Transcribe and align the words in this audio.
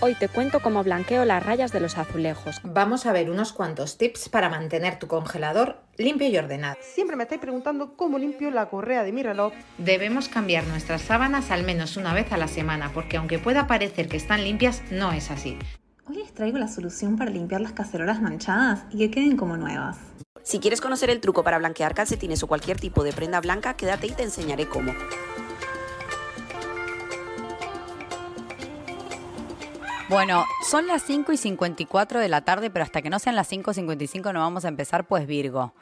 Hoy 0.00 0.14
te 0.14 0.28
cuento 0.28 0.60
cómo 0.60 0.84
blanqueo 0.84 1.24
las 1.24 1.42
rayas 1.42 1.72
de 1.72 1.80
los 1.80 1.96
azulejos. 1.96 2.60
Vamos 2.62 3.06
a 3.06 3.12
ver 3.12 3.30
unos 3.30 3.54
cuantos 3.54 3.96
tips 3.96 4.28
para 4.28 4.50
mantener 4.50 4.98
tu 4.98 5.06
congelador 5.06 5.78
limpio 5.96 6.28
y 6.28 6.36
ordenado. 6.36 6.76
Siempre 6.82 7.16
me 7.16 7.22
estáis 7.22 7.40
preguntando 7.40 7.96
cómo 7.96 8.18
limpio 8.18 8.50
la 8.50 8.68
correa 8.68 9.04
de 9.04 9.12
mi 9.12 9.22
reloj. 9.22 9.54
Debemos 9.78 10.28
cambiar 10.28 10.66
nuestras 10.66 11.00
sábanas 11.00 11.50
al 11.50 11.62
menos 11.62 11.96
una 11.96 12.12
vez 12.12 12.30
a 12.30 12.36
la 12.36 12.46
semana, 12.46 12.90
porque 12.92 13.16
aunque 13.16 13.38
pueda 13.38 13.66
parecer 13.66 14.06
que 14.06 14.18
están 14.18 14.44
limpias, 14.44 14.82
no 14.90 15.12
es 15.12 15.30
así. 15.30 15.58
Hoy 16.06 16.16
les 16.16 16.34
traigo 16.34 16.58
la 16.58 16.68
solución 16.68 17.16
para 17.16 17.30
limpiar 17.30 17.62
las 17.62 17.72
cacerolas 17.72 18.20
manchadas 18.20 18.84
y 18.90 18.98
que 18.98 19.10
queden 19.10 19.38
como 19.38 19.56
nuevas. 19.56 19.96
Si 20.42 20.60
quieres 20.60 20.82
conocer 20.82 21.08
el 21.08 21.20
truco 21.22 21.42
para 21.42 21.56
blanquear 21.56 21.94
calcetines 21.94 22.42
o 22.42 22.46
cualquier 22.46 22.78
tipo 22.78 23.02
de 23.02 23.14
prenda 23.14 23.40
blanca, 23.40 23.74
quédate 23.74 24.08
y 24.08 24.12
te 24.12 24.24
enseñaré 24.24 24.68
cómo. 24.68 24.92
Bueno, 30.08 30.44
son 30.68 30.86
las 30.86 31.02
5 31.02 31.32
y 31.32 31.36
54 31.36 32.20
de 32.20 32.28
la 32.28 32.42
tarde, 32.42 32.70
pero 32.70 32.84
hasta 32.84 33.02
que 33.02 33.10
no 33.10 33.18
sean 33.18 33.34
las 33.34 33.48
5 33.48 33.72
y 33.72 33.74
55 33.74 34.32
no 34.32 34.40
vamos 34.40 34.64
a 34.64 34.68
empezar, 34.68 35.06
pues 35.06 35.26
Virgo. 35.26 35.74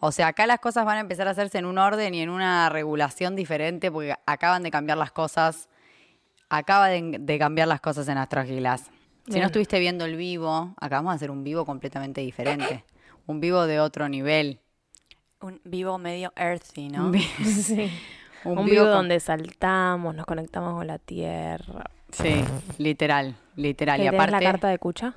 O 0.00 0.12
sea, 0.12 0.28
acá 0.28 0.46
las 0.46 0.60
cosas 0.60 0.84
van 0.86 0.96
a 0.96 1.00
empezar 1.00 1.28
a 1.28 1.32
hacerse 1.32 1.58
en 1.58 1.66
un 1.66 1.76
orden 1.78 2.14
y 2.14 2.20
en 2.22 2.30
una 2.30 2.68
regulación 2.70 3.36
diferente, 3.36 3.90
porque 3.90 4.14
acaban 4.26 4.62
de 4.62 4.70
cambiar 4.70 4.96
las 4.98 5.10
cosas, 5.12 5.68
acaban 6.48 7.26
de, 7.26 7.38
cambiar 7.38 7.68
las 7.68 7.80
cosas 7.80 8.08
en 8.08 8.16
Astrogilas. 8.18 8.82
Si 9.26 9.32
Bien. 9.32 9.40
no 9.40 9.46
estuviste 9.46 9.78
viendo 9.78 10.04
el 10.06 10.16
vivo, 10.16 10.74
acabamos 10.80 11.12
de 11.12 11.16
hacer 11.16 11.30
un 11.30 11.44
vivo 11.44 11.66
completamente 11.66 12.20
diferente. 12.22 12.84
Un 13.26 13.40
vivo 13.40 13.66
de 13.66 13.80
otro 13.80 14.08
nivel. 14.08 14.60
Un 15.40 15.60
vivo 15.64 15.98
medio 15.98 16.32
earthy, 16.36 16.88
¿no? 16.88 17.12
Sí. 17.44 17.90
un 18.44 18.58
Un, 18.58 18.64
vivo 18.64 18.70
vivo 18.70 18.84
con- 18.84 18.92
donde 18.92 19.20
saltamos, 19.20 20.14
nos 20.14 20.24
conectamos 20.24 20.74
con 20.78 20.86
la 20.86 20.98
tierra. 20.98 21.84
Sí, 22.12 22.44
literal, 22.78 23.34
literal. 23.56 24.00
Y 24.00 24.04
¿Tenés 24.04 24.14
aparte, 24.20 24.32
la 24.32 24.40
carta 24.52 24.68
de 24.68 24.78
Cucha? 24.78 25.14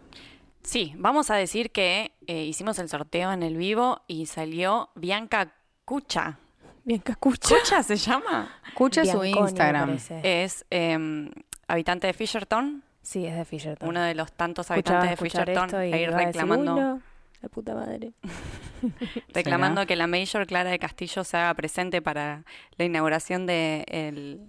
Sí, 0.64 0.94
vamos 0.98 1.30
a 1.32 1.36
decir 1.36 1.72
que 1.72 2.12
eh, 2.28 2.44
hicimos 2.44 2.80
el 2.80 2.90
sorteo 2.90 3.32
en 3.32 3.44
el 3.44 3.56
vivo 3.56 4.02
y 4.08 4.26
salió 4.26 4.90
Bianca 4.96 5.54
Cucha. 5.86 6.38
Bien 6.84 7.00
que 7.02 7.12
escucha. 7.14 7.56
¿Cucha 7.56 7.84
se 7.84 7.96
llama? 7.96 8.52
escucha 8.68 9.06
su 9.06 9.20
Bianconi, 9.20 9.34
me 9.34 9.40
Instagram. 9.42 9.98
Es 10.24 10.66
eh, 10.72 11.30
habitante 11.68 12.08
de 12.08 12.14
Fisherton, 12.14 12.84
Sí, 13.02 13.26
es 13.26 13.36
de 13.36 13.46
Fisherton. 13.46 13.88
uno 13.90 14.02
de 14.02 14.14
los 14.16 14.32
tantos 14.34 14.70
Escuchaba 14.70 15.00
habitantes 15.00 15.20
de 15.20 15.30
Fisherton, 15.30 15.66
esto 15.66 15.84
y 15.84 15.94
a 15.94 15.98
ir 15.98 16.10
iba 16.10 16.18
a 16.18 16.20
decir, 16.20 16.26
reclamando, 16.28 16.74
"Uy, 16.76 16.80
no, 16.82 17.02
la 17.42 17.50
puta 17.50 17.74
madre. 17.76 18.12
reclamando 19.34 19.86
que 19.86 19.96
la 19.96 20.08
Mayor 20.08 20.46
Clara 20.48 20.70
de 20.70 20.80
Castillo 20.80 21.24
se 21.24 21.38
haga 21.38 21.54
presente 21.54 22.02
para 22.02 22.44
la 22.78 22.86
inauguración 22.86 23.46
de 23.46 23.86
el- 23.88 24.42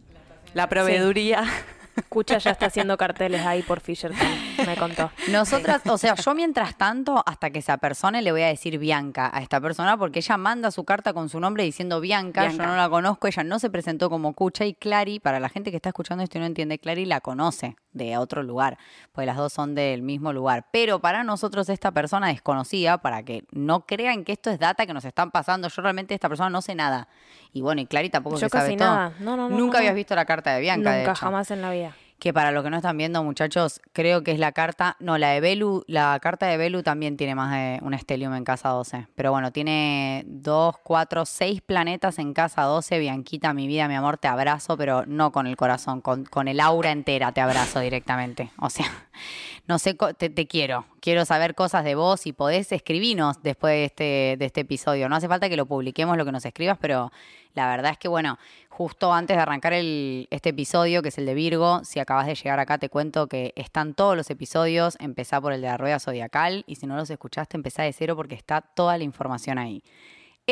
la 0.55 0.69
proveeduría. 0.69 1.45
Cucha 2.09 2.39
ya 2.39 2.51
está 2.51 2.67
haciendo 2.67 2.97
carteles 2.97 3.45
ahí 3.45 3.63
por 3.63 3.81
Fisherton, 3.81 4.19
me 4.67 4.77
contó. 4.77 5.11
Nosotras, 5.31 5.83
o 5.87 5.99
sea, 5.99 6.15
yo 6.15 6.35
mientras 6.35 6.77
tanto, 6.77 7.23
hasta 7.27 7.51
que 7.51 7.63
se 7.63 7.73
apersone, 7.73 8.23
le 8.23 8.33
voy 8.33 8.43
a 8.43 8.47
decir 8.49 8.79
Bianca 8.79 9.31
a 9.33 9.43
esta 9.43 9.61
persona, 9.61 9.97
porque 9.97 10.21
ella 10.21 10.37
manda 10.37 10.71
su 10.71 10.85
carta 10.85 11.13
con 11.13 11.29
su 11.29 11.41
nombre 11.41 11.65
diciendo 11.65 12.01
Bianca, 12.01 12.43
Bianca. 12.43 12.65
yo 12.65 12.69
no 12.71 12.77
la 12.77 12.89
conozco, 12.89 13.27
ella 13.27 13.45
no 13.45 13.59
se 13.59 13.71
presentó 13.71 14.11
como 14.11 14.33
Cucha 14.35 14.65
y 14.65 14.75
Clary, 14.75 15.21
para 15.21 15.41
la 15.41 15.49
gente 15.49 15.71
que 15.71 15.77
está 15.77 15.91
escuchando 15.91 16.25
esto 16.25 16.39
y 16.39 16.41
no 16.41 16.47
entiende, 16.47 16.79
Clary 16.79 17.05
la 17.07 17.21
conoce 17.21 17.77
de 17.93 18.17
otro 18.17 18.43
lugar, 18.43 18.79
pues 19.13 19.27
las 19.27 19.37
dos 19.37 19.53
son 19.53 19.75
del 19.75 20.03
mismo 20.03 20.33
lugar. 20.33 20.67
Pero 20.71 21.01
para 21.01 21.25
nosotros 21.25 21.69
esta 21.69 21.91
persona 21.91 22.29
desconocida, 22.29 22.99
para 22.99 23.25
que 23.25 23.45
no 23.51 23.85
crean 23.87 24.25
que 24.25 24.33
esto 24.33 24.51
es 24.51 24.59
data 24.61 24.87
que 24.87 24.95
nos 24.95 25.05
están 25.05 25.31
pasando, 25.31 25.69
yo 25.69 25.83
realmente 25.83 26.15
esta 26.15 26.29
persona 26.29 26.51
no 26.51 26.63
sé 26.63 26.75
nada. 26.75 27.09
Y 27.53 27.63
bueno, 27.63 27.81
y 27.81 27.87
Clary 27.87 28.09
tampoco 28.11 28.39
que 28.39 28.49
sabe 28.49 28.77
todo. 28.77 28.89
nada. 28.89 29.13
No, 29.19 29.37
no, 29.37 29.49
no, 29.49 29.57
Nunca 29.57 29.79
habías 29.79 29.95
visto 29.95 30.15
la 30.15 30.25
carta 30.25 30.55
de 30.55 30.61
Bianca, 30.61 30.93
de 30.93 30.99
Nunca, 30.99 31.13
hecho. 31.13 31.21
jamás 31.21 31.51
en 31.51 31.63
la 31.63 31.71
vida. 31.71 31.90
Que 32.21 32.35
para 32.35 32.53
los 32.53 32.63
que 32.63 32.69
no 32.69 32.77
están 32.77 32.99
viendo, 32.99 33.25
muchachos, 33.25 33.81
creo 33.95 34.23
que 34.23 34.33
es 34.33 34.39
la 34.39 34.53
carta. 34.53 34.97
No, 35.01 35.17
la 35.17 35.31
de 35.31 35.41
Belu, 35.41 35.85
la 35.87 36.19
carta 36.21 36.47
de 36.47 36.59
Belu 36.59 36.83
también 36.83 37.17
tiene 37.17 37.35
más 37.35 37.51
de 37.51 37.79
un 37.83 37.95
estelium 37.95 38.35
en 38.35 38.45
casa 38.45 38.69
12. 38.69 39.07
Pero 39.15 39.33
bueno, 39.33 39.53
tiene 39.53 40.25
dos, 40.27 40.77
cuatro, 40.83 41.25
seis 41.25 41.63
planetas 41.63 42.19
en 42.19 42.35
casa 42.35 42.63
12. 42.63 42.99
Bianquita, 42.99 43.55
mi 43.55 43.67
vida, 43.67 43.89
mi 43.89 43.95
amor, 43.95 44.19
te 44.19 44.29
abrazo, 44.29 44.77
pero 44.77 45.07
no 45.07 45.33
con 45.33 45.47
el 45.47 45.57
corazón, 45.57 46.03
con, 46.03 46.25
con 46.27 46.47
el 46.47 46.61
aura 46.61 46.91
entera 46.91 47.33
te 47.33 47.41
abrazo 47.41 47.81
directamente. 47.81 48.51
O 48.59 48.69
sea, 48.69 48.87
no 49.67 49.79
sé, 49.79 49.97
te, 50.19 50.29
te 50.29 50.47
quiero. 50.47 50.85
Quiero 51.01 51.25
saber 51.25 51.55
cosas 51.55 51.85
de 51.85 51.95
vos. 51.95 52.21
Si 52.21 52.35
podés, 52.35 52.71
escribinos 52.71 53.43
después 53.43 53.73
de 53.73 53.85
este, 53.87 54.37
de 54.39 54.45
este 54.45 54.61
episodio. 54.61 55.09
No 55.09 55.17
hace 55.17 55.27
falta 55.27 55.49
que 55.49 55.57
lo 55.57 55.65
publiquemos 55.65 56.19
lo 56.19 56.27
que 56.27 56.33
nos 56.33 56.45
escribas, 56.45 56.77
pero 56.79 57.11
la 57.55 57.69
verdad 57.69 57.93
es 57.93 57.99
que, 57.99 58.09
bueno, 58.09 58.39
justo 58.69 59.13
antes 59.13 59.37
de 59.37 59.43
arrancar 59.43 59.73
el, 59.73 60.29
este 60.31 60.51
episodio, 60.51 61.03
que 61.03 61.09
es 61.09 61.19
el 61.19 61.27
de 61.27 61.35
Virgo, 61.35 61.85
si 61.85 62.01
acabas 62.01 62.27
de 62.27 62.35
llegar 62.35 62.59
acá, 62.61 62.79
te 62.79 62.89
cuento 62.89 63.27
que 63.27 63.53
están 63.57 63.95
todos 63.95 64.17
los 64.17 64.31
episodios. 64.31 64.97
Empezá 65.01 65.41
por 65.41 65.53
el 65.53 65.61
de 65.61 65.69
la 65.69 65.77
rueda 65.77 65.99
zodiacal 65.99 66.65
y 66.67 66.77
si 66.77 66.87
no 66.87 66.97
los 66.97 67.11
escuchaste, 67.11 67.57
empezá 67.57 67.83
de 67.83 67.93
cero 67.93 68.17
porque 68.17 68.35
está 68.35 68.61
toda 68.61 68.97
la 68.97 69.05
información 69.05 69.59
ahí. 69.59 69.83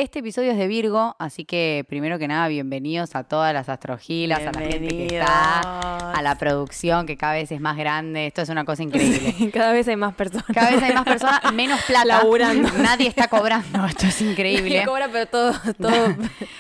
Este 0.01 0.21
episodio 0.21 0.53
es 0.53 0.59
de 0.59 0.69
Virgo, 0.69 1.17
así 1.19 1.45
que 1.45 1.85
primero 1.89 2.21
que 2.21 2.29
nada, 2.29 2.47
bienvenidos 2.47 3.17
a 3.17 3.25
todas 3.25 3.53
las 3.53 3.69
astrogilas, 3.69 4.39
a 4.39 4.53
la 4.53 4.61
gente 4.61 4.87
que 4.87 5.07
está, 5.19 6.13
a 6.13 6.23
la 6.23 6.39
producción 6.39 7.05
que 7.05 7.17
cada 7.17 7.33
vez 7.33 7.51
es 7.51 7.61
más 7.61 7.77
grande. 7.77 8.29
Esto 8.29 8.43
es 8.43 8.49
una 8.49 8.65
cosa 8.65 8.85
increíble. 8.85 9.51
Cada 9.53 9.73
vez 9.73 9.89
hay 9.89 9.97
más 9.97 10.15
personas. 10.15 10.47
Cada 10.55 10.71
vez 10.71 10.81
hay 10.85 10.95
más 10.95 11.03
personas, 11.03 11.53
menos 11.53 11.83
plata. 11.83 12.05
Laburando. 12.05 12.71
Nadie 12.79 13.09
está 13.09 13.27
cobrando. 13.27 13.87
Esto 13.87 14.07
es 14.07 14.23
increíble. 14.23 14.85
Cobra, 14.87 15.09
pero 15.11 15.27
todo, 15.27 15.53
todo 15.77 15.91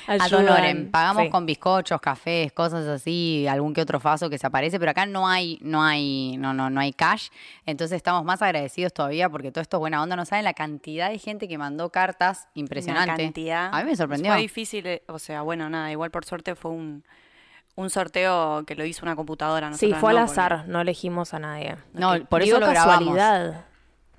ayudan. 0.08 0.48
honorem. 0.48 0.90
Pagamos 0.90 1.22
Sí. 1.22 1.30
con 1.30 1.46
bizcochos, 1.46 2.00
cafés, 2.00 2.50
cosas 2.50 2.88
así, 2.88 3.46
algún 3.48 3.72
que 3.72 3.82
otro 3.82 4.00
faso 4.00 4.28
que 4.28 4.38
se 4.38 4.48
aparece, 4.48 4.80
pero 4.80 4.90
acá 4.90 5.06
no 5.06 5.28
hay, 5.28 5.60
no 5.62 5.80
hay, 5.84 6.36
no, 6.38 6.52
no, 6.54 6.70
no 6.70 6.80
hay 6.80 6.92
cash. 6.92 7.28
Entonces 7.66 7.98
estamos 7.98 8.24
más 8.24 8.42
agradecidos 8.42 8.92
todavía 8.92 9.28
porque 9.28 9.52
todo 9.52 9.62
esto 9.62 9.76
es 9.76 9.78
buena 9.78 10.02
onda. 10.02 10.16
No 10.16 10.24
saben 10.24 10.44
la 10.44 10.54
cantidad 10.54 11.08
de 11.08 11.20
gente 11.20 11.46
que 11.46 11.56
mandó 11.56 11.90
cartas 11.90 12.48
impresionante. 12.54 13.27
Cantidad. 13.28 13.70
A 13.72 13.78
mí 13.82 13.90
me 13.90 13.96
sorprendió. 13.96 14.32
Fue 14.32 14.40
difícil, 14.40 14.86
eh, 14.86 15.02
o 15.06 15.18
sea, 15.18 15.42
bueno, 15.42 15.68
nada, 15.70 15.90
igual 15.90 16.10
por 16.10 16.24
suerte 16.24 16.54
fue 16.54 16.70
un, 16.70 17.04
un 17.76 17.90
sorteo 17.90 18.64
que 18.66 18.74
lo 18.74 18.84
hizo 18.84 19.04
una 19.04 19.14
computadora. 19.14 19.72
Sí, 19.74 19.86
nosotras 19.86 20.00
fue 20.00 20.10
al 20.10 20.16
no, 20.16 20.22
azar, 20.22 20.64
no 20.66 20.80
elegimos 20.80 21.32
a 21.34 21.38
nadie. 21.38 21.76
No, 21.92 22.14
por 22.28 22.42
eso 22.42 22.58
lo 22.58 22.66
grabamos. 22.66 23.14
casualidad. 23.16 23.64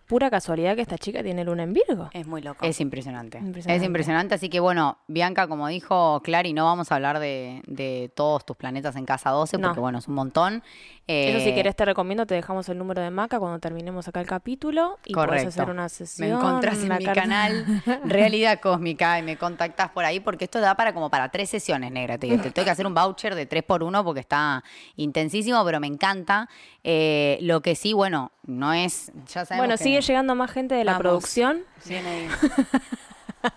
Pura 0.10 0.32
casualidad 0.32 0.76
que 0.76 0.82
esta 0.82 0.98
chica 0.98 1.22
tiene 1.22 1.44
luna 1.44 1.62
en 1.62 1.72
Virgo. 1.72 2.10
Es 2.14 2.26
muy 2.26 2.42
loco. 2.42 2.66
Es 2.66 2.82
impresionante. 2.82 3.38
Impresionante. 3.38 3.76
Es 3.76 3.86
impresionante. 3.88 4.34
Así 4.34 4.50
que 4.50 4.60
bueno, 4.60 4.98
Bianca, 5.08 5.48
como 5.48 5.68
dijo 5.68 6.20
Clary, 6.24 6.52
no 6.54 6.66
vamos 6.66 6.92
a 6.92 6.96
hablar 6.96 7.20
de, 7.20 7.62
de 7.68 8.12
todos 8.16 8.44
tus 8.44 8.58
planetas 8.58 8.96
en 8.96 9.06
casa 9.06 9.30
12, 9.30 9.60
No. 9.60 9.68
porque 9.68 9.80
bueno, 9.80 10.00
es 10.00 10.08
un 10.08 10.16
montón. 10.16 10.64
Eso 11.06 11.40
si 11.40 11.50
Eh, 11.50 11.56
querés 11.56 11.76
te 11.76 11.86
recomiendo, 11.86 12.26
te 12.26 12.34
dejamos 12.36 12.68
el 12.70 12.78
número 12.80 13.02
de 13.04 13.10
Maca 13.12 13.40
cuando 13.40 13.60
terminemos 13.60 14.08
acá 14.08 14.20
el 14.20 14.28
capítulo 14.28 14.98
y 15.06 15.14
podés 15.14 15.28
Correcto. 15.28 15.50
hacer 15.50 15.70
una 15.70 15.84
Me 15.84 15.90
sesión. 15.90 16.30
encontrás 16.38 16.78
en 16.84 16.90
mi 16.90 17.06
carta- 17.06 17.14
canal 17.14 17.66
Realidad 18.06 18.60
Cósmica 18.60 19.20
y 19.20 19.24
me 19.24 19.38
contactás 19.38 19.90
por 19.90 20.06
ahí 20.06 20.20
porque 20.20 20.46
esto 20.46 20.60
da 20.60 20.76
para 20.76 20.94
como 20.94 21.10
para 21.12 21.30
tres 21.30 21.50
sesiones, 21.52 21.92
negra. 21.92 22.18
Te 22.18 22.28
tengo 22.36 22.64
que 22.66 22.70
hacer 22.72 22.86
un 22.88 22.94
voucher 22.96 23.36
de 23.36 23.46
tres 23.46 23.64
por 23.64 23.84
uno 23.84 24.04
porque 24.04 24.22
está 24.22 24.64
intensísimo, 24.96 25.64
pero 25.66 25.80
me 25.80 25.88
encanta. 25.88 26.48
Eh, 26.84 27.38
lo 27.42 27.62
que 27.62 27.76
sí, 27.76 27.94
bueno, 27.94 28.32
no 28.46 28.74
es. 28.74 29.12
Ya 29.34 29.46
sabemos 29.46 29.58
Bueno, 29.68 29.78
que- 29.78 29.84
sigue 29.84 29.99
llegando 30.02 30.36
más 30.36 30.52
gente 30.52 30.76
de 30.76 30.84
la 30.84 30.94
Vamos. 30.94 31.02
producción. 31.02 31.64
Viene 31.86 32.10
ahí. 32.10 32.28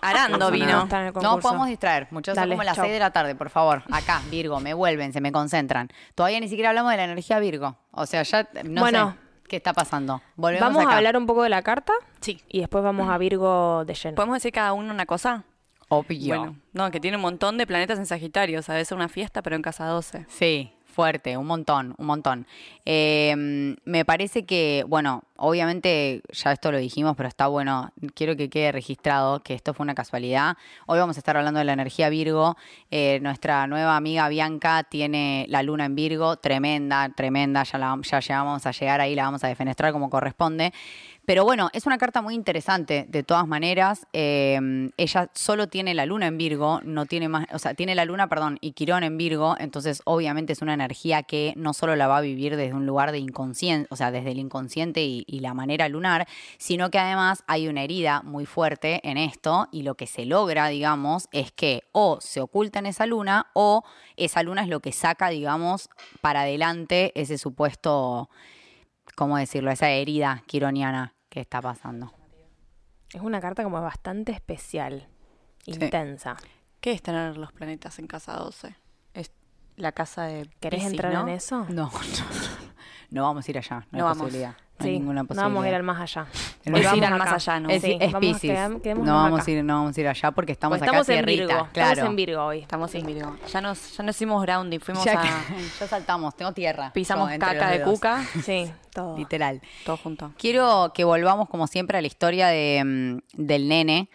Arando 0.00 0.50
vino. 0.50 0.82
Está 0.84 1.00
en 1.02 1.06
el 1.08 1.22
No 1.22 1.38
podemos 1.38 1.68
distraer, 1.68 2.08
muchachos. 2.10 2.34
Son 2.36 2.42
Dale, 2.42 2.54
como 2.54 2.64
las 2.64 2.74
chau. 2.76 2.84
6 2.84 2.92
de 2.94 2.98
la 2.98 3.10
tarde, 3.10 3.34
por 3.34 3.50
favor. 3.50 3.82
Acá, 3.90 4.20
Virgo, 4.30 4.58
me 4.58 4.74
vuelven, 4.74 5.12
se 5.12 5.20
me 5.20 5.30
concentran. 5.30 5.88
Todavía 6.14 6.40
ni 6.40 6.48
siquiera 6.48 6.70
hablamos 6.70 6.90
de 6.90 6.96
la 6.96 7.04
energía 7.04 7.38
Virgo. 7.38 7.76
O 7.92 8.06
sea, 8.06 8.22
ya 8.22 8.48
no 8.64 8.80
Bueno. 8.80 9.12
sé 9.12 9.48
qué 9.48 9.56
está 9.56 9.72
pasando. 9.72 10.20
Volvemos 10.34 10.68
Vamos 10.68 10.82
acá. 10.84 10.94
a 10.94 10.96
hablar 10.96 11.16
un 11.16 11.26
poco 11.26 11.42
de 11.44 11.50
la 11.50 11.62
carta 11.62 11.92
Sí. 12.20 12.40
y 12.48 12.60
después 12.60 12.82
vamos 12.82 13.08
a 13.10 13.18
Virgo 13.18 13.84
de 13.84 13.94
lleno. 13.94 14.16
¿Podemos 14.16 14.36
decir 14.36 14.52
cada 14.52 14.72
uno 14.72 14.92
una 14.92 15.06
cosa? 15.06 15.44
Obvio. 15.88 16.36
Bueno, 16.38 16.56
no, 16.72 16.90
que 16.90 16.98
tiene 17.00 17.16
un 17.18 17.22
montón 17.22 17.58
de 17.58 17.66
planetas 17.66 17.98
en 17.98 18.06
Sagitario. 18.06 18.58
O 18.58 18.62
sea, 18.62 18.74
debe 18.74 18.84
ser 18.86 18.96
una 18.96 19.08
fiesta, 19.10 19.42
pero 19.42 19.54
en 19.56 19.62
casa 19.62 19.84
12. 19.86 20.24
Sí, 20.28 20.72
fuerte, 20.92 21.36
un 21.36 21.46
montón, 21.46 21.94
un 21.98 22.06
montón. 22.06 22.46
Eh, 22.84 23.76
me 23.84 24.04
parece 24.04 24.44
que, 24.44 24.84
bueno, 24.86 25.24
obviamente 25.36 26.22
ya 26.30 26.52
esto 26.52 26.70
lo 26.70 26.78
dijimos, 26.78 27.16
pero 27.16 27.28
está 27.28 27.48
bueno, 27.48 27.90
quiero 28.14 28.36
que 28.36 28.48
quede 28.48 28.70
registrado 28.70 29.40
que 29.40 29.54
esto 29.54 29.74
fue 29.74 29.82
una 29.82 29.94
casualidad. 29.94 30.56
Hoy 30.86 31.00
vamos 31.00 31.16
a 31.16 31.20
estar 31.20 31.36
hablando 31.36 31.58
de 31.58 31.64
la 31.64 31.72
energía 31.72 32.08
Virgo. 32.08 32.56
Eh, 32.90 33.18
nuestra 33.22 33.66
nueva 33.66 33.96
amiga 33.96 34.28
Bianca 34.28 34.84
tiene 34.84 35.46
la 35.48 35.62
luna 35.64 35.86
en 35.86 35.96
Virgo, 35.96 36.36
tremenda, 36.36 37.08
tremenda, 37.08 37.64
ya, 37.64 37.78
la, 37.78 37.98
ya 38.02 38.20
llegamos 38.20 38.66
a 38.66 38.70
llegar 38.70 39.00
ahí, 39.00 39.14
la 39.14 39.24
vamos 39.24 39.42
a 39.42 39.48
defenestrar 39.48 39.92
como 39.92 40.10
corresponde. 40.10 40.72
Pero 41.24 41.44
bueno, 41.44 41.70
es 41.72 41.86
una 41.86 41.98
carta 41.98 42.20
muy 42.20 42.34
interesante, 42.34 43.06
de 43.08 43.22
todas 43.22 43.46
maneras. 43.46 44.06
Eh, 44.12 44.90
ella 44.96 45.30
solo 45.34 45.68
tiene 45.68 45.94
la 45.94 46.04
luna 46.04 46.26
en 46.26 46.36
Virgo, 46.36 46.80
no 46.82 47.06
tiene 47.06 47.28
más, 47.28 47.46
o 47.52 47.60
sea, 47.60 47.74
tiene 47.74 47.94
la 47.94 48.04
luna, 48.04 48.28
perdón, 48.28 48.58
y 48.60 48.72
Quirón 48.72 49.04
en 49.04 49.16
Virgo, 49.16 49.54
entonces 49.60 50.02
obviamente 50.04 50.52
es 50.52 50.62
una 50.62 50.74
energía 50.74 51.22
que 51.22 51.52
no 51.56 51.74
solo 51.74 51.94
la 51.94 52.08
va 52.08 52.18
a 52.18 52.20
vivir 52.22 52.56
desde 52.56 52.74
un 52.74 52.86
lugar 52.86 53.12
de 53.12 53.18
inconsciente, 53.18 53.86
o 53.90 53.96
sea, 53.96 54.10
desde 54.10 54.32
el 54.32 54.40
inconsciente 54.40 55.00
y 55.02 55.40
la 55.40 55.54
manera 55.54 55.88
lunar, 55.88 56.26
sino 56.58 56.90
que 56.90 56.98
además 56.98 57.44
hay 57.46 57.68
una 57.68 57.82
herida 57.84 58.22
muy 58.22 58.44
fuerte 58.44 59.00
en 59.08 59.16
esto 59.16 59.68
y 59.70 59.82
lo 59.82 59.94
que 59.94 60.08
se 60.08 60.26
logra, 60.26 60.66
digamos, 60.68 61.28
es 61.30 61.52
que 61.52 61.84
o 61.92 62.20
se 62.20 62.40
oculta 62.40 62.80
en 62.80 62.86
esa 62.86 63.06
luna 63.06 63.46
o 63.52 63.84
esa 64.16 64.42
luna 64.42 64.62
es 64.62 64.68
lo 64.68 64.80
que 64.80 64.90
saca, 64.90 65.28
digamos, 65.28 65.88
para 66.20 66.40
adelante 66.40 67.12
ese 67.14 67.38
supuesto 67.38 68.28
¿cómo 69.16 69.36
decirlo? 69.36 69.70
Esa 69.70 69.90
herida 69.90 70.42
quironiana 70.46 71.14
que 71.28 71.40
está 71.40 71.60
pasando. 71.60 72.12
Es 73.12 73.20
una 73.20 73.40
carta 73.40 73.62
como 73.62 73.80
bastante 73.82 74.32
especial, 74.32 75.08
intensa. 75.66 76.36
¿Qué 76.80 76.92
es 76.92 77.02
tener 77.02 77.36
los 77.36 77.52
planetas 77.52 77.98
en 77.98 78.06
casa 78.06 78.34
12? 78.36 78.74
Es 79.14 79.30
la 79.76 79.92
casa 79.92 80.24
de 80.24 80.48
¿Querés 80.60 80.80
Piscis, 80.80 80.90
entrar 80.92 81.12
¿no? 81.12 81.22
en 81.22 81.28
eso? 81.28 81.66
No, 81.68 81.90
no, 81.90 81.92
no 83.10 83.22
vamos 83.22 83.46
a 83.46 83.50
ir 83.50 83.58
allá, 83.58 83.80
no, 83.80 83.86
No 83.92 83.98
hay 83.98 84.02
vamos. 84.02 84.18
posibilidad. 84.24 84.56
No 84.90 85.22
Sí, 85.22 85.34
vamos 85.36 85.64
a 85.64 85.68
ir 85.68 85.74
al 85.74 85.82
más 85.82 86.00
allá. 86.00 86.26
No 86.64 86.76
Hoy 86.76 86.82
vamos 86.84 86.98
ir 86.98 87.04
al 87.04 87.18
más 87.18 87.32
allá, 87.32 87.60
¿no? 87.60 87.68
Es, 87.70 87.82
Sí, 87.82 87.96
es 88.00 88.12
vamos, 88.12 88.42
quedam- 88.42 88.80
No 88.98 89.14
vamos, 89.14 89.46
a 89.46 89.50
ir, 89.50 89.64
no 89.64 89.74
vamos 89.74 89.96
a 89.96 90.00
ir 90.00 90.08
allá 90.08 90.30
porque 90.30 90.52
estamos 90.52 90.78
Pues 90.78 90.82
acá 90.88 91.00
estamos 91.00 91.08
en 91.08 91.24
tierrita, 91.26 91.54
Virgo. 91.54 91.68
claro. 91.72 91.90
Estamos 91.92 92.10
en 92.10 92.16
Virgo 92.16 92.44
hoy. 92.44 92.58
Estamos 92.60 92.94
en 92.94 93.06
Virgo. 93.06 93.36
Ya 93.52 93.60
nos, 93.60 93.96
ya 93.96 94.02
nos 94.04 94.16
hicimos 94.16 94.42
grounding, 94.42 94.78
fuimos 94.80 95.04
Ya, 95.04 95.20
a... 95.20 95.24
ya 95.80 95.86
saltamos, 95.86 96.36
tengo 96.36 96.52
tierra. 96.52 96.92
Pisamos 96.92 97.30
entre 97.30 97.48
caca 97.48 97.70
de 97.70 97.82
cuca, 97.82 98.24
Sí, 98.44 98.70
todo. 98.92 99.16
Literal. 99.16 99.60
todo 99.84 99.96
junto. 99.96 100.32
Quiero 100.38 100.92
que 100.94 101.04
volvamos, 101.04 101.48
como 101.48 101.66
siempre, 101.66 101.98
a 101.98 102.00
la 102.00 102.06
historia 102.06 102.48
de, 102.48 102.82
mm, 102.84 103.18
del 103.42 103.68
nene, 103.68 104.08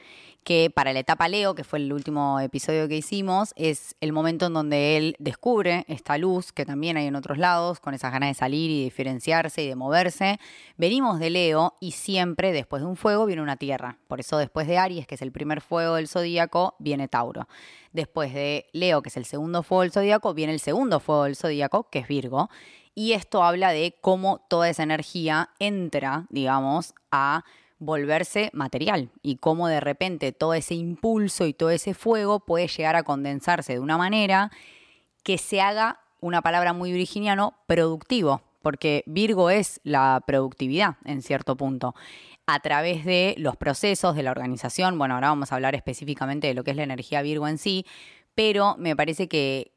que 0.48 0.72
para 0.74 0.94
la 0.94 1.00
etapa 1.00 1.28
Leo, 1.28 1.56
que 1.56 1.66
fue 1.66 1.78
el 1.78 1.92
último 1.92 2.40
episodio 2.40 2.88
que 2.88 2.96
hicimos, 2.96 3.52
es 3.58 3.98
el 4.00 4.14
momento 4.14 4.46
en 4.46 4.54
donde 4.54 4.96
él 4.96 5.18
descubre 5.20 5.84
esta 5.90 6.18
luz, 6.18 6.54
que 6.54 6.66
también 6.66 6.96
hay 6.96 7.08
en 7.08 7.18
otros 7.18 7.38
lados, 7.38 7.82
con 7.82 7.94
esas 7.94 8.14
ganas 8.14 8.30
de 8.30 8.34
salir 8.34 8.72
y 8.72 8.86
diferenciarse 8.86 9.64
y 9.64 9.68
de 9.68 9.76
moverse. 9.76 10.40
Venimos 10.78 11.20
de 11.20 11.32
Leo 11.32 11.76
y 11.82 11.92
siempre 11.92 12.54
después 12.54 12.82
de 12.82 12.88
un 12.88 12.96
fuego 12.96 13.26
viene 13.26 13.42
una 13.42 13.58
tierra. 13.58 13.98
Por 14.08 14.22
eso 14.22 14.38
después 14.38 14.68
de 14.68 14.78
Aries, 14.78 15.06
que 15.06 15.16
es 15.16 15.22
el 15.22 15.34
primer 15.34 15.60
fuego 15.60 15.96
del 15.96 16.08
zodíaco, 16.08 16.76
viene 16.80 17.10
Tauro. 17.10 17.50
Después 17.92 18.34
de 18.34 18.68
Leo, 18.72 19.02
que 19.02 19.10
es 19.10 19.18
el 19.18 19.26
segundo 19.26 19.64
fuego 19.64 19.82
del 19.82 19.92
zodíaco, 19.92 20.34
viene 20.34 20.54
el 20.54 20.62
segundo 20.62 21.02
fuego 21.02 21.26
del 21.26 21.36
zodíaco, 21.36 21.90
que 21.90 22.00
es 22.00 22.08
Virgo. 22.08 22.50
Y 22.96 23.12
esto 23.12 23.44
habla 23.44 23.74
de 23.74 23.98
cómo 24.00 24.46
toda 24.48 24.70
esa 24.70 24.84
energía 24.84 25.50
entra, 25.60 26.26
digamos, 26.30 26.94
a 27.12 27.44
volverse 27.80 28.50
material 28.54 29.10
y 29.22 29.38
cómo 29.38 29.68
de 29.68 29.80
repente 29.80 30.32
todo 30.32 30.54
ese 30.54 30.76
impulso 30.76 31.46
y 31.46 31.54
todo 31.54 31.70
ese 31.70 31.94
fuego 31.94 32.40
puede 32.40 32.68
llegar 32.68 32.96
a 32.96 33.04
condensarse 33.04 33.74
de 33.74 33.80
una 33.80 33.98
manera 33.98 34.52
que 35.24 35.38
se 35.38 35.62
haga, 35.62 36.00
una 36.20 36.42
palabra 36.42 36.74
muy 36.74 36.92
virginiano, 36.92 37.54
productivo, 37.68 38.42
porque 38.62 39.04
Virgo 39.06 39.50
es 39.50 39.80
la 39.84 40.24
productividad 40.26 40.96
en 41.06 41.22
cierto 41.22 41.56
punto 41.56 41.94
a 42.48 42.60
través 42.62 43.06
de 43.06 43.36
los 43.38 43.58
procesos 43.58 44.16
de 44.16 44.24
la 44.24 44.32
organización. 44.32 44.98
Bueno, 44.98 45.16
ahora 45.16 45.30
vamos 45.30 45.52
a 45.52 45.56
hablar 45.56 45.76
específicamente 45.76 46.48
de 46.48 46.54
lo 46.54 46.64
que 46.64 46.72
es 46.72 46.78
la 46.78 46.84
energía 46.84 47.22
Virgo 47.22 47.48
en 47.48 47.58
sí, 47.58 47.86
pero 48.38 48.76
me 48.78 48.96
parece 48.96 49.28
que, 49.28 49.72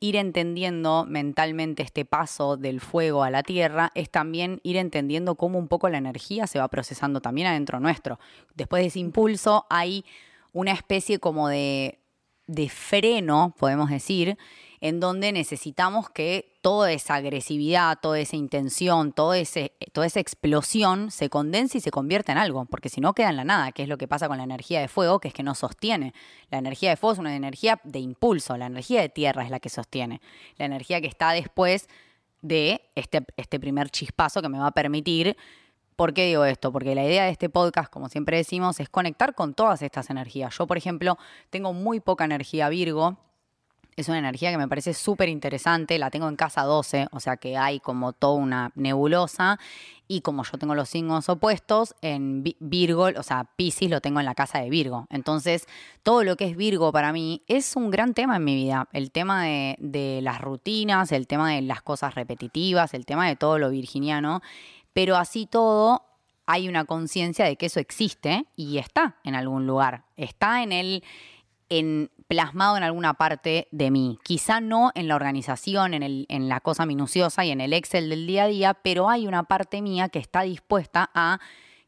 ir 0.00 0.16
entendiendo 0.16 1.06
mentalmente 1.06 1.84
este 1.84 2.04
paso 2.04 2.56
del 2.56 2.80
fuego 2.80 3.22
a 3.22 3.30
la 3.30 3.44
tierra 3.44 3.92
es 3.94 4.10
también 4.10 4.58
ir 4.64 4.76
entendiendo 4.76 5.36
cómo 5.36 5.60
un 5.60 5.68
poco 5.68 5.88
la 5.88 5.98
energía 5.98 6.48
se 6.48 6.58
va 6.58 6.66
procesando 6.66 7.20
también 7.20 7.46
adentro 7.46 7.78
nuestro. 7.78 8.18
Después 8.56 8.82
de 8.82 8.88
ese 8.88 8.98
impulso 8.98 9.66
hay 9.70 10.04
una 10.52 10.72
especie 10.72 11.20
como 11.20 11.48
de, 11.48 12.00
de 12.48 12.68
freno, 12.68 13.54
podemos 13.56 13.88
decir, 13.88 14.36
en 14.84 15.00
donde 15.00 15.32
necesitamos 15.32 16.10
que 16.10 16.58
toda 16.60 16.92
esa 16.92 17.14
agresividad, 17.14 18.00
toda 18.02 18.18
esa 18.18 18.36
intención, 18.36 19.14
toda 19.14 19.38
esa 19.38 20.20
explosión 20.20 21.10
se 21.10 21.30
condense 21.30 21.78
y 21.78 21.80
se 21.80 21.90
convierta 21.90 22.32
en 22.32 22.36
algo, 22.36 22.66
porque 22.66 22.90
si 22.90 23.00
no 23.00 23.14
queda 23.14 23.30
en 23.30 23.36
la 23.36 23.44
nada, 23.44 23.72
que 23.72 23.84
es 23.84 23.88
lo 23.88 23.96
que 23.96 24.06
pasa 24.06 24.28
con 24.28 24.36
la 24.36 24.44
energía 24.44 24.82
de 24.82 24.88
fuego, 24.88 25.20
que 25.20 25.28
es 25.28 25.32
que 25.32 25.42
no 25.42 25.54
sostiene. 25.54 26.12
La 26.50 26.58
energía 26.58 26.90
de 26.90 26.98
fuego 26.98 27.14
es 27.14 27.18
una 27.18 27.34
energía 27.34 27.80
de 27.82 27.98
impulso, 27.98 28.58
la 28.58 28.66
energía 28.66 29.00
de 29.00 29.08
tierra 29.08 29.42
es 29.42 29.48
la 29.48 29.58
que 29.58 29.70
sostiene. 29.70 30.20
La 30.58 30.66
energía 30.66 31.00
que 31.00 31.06
está 31.06 31.30
después 31.30 31.88
de 32.42 32.82
este, 32.94 33.24
este 33.38 33.58
primer 33.58 33.88
chispazo 33.88 34.42
que 34.42 34.50
me 34.50 34.58
va 34.58 34.66
a 34.66 34.72
permitir 34.72 35.34
¿Por 35.96 36.12
qué 36.12 36.26
digo 36.26 36.44
esto? 36.44 36.72
Porque 36.72 36.94
la 36.96 37.04
idea 37.04 37.24
de 37.24 37.30
este 37.30 37.48
podcast, 37.48 37.88
como 37.88 38.08
siempre 38.08 38.36
decimos, 38.36 38.80
es 38.80 38.88
conectar 38.88 39.34
con 39.36 39.54
todas 39.54 39.80
estas 39.80 40.10
energías. 40.10 40.58
Yo, 40.58 40.66
por 40.66 40.76
ejemplo, 40.76 41.16
tengo 41.50 41.72
muy 41.72 42.00
poca 42.00 42.24
energía 42.24 42.68
Virgo. 42.68 43.16
Es 43.96 44.08
una 44.08 44.18
energía 44.18 44.50
que 44.50 44.58
me 44.58 44.68
parece 44.68 44.94
súper 44.94 45.28
interesante. 45.28 45.98
La 45.98 46.10
tengo 46.10 46.28
en 46.28 46.36
casa 46.36 46.62
12, 46.62 47.08
o 47.12 47.20
sea 47.20 47.36
que 47.36 47.56
hay 47.56 47.80
como 47.80 48.12
toda 48.12 48.34
una 48.34 48.72
nebulosa. 48.74 49.58
Y 50.06 50.20
como 50.20 50.42
yo 50.44 50.58
tengo 50.58 50.74
los 50.74 50.90
signos 50.90 51.28
opuestos, 51.30 51.94
en 52.02 52.42
Vi- 52.42 52.56
Virgo, 52.60 53.08
o 53.16 53.22
sea, 53.22 53.44
Pisces 53.56 53.88
lo 53.88 54.00
tengo 54.02 54.20
en 54.20 54.26
la 54.26 54.34
casa 54.34 54.58
de 54.60 54.68
Virgo. 54.68 55.06
Entonces, 55.08 55.66
todo 56.02 56.24
lo 56.24 56.36
que 56.36 56.44
es 56.46 56.56
Virgo 56.56 56.92
para 56.92 57.12
mí 57.12 57.42
es 57.46 57.74
un 57.74 57.90
gran 57.90 58.12
tema 58.12 58.36
en 58.36 58.44
mi 58.44 58.54
vida. 58.54 58.86
El 58.92 59.10
tema 59.10 59.44
de, 59.44 59.76
de 59.78 60.20
las 60.22 60.40
rutinas, 60.42 61.10
el 61.12 61.26
tema 61.26 61.52
de 61.52 61.62
las 61.62 61.80
cosas 61.80 62.14
repetitivas, 62.14 62.92
el 62.92 63.06
tema 63.06 63.26
de 63.26 63.36
todo 63.36 63.58
lo 63.58 63.70
virginiano. 63.70 64.42
Pero 64.92 65.16
así 65.16 65.46
todo, 65.46 66.02
hay 66.46 66.68
una 66.68 66.84
conciencia 66.84 67.46
de 67.46 67.56
que 67.56 67.66
eso 67.66 67.80
existe 67.80 68.44
y 68.56 68.76
está 68.76 69.16
en 69.24 69.34
algún 69.34 69.66
lugar. 69.66 70.04
Está 70.18 70.62
en 70.62 70.72
el 70.72 71.02
en, 71.78 72.10
plasmado 72.28 72.76
en 72.76 72.82
alguna 72.82 73.14
parte 73.14 73.68
de 73.70 73.90
mí. 73.90 74.18
Quizá 74.22 74.60
no 74.60 74.90
en 74.94 75.08
la 75.08 75.16
organización, 75.16 75.94
en, 75.94 76.02
el, 76.02 76.26
en 76.28 76.48
la 76.48 76.60
cosa 76.60 76.86
minuciosa 76.86 77.44
y 77.44 77.50
en 77.50 77.60
el 77.60 77.72
Excel 77.72 78.08
del 78.08 78.26
día 78.26 78.44
a 78.44 78.48
día, 78.48 78.74
pero 78.74 79.08
hay 79.08 79.26
una 79.26 79.44
parte 79.44 79.82
mía 79.82 80.08
que 80.08 80.18
está 80.18 80.42
dispuesta 80.42 81.10
a 81.14 81.40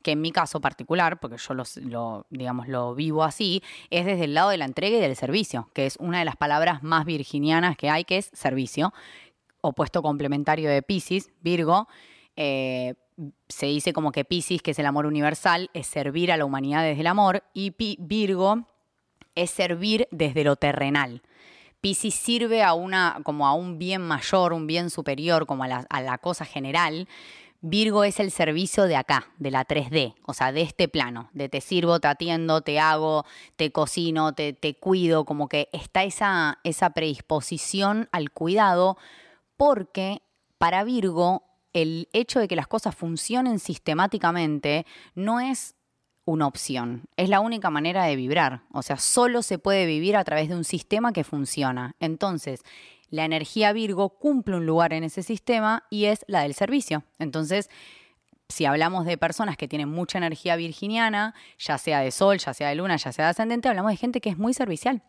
que 0.02 0.12
en 0.12 0.20
mi 0.20 0.30
caso 0.30 0.60
particular, 0.60 1.18
porque 1.18 1.36
yo 1.36 1.54
lo, 1.54 2.26
digamos, 2.30 2.68
lo 2.68 2.94
vivo 2.94 3.24
así, 3.24 3.62
es 3.90 4.06
desde 4.06 4.24
el 4.24 4.34
lado 4.34 4.50
de 4.50 4.56
la 4.56 4.64
entrega 4.64 4.98
y 4.98 5.00
del 5.00 5.16
servicio, 5.16 5.68
que 5.72 5.86
es 5.86 5.96
una 5.96 6.20
de 6.20 6.24
las 6.24 6.36
palabras 6.36 6.84
más 6.84 7.04
virginianas 7.04 7.76
que 7.76 7.90
hay, 7.90 8.04
que 8.04 8.18
es 8.18 8.30
servicio, 8.32 8.94
opuesto 9.60 10.02
complementario 10.02 10.70
de 10.70 10.80
Pisces, 10.82 11.32
Virgo. 11.40 11.88
eh, 12.36 12.94
se 13.48 13.66
dice 13.66 13.92
como 13.92 14.12
que 14.12 14.24
Pisces, 14.24 14.62
que 14.62 14.72
es 14.72 14.78
el 14.78 14.86
amor 14.86 15.06
universal, 15.06 15.70
es 15.72 15.86
servir 15.86 16.30
a 16.30 16.36
la 16.36 16.44
humanidad 16.44 16.82
desde 16.82 17.00
el 17.00 17.06
amor, 17.06 17.42
y 17.52 17.74
Virgo 17.98 18.66
es 19.36 19.50
servir 19.50 20.08
desde 20.10 20.42
lo 20.42 20.56
terrenal. 20.56 21.22
Piscis 21.80 22.14
sirve 22.14 22.64
a 22.64 22.74
una, 22.74 23.20
como 23.22 23.46
a 23.46 23.54
un 23.54 23.78
bien 23.78 24.02
mayor, 24.02 24.52
un 24.52 24.66
bien 24.66 24.90
superior, 24.90 25.46
como 25.46 25.62
a 25.62 25.68
la, 25.68 25.86
a 25.88 26.00
la 26.02 26.18
cosa 26.18 26.44
general. 26.44 27.06
Virgo 27.60 28.04
es 28.04 28.20
el 28.20 28.30
servicio 28.30 28.84
de 28.84 28.96
acá, 28.96 29.28
de 29.38 29.50
la 29.50 29.66
3D, 29.66 30.14
o 30.24 30.34
sea, 30.34 30.52
de 30.52 30.62
este 30.62 30.88
plano, 30.88 31.30
de 31.32 31.48
te 31.48 31.60
sirvo, 31.60 32.00
te 32.00 32.08
atiendo, 32.08 32.60
te 32.60 32.78
hago, 32.78 33.24
te 33.56 33.72
cocino, 33.72 34.34
te, 34.34 34.52
te 34.52 34.74
cuido, 34.74 35.24
como 35.24 35.48
que 35.48 35.68
está 35.72 36.04
esa, 36.04 36.58
esa 36.64 36.90
predisposición 36.90 38.08
al 38.12 38.30
cuidado, 38.30 38.98
porque 39.56 40.22
para 40.58 40.84
Virgo 40.84 41.44
el 41.72 42.08
hecho 42.12 42.40
de 42.40 42.48
que 42.48 42.56
las 42.56 42.68
cosas 42.68 42.94
funcionen 42.94 43.58
sistemáticamente 43.58 44.86
no 45.14 45.40
es 45.40 45.74
una 46.26 46.46
opción. 46.46 47.08
Es 47.16 47.30
la 47.30 47.40
única 47.40 47.70
manera 47.70 48.04
de 48.04 48.16
vibrar. 48.16 48.62
O 48.72 48.82
sea, 48.82 48.98
solo 48.98 49.42
se 49.42 49.58
puede 49.58 49.86
vivir 49.86 50.16
a 50.16 50.24
través 50.24 50.50
de 50.50 50.56
un 50.56 50.64
sistema 50.64 51.12
que 51.12 51.24
funciona. 51.24 51.94
Entonces, 52.00 52.60
la 53.08 53.24
energía 53.24 53.72
Virgo 53.72 54.10
cumple 54.10 54.56
un 54.56 54.66
lugar 54.66 54.92
en 54.92 55.04
ese 55.04 55.22
sistema 55.22 55.84
y 55.88 56.06
es 56.06 56.24
la 56.26 56.42
del 56.42 56.54
servicio. 56.54 57.04
Entonces, 57.18 57.70
si 58.48 58.64
hablamos 58.64 59.06
de 59.06 59.16
personas 59.16 59.56
que 59.56 59.68
tienen 59.68 59.88
mucha 59.88 60.18
energía 60.18 60.56
virginiana, 60.56 61.34
ya 61.58 61.78
sea 61.78 62.00
de 62.00 62.10
sol, 62.10 62.38
ya 62.38 62.52
sea 62.52 62.68
de 62.68 62.74
luna, 62.74 62.96
ya 62.96 63.12
sea 63.12 63.26
de 63.26 63.30
ascendente, 63.30 63.68
hablamos 63.68 63.92
de 63.92 63.96
gente 63.96 64.20
que 64.20 64.30
es 64.30 64.38
muy 64.38 64.52
servicial. 64.52 65.02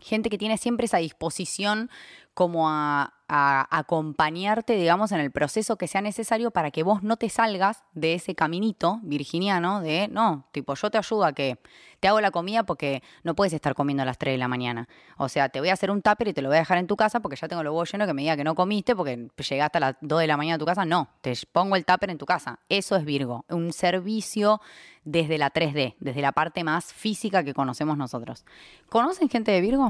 Gente 0.00 0.30
que 0.30 0.38
tiene 0.38 0.58
siempre 0.58 0.86
esa 0.86 0.98
disposición 0.98 1.90
como 2.34 2.68
a, 2.68 3.14
a 3.34 3.66
acompañarte, 3.78 4.74
digamos, 4.74 5.10
en 5.10 5.20
el 5.20 5.30
proceso 5.30 5.76
que 5.76 5.88
sea 5.88 6.02
necesario 6.02 6.50
para 6.50 6.70
que 6.70 6.82
vos 6.82 7.02
no 7.02 7.16
te 7.16 7.30
salgas 7.30 7.82
de 7.94 8.12
ese 8.12 8.34
caminito 8.34 9.00
virginiano 9.02 9.80
de, 9.80 10.08
no, 10.08 10.46
tipo, 10.52 10.74
yo 10.74 10.90
te 10.90 10.98
ayudo 10.98 11.24
a 11.24 11.32
que 11.32 11.58
te 11.98 12.08
hago 12.08 12.20
la 12.20 12.30
comida 12.30 12.64
porque 12.64 13.02
no 13.22 13.34
puedes 13.34 13.54
estar 13.54 13.74
comiendo 13.74 14.02
a 14.02 14.06
las 14.06 14.18
3 14.18 14.34
de 14.34 14.38
la 14.38 14.48
mañana. 14.48 14.86
O 15.16 15.30
sea, 15.30 15.48
te 15.48 15.60
voy 15.60 15.70
a 15.70 15.72
hacer 15.72 15.90
un 15.90 16.02
tupper 16.02 16.28
y 16.28 16.32
te 16.34 16.42
lo 16.42 16.48
voy 16.48 16.56
a 16.56 16.60
dejar 16.60 16.76
en 16.76 16.86
tu 16.86 16.94
casa 16.94 17.20
porque 17.20 17.36
ya 17.36 17.48
tengo 17.48 17.62
los 17.62 17.70
huevos 17.70 17.90
llenos 17.90 18.06
que 18.06 18.12
me 18.12 18.20
diga 18.20 18.36
que 18.36 18.44
no 18.44 18.54
comiste 18.54 18.94
porque 18.94 19.28
llegaste 19.48 19.78
a 19.78 19.80
las 19.80 19.96
2 20.02 20.20
de 20.20 20.26
la 20.26 20.36
mañana 20.36 20.56
a 20.56 20.58
tu 20.58 20.66
casa. 20.66 20.84
No, 20.84 21.08
te 21.22 21.32
pongo 21.52 21.76
el 21.76 21.86
tupper 21.86 22.10
en 22.10 22.18
tu 22.18 22.26
casa. 22.26 22.58
Eso 22.68 22.96
es 22.96 23.04
Virgo, 23.06 23.46
un 23.48 23.72
servicio 23.72 24.60
desde 25.04 25.38
la 25.38 25.50
3D, 25.50 25.94
desde 26.00 26.20
la 26.20 26.32
parte 26.32 26.64
más 26.64 26.92
física 26.92 27.44
que 27.44 27.54
conocemos 27.54 27.96
nosotros. 27.96 28.44
¿Conocen 28.90 29.30
gente 29.30 29.52
de 29.52 29.60
Virgo? 29.62 29.88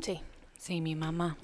Sí. 0.00 0.20
Sí, 0.58 0.80
mi 0.80 0.94
mamá. 0.94 1.36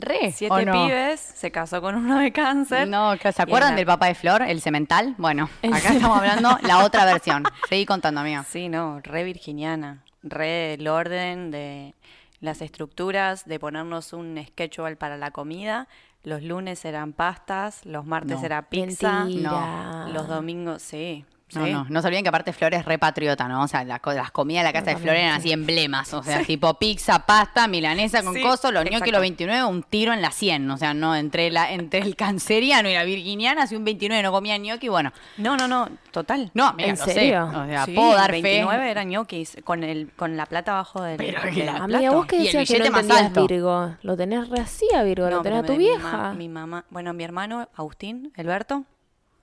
Re. 0.00 0.32
Siete 0.32 0.52
¿o 0.54 0.60
no? 0.62 0.72
pibes, 0.72 1.20
se 1.20 1.50
casó 1.50 1.80
con 1.80 1.94
uno 1.94 2.18
de 2.18 2.32
cáncer. 2.32 2.88
No, 2.88 3.16
¿se 3.16 3.42
acuerdan 3.42 3.76
del 3.76 3.86
papá 3.86 4.06
de 4.06 4.14
Flor, 4.14 4.42
el 4.42 4.60
cemental? 4.60 5.14
Bueno, 5.18 5.48
acá 5.62 5.92
estamos 5.92 6.18
hablando 6.18 6.58
la 6.62 6.84
otra 6.84 7.04
versión. 7.04 7.44
Seguí 7.68 7.86
contando, 7.86 8.20
amiga. 8.20 8.44
Sí, 8.48 8.68
no, 8.68 9.00
re 9.02 9.24
virginiana, 9.24 10.02
re 10.22 10.74
el 10.74 10.88
orden 10.88 11.50
de 11.50 11.94
las 12.40 12.62
estructuras, 12.62 13.44
de 13.46 13.58
ponernos 13.58 14.12
un 14.12 14.42
schedule 14.48 14.96
para 14.96 15.16
la 15.16 15.30
comida. 15.30 15.88
Los 16.24 16.42
lunes 16.42 16.84
eran 16.84 17.12
pastas, 17.12 17.84
los 17.86 18.04
martes 18.04 18.40
No. 18.40 18.44
era 18.46 18.62
pizza, 18.62 19.24
Mentira. 19.24 20.06
los 20.12 20.28
domingos, 20.28 20.82
sí. 20.82 21.24
No, 21.54 21.64
sí. 21.64 21.72
no, 21.72 21.86
no 21.88 22.00
se 22.02 22.06
olviden 22.08 22.22
que 22.24 22.28
aparte 22.28 22.52
Flor 22.52 22.74
es 22.74 22.84
re 22.84 22.98
patriota, 22.98 23.48
¿no? 23.48 23.62
O 23.62 23.68
sea, 23.68 23.82
las, 23.84 24.00
co- 24.00 24.12
las 24.12 24.30
comidas 24.30 24.62
de 24.64 24.68
la 24.68 24.72
casa 24.72 24.90
de 24.90 24.96
Flor 24.98 25.16
eran 25.16 25.32
así 25.34 25.50
emblemas. 25.50 26.12
O 26.12 26.22
sea, 26.22 26.44
tipo 26.44 26.74
pizza, 26.74 27.20
pasta, 27.24 27.66
milanesa 27.68 28.22
con 28.22 28.34
Sí, 28.34 28.42
coso, 28.42 28.70
los 28.70 28.84
ñoquis 28.84 29.12
los 29.12 29.20
29, 29.22 29.64
un 29.64 29.82
tiro 29.82 30.12
en 30.12 30.20
la 30.20 30.30
100. 30.30 30.70
O 30.70 30.76
sea, 30.76 30.92
no, 30.92 31.16
entre, 31.16 31.50
la, 31.50 31.72
entre 31.72 32.00
el 32.00 32.16
canceriano 32.16 32.88
y 32.90 32.94
la 32.94 33.04
virginiana, 33.04 33.66
si 33.66 33.76
un 33.76 33.84
29 33.84 34.22
no 34.22 34.30
comía 34.32 34.58
ñoqui, 34.58 34.88
bueno. 34.88 35.12
No, 35.38 35.56
no, 35.56 35.66
no, 35.68 35.88
total. 36.10 36.50
No, 36.52 36.74
mira, 36.74 36.90
¿En 36.90 36.98
lo 36.98 37.04
serio? 37.06 37.50
sé. 37.50 37.56
O 37.58 37.66
sea, 37.66 37.84
Sí, 37.86 37.92
puedo 37.92 38.14
dar 38.14 38.30
29 38.30 38.84
fe. 38.84 38.90
eran 38.90 39.08
ñoquis, 39.08 39.56
con, 39.64 39.84
el, 39.84 40.10
con 40.16 40.36
la 40.36 40.44
plata 40.44 40.72
abajo 40.72 41.02
del... 41.02 41.16
Pero 41.16 41.40
que 41.50 41.64
la-. 41.64 41.76
Amiga, 41.76 42.10
vos 42.10 42.26
que 42.26 42.36
Y 42.36 42.48
el 42.48 42.52
decías 42.52 42.68
que 42.82 42.90
no 42.90 42.90
más 43.02 43.10
alto. 43.10 43.46
Virgo. 43.46 43.96
Lo 44.02 44.16
tenés 44.18 44.48
re 44.50 44.60
así 44.60 44.86
a 44.94 45.02
Virgo, 45.02 45.30
lo 45.30 45.36
No, 45.36 45.42
tenés 45.42 45.60
a 45.60 45.62
pero 45.62 45.72
tu 45.74 45.78
mi 45.78 45.84
vieja. 45.86 46.16
ma- 46.16 46.34
Mi 46.34 46.48
mamá, 46.48 46.84
bueno, 46.90 47.14
mi 47.14 47.24
hermano 47.24 47.68
Agustín, 47.74 48.32
Alberto, 48.36 48.84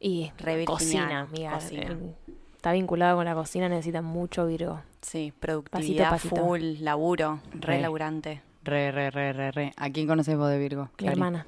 Y 0.08 0.32
Re 0.38 0.66
cocina, 0.66 1.22
amiga. 1.22 1.52
cocina. 1.54 1.82
eh, 1.92 2.16
Está 2.56 2.72
vinculado 2.74 3.16
con 3.18 3.26
la 3.26 3.34
cocina, 3.34 3.68
necesita 3.70 4.02
mucho 4.04 4.46
Virgo. 4.46 4.82
sí, 5.02 5.34
productividad 5.40 6.10
pasito. 6.12 6.36
full, 6.36 6.62
laburo, 6.82 7.40
re 7.54 7.76
Re. 7.76 7.82
laburante. 7.82 8.42
Re, 8.64 8.92
re, 8.92 9.10
re, 9.12 9.34
re, 9.34 9.52
re. 9.52 9.74
¿A 9.78 9.90
quién 9.90 10.08
conoces 10.08 10.38
vos 10.38 10.50
de 10.50 10.58
Virgo? 10.60 10.84
Mi 10.84 10.90
Clary? 10.98 11.14
hermana, 11.14 11.46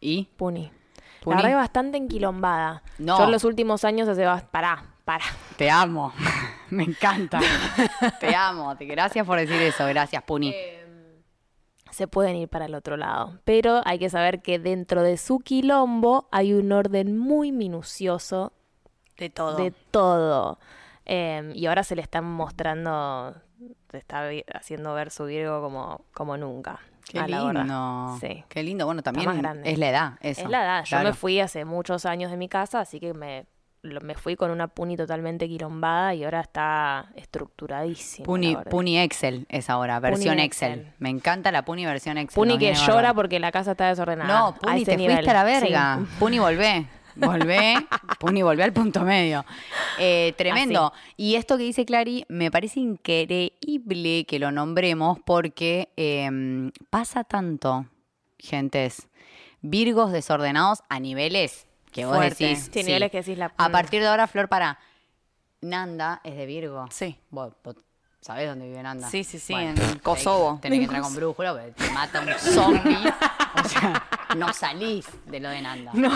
¿Y? 0.00 0.24
Puni. 0.36 0.70
Puni. 1.22 1.42
La 1.42 1.48
que 1.48 1.54
bastante 1.54 1.96
enquilombada. 1.98 2.82
No. 2.98 3.18
Yo 3.18 3.24
en 3.24 3.30
los 3.32 3.44
últimos 3.44 3.84
años 3.84 4.08
hace... 4.08 4.24
bas- 4.26 4.44
Pará, 4.50 4.84
pará. 5.04 5.24
Te 5.56 5.70
amo. 5.70 6.12
Me 6.70 6.84
encanta. 6.84 7.40
Te 8.20 8.34
amo. 8.34 8.76
Te- 8.76 8.84
Gracias 8.86 9.26
por 9.26 9.38
decir 9.38 9.60
eso. 9.62 9.86
Gracias, 9.86 10.22
Puni. 10.22 10.54
Se 11.90 12.06
pueden 12.08 12.36
ir 12.36 12.48
para 12.48 12.66
el 12.66 12.74
otro 12.74 12.96
lado. 12.96 13.38
Pero 13.44 13.80
hay 13.84 13.98
que 13.98 14.10
saber 14.10 14.42
que 14.42 14.58
dentro 14.58 15.02
de 15.02 15.16
su 15.16 15.38
quilombo 15.40 16.28
hay 16.30 16.52
un 16.52 16.70
orden 16.72 17.16
muy 17.18 17.52
minucioso 17.52 18.52
De 19.16 19.30
todo. 19.30 19.56
de 19.56 19.70
todo. 19.90 20.58
Eh, 21.06 21.52
y 21.54 21.66
ahora 21.66 21.82
se 21.84 21.96
le 21.96 22.02
están 22.02 22.24
mostrando, 22.24 23.34
se 23.90 23.98
está 23.98 24.28
haciendo 24.54 24.92
ver 24.94 25.10
su 25.10 25.24
Virgo 25.24 25.62
como, 25.62 26.04
como 26.12 26.36
nunca. 26.36 26.80
Qué 27.10 27.22
lindo. 27.22 28.16
Sí. 28.20 28.44
Qué 28.50 28.62
lindo. 28.62 28.84
Bueno, 28.84 29.02
también 29.02 29.26
más 29.26 29.38
grande. 29.38 29.70
es 29.70 29.78
la 29.78 29.88
edad. 29.88 30.12
Eso. 30.20 30.42
Es 30.42 30.50
la 30.50 30.62
edad. 30.62 30.84
Yo 30.84 30.88
Claro. 30.90 31.08
me 31.08 31.14
fui 31.14 31.40
hace 31.40 31.64
muchos 31.64 32.04
años 32.04 32.30
de 32.30 32.36
mi 32.36 32.50
casa, 32.50 32.80
así 32.80 33.00
que 33.00 33.14
me, 33.14 33.46
me 34.02 34.14
fui 34.14 34.36
con 34.36 34.50
una 34.50 34.68
puni 34.68 34.96
totalmente 34.96 35.48
quilombada 35.48 36.14
y 36.14 36.24
ahora 36.24 36.40
está 36.40 37.10
estructuradísima. 37.16 38.24
Puni. 38.24 38.56
Puni 38.70 38.98
Excel 38.98 39.46
es 39.48 39.68
ahora, 39.70 39.98
versión 40.00 40.38
Excel. 40.38 40.72
Excel. 40.80 40.92
Me 40.98 41.10
encanta 41.10 41.50
la 41.52 41.64
Puni 41.64 41.84
versión 41.86 42.18
Excel. 42.18 42.34
Puni 42.34 42.58
que 42.58 42.74
llora 42.74 43.14
porque 43.14 43.38
la 43.38 43.52
casa 43.52 43.72
está 43.72 43.88
desordenada. 43.88 44.28
No, 44.28 44.54
Puni, 44.56 44.84
te 44.84 44.96
nivel. 44.96 45.16
fuiste 45.16 45.30
a 45.30 45.44
la 45.44 45.58
Sí. 45.58 45.64
verga. 45.64 46.00
Puni, 46.18 46.38
volvé. 46.38 46.86
Volvé. 47.16 47.74
Puni, 48.20 48.42
volvé 48.42 48.62
al 48.62 48.72
punto 48.72 49.00
medio. 49.02 49.44
Eh, 49.98 50.34
tremendo. 50.36 50.92
Y 51.16 51.34
esto 51.34 51.56
que 51.56 51.64
dice 51.64 51.84
Clary, 51.84 52.24
me 52.28 52.50
parece 52.50 52.78
increíble 52.80 54.24
que 54.26 54.38
lo 54.38 54.52
nombremos 54.52 55.18
porque 55.24 55.88
eh, 55.96 56.70
pasa 56.90 57.24
tanto, 57.24 57.86
gentes, 58.38 59.08
virgos 59.60 60.12
desordenados 60.12 60.82
a 60.88 61.00
niveles 61.00 61.66
que 61.98 62.06
vos 62.06 62.16
Fuerte. 62.16 62.44
decís. 62.46 62.70
Sí, 62.72 62.82
niveles 62.82 63.10
que 63.10 63.18
decís 63.18 63.38
la- 63.38 63.52
A 63.56 63.68
partir 63.70 64.00
de 64.00 64.08
ahora, 64.08 64.26
Flor, 64.26 64.48
para. 64.48 64.78
Nanda 65.60 66.20
es 66.24 66.36
de 66.36 66.46
Virgo. 66.46 66.86
Sí. 66.90 67.18
Vos, 67.30 67.52
vos 67.64 67.74
sabés 68.20 68.48
dónde 68.48 68.66
vive 68.68 68.82
Nanda. 68.82 69.08
Sí, 69.10 69.24
sí, 69.24 69.38
sí, 69.38 69.54
en 69.54 69.76
Kosovo. 70.00 70.58
Tenés 70.62 70.78
que 70.78 70.84
entrar 70.84 71.02
con 71.02 71.14
brújula 71.16 71.52
porque 71.52 71.72
te 71.72 71.90
mata 71.90 72.20
un 72.20 72.28
zombie. 72.38 72.96
o 73.64 73.68
sea, 73.68 74.06
no 74.36 74.52
salís 74.52 75.06
de 75.26 75.40
lo 75.40 75.48
de 75.48 75.60
Nanda. 75.62 75.90
No. 75.94 76.10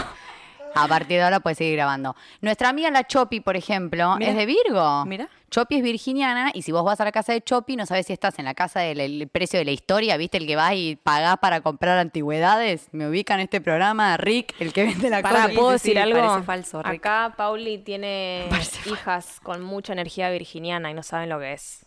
A 0.74 0.88
partir 0.88 1.18
de 1.18 1.22
ahora 1.22 1.40
puedes 1.40 1.58
seguir 1.58 1.74
grabando. 1.76 2.16
Nuestra 2.40 2.68
amiga 2.70 2.90
la 2.90 3.06
Chopi, 3.06 3.40
por 3.40 3.56
ejemplo, 3.56 4.16
Mira. 4.16 4.30
es 4.30 4.36
de 4.36 4.46
Virgo. 4.46 5.04
Mira. 5.06 5.28
Chopi 5.50 5.76
es 5.76 5.82
virginiana 5.82 6.50
y 6.54 6.62
si 6.62 6.72
vos 6.72 6.82
vas 6.82 6.98
a 7.00 7.04
la 7.04 7.12
casa 7.12 7.34
de 7.34 7.42
Chopi, 7.42 7.76
no 7.76 7.84
sabes 7.84 8.06
si 8.06 8.14
estás 8.14 8.38
en 8.38 8.46
la 8.46 8.54
casa 8.54 8.80
del 8.80 9.00
el 9.00 9.28
precio 9.28 9.58
de 9.58 9.66
la 9.66 9.70
historia, 9.72 10.16
¿viste? 10.16 10.38
El 10.38 10.46
que 10.46 10.56
vas 10.56 10.72
y 10.74 10.96
pagás 10.96 11.36
para 11.38 11.60
comprar 11.60 11.98
antigüedades. 11.98 12.88
Me 12.92 13.06
ubican 13.06 13.38
en 13.38 13.44
este 13.44 13.60
programa, 13.60 14.16
Rick, 14.16 14.54
el 14.60 14.72
que 14.72 14.84
vende 14.84 15.10
la 15.10 15.20
Pará, 15.20 15.42
cosa. 15.42 15.54
¿puedo 15.54 15.72
sí, 15.72 15.78
sí, 15.80 15.94
decir 15.94 15.98
algo? 16.16 16.42
falso, 16.42 16.82
Rick. 16.82 17.04
Acá 17.06 17.34
Pauli 17.36 17.76
tiene 17.78 18.48
hijas 18.86 19.40
con 19.42 19.62
mucha 19.62 19.92
energía 19.92 20.30
virginiana 20.30 20.90
y 20.90 20.94
no 20.94 21.02
saben 21.02 21.28
lo 21.28 21.38
que 21.38 21.52
es. 21.52 21.84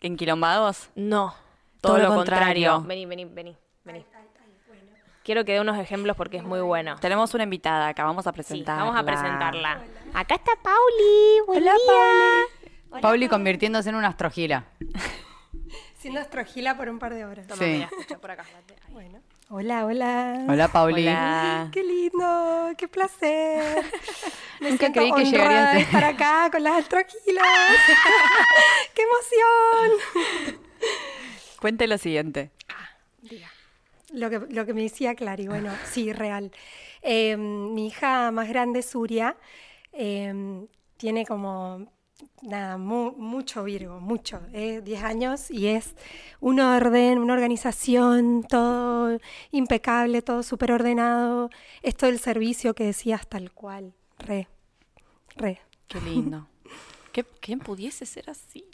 ¿Enquilombados? 0.00 0.90
No, 0.96 1.34
Todo 1.80 1.92
todo, 1.94 2.02
lo 2.02 2.08
lo 2.08 2.14
contrario. 2.16 2.72
contrario. 2.74 2.88
Vení, 2.88 3.06
vení, 3.06 3.24
vení, 3.24 3.56
vení. 3.84 4.04
Quiero 5.26 5.44
que 5.44 5.54
dé 5.54 5.60
unos 5.60 5.76
ejemplos 5.76 6.16
porque 6.16 6.36
es 6.36 6.44
muy 6.44 6.60
bueno. 6.60 6.94
Tenemos 7.00 7.34
una 7.34 7.42
invitada 7.42 7.88
acá, 7.88 8.04
vamos 8.04 8.28
a 8.28 8.30
Sí, 8.30 8.34
presentarla. 8.36 8.84
vamos 8.84 8.96
a 8.96 9.04
presentarla. 9.04 9.80
Acá 10.14 10.36
está 10.36 10.52
Pauli. 10.62 11.40
Buen 11.48 11.64
día. 11.64 13.00
Pauli 13.02 13.26
convirtiéndose 13.28 13.88
en 13.88 13.96
una 13.96 14.06
astrogila. 14.06 14.66
Siendo 15.98 16.20
astrogila 16.20 16.76
por 16.76 16.88
un 16.88 17.00
par 17.00 17.12
de 17.12 17.24
horas. 17.24 17.44
Toma, 17.48 17.58
Sí. 17.58 17.70
mira, 17.72 17.86
escucha 17.86 18.18
por 18.20 18.30
acá. 18.30 18.44
Bueno. 18.90 19.18
Hola, 19.50 19.84
hola. 19.86 20.44
Hola, 20.48 20.68
Pauli. 20.68 21.08
Hola. 21.08 21.70
Qué 21.72 21.82
lindo, 21.82 22.70
qué 22.78 22.86
placer. 22.86 23.84
Me 24.60 24.70
Nunca 24.70 24.92
creí 24.92 25.10
que 25.10 25.24
llegaría 25.24 25.70
a 25.70 25.78
estar 25.80 26.04
acá 26.04 26.48
con 26.52 26.62
las 26.62 26.76
astrogilas. 26.84 27.44
qué 28.94 29.02
emoción. 29.02 30.46
Cuente 31.60 31.88
lo 31.88 31.98
siguiente. 31.98 32.52
Lo 34.16 34.30
que, 34.30 34.38
lo 34.38 34.64
que 34.64 34.72
me 34.74 34.82
decía 34.82 35.14
Clary, 35.14 35.46
bueno, 35.46 35.70
sí, 35.92 36.12
real. 36.12 36.50
Eh, 37.02 37.36
mi 37.36 37.86
hija 37.88 38.30
más 38.30 38.48
grande, 38.48 38.82
Suria, 38.82 39.36
eh, 39.92 40.66
tiene 40.96 41.26
como, 41.26 41.86
nada, 42.42 42.78
mu- 42.78 43.12
mucho 43.12 43.62
Virgo, 43.64 44.00
mucho, 44.00 44.40
eh, 44.54 44.80
10 44.82 45.02
años 45.02 45.50
y 45.50 45.66
es 45.68 45.94
un 46.40 46.60
orden, 46.60 47.18
una 47.18 47.34
organización, 47.34 48.42
todo 48.48 49.18
impecable, 49.50 50.22
todo 50.22 50.42
súper 50.42 50.72
ordenado. 50.72 51.50
Esto 51.82 52.06
del 52.06 52.18
servicio 52.18 52.74
que 52.74 52.84
decías 52.84 53.26
tal 53.28 53.52
cual, 53.52 53.92
re, 54.18 54.48
re. 55.36 55.60
Qué 55.88 56.00
lindo. 56.00 56.48
¿Qué, 57.12 57.22
¿Quién 57.40 57.60
pudiese 57.60 58.06
ser 58.06 58.30
así? 58.30 58.64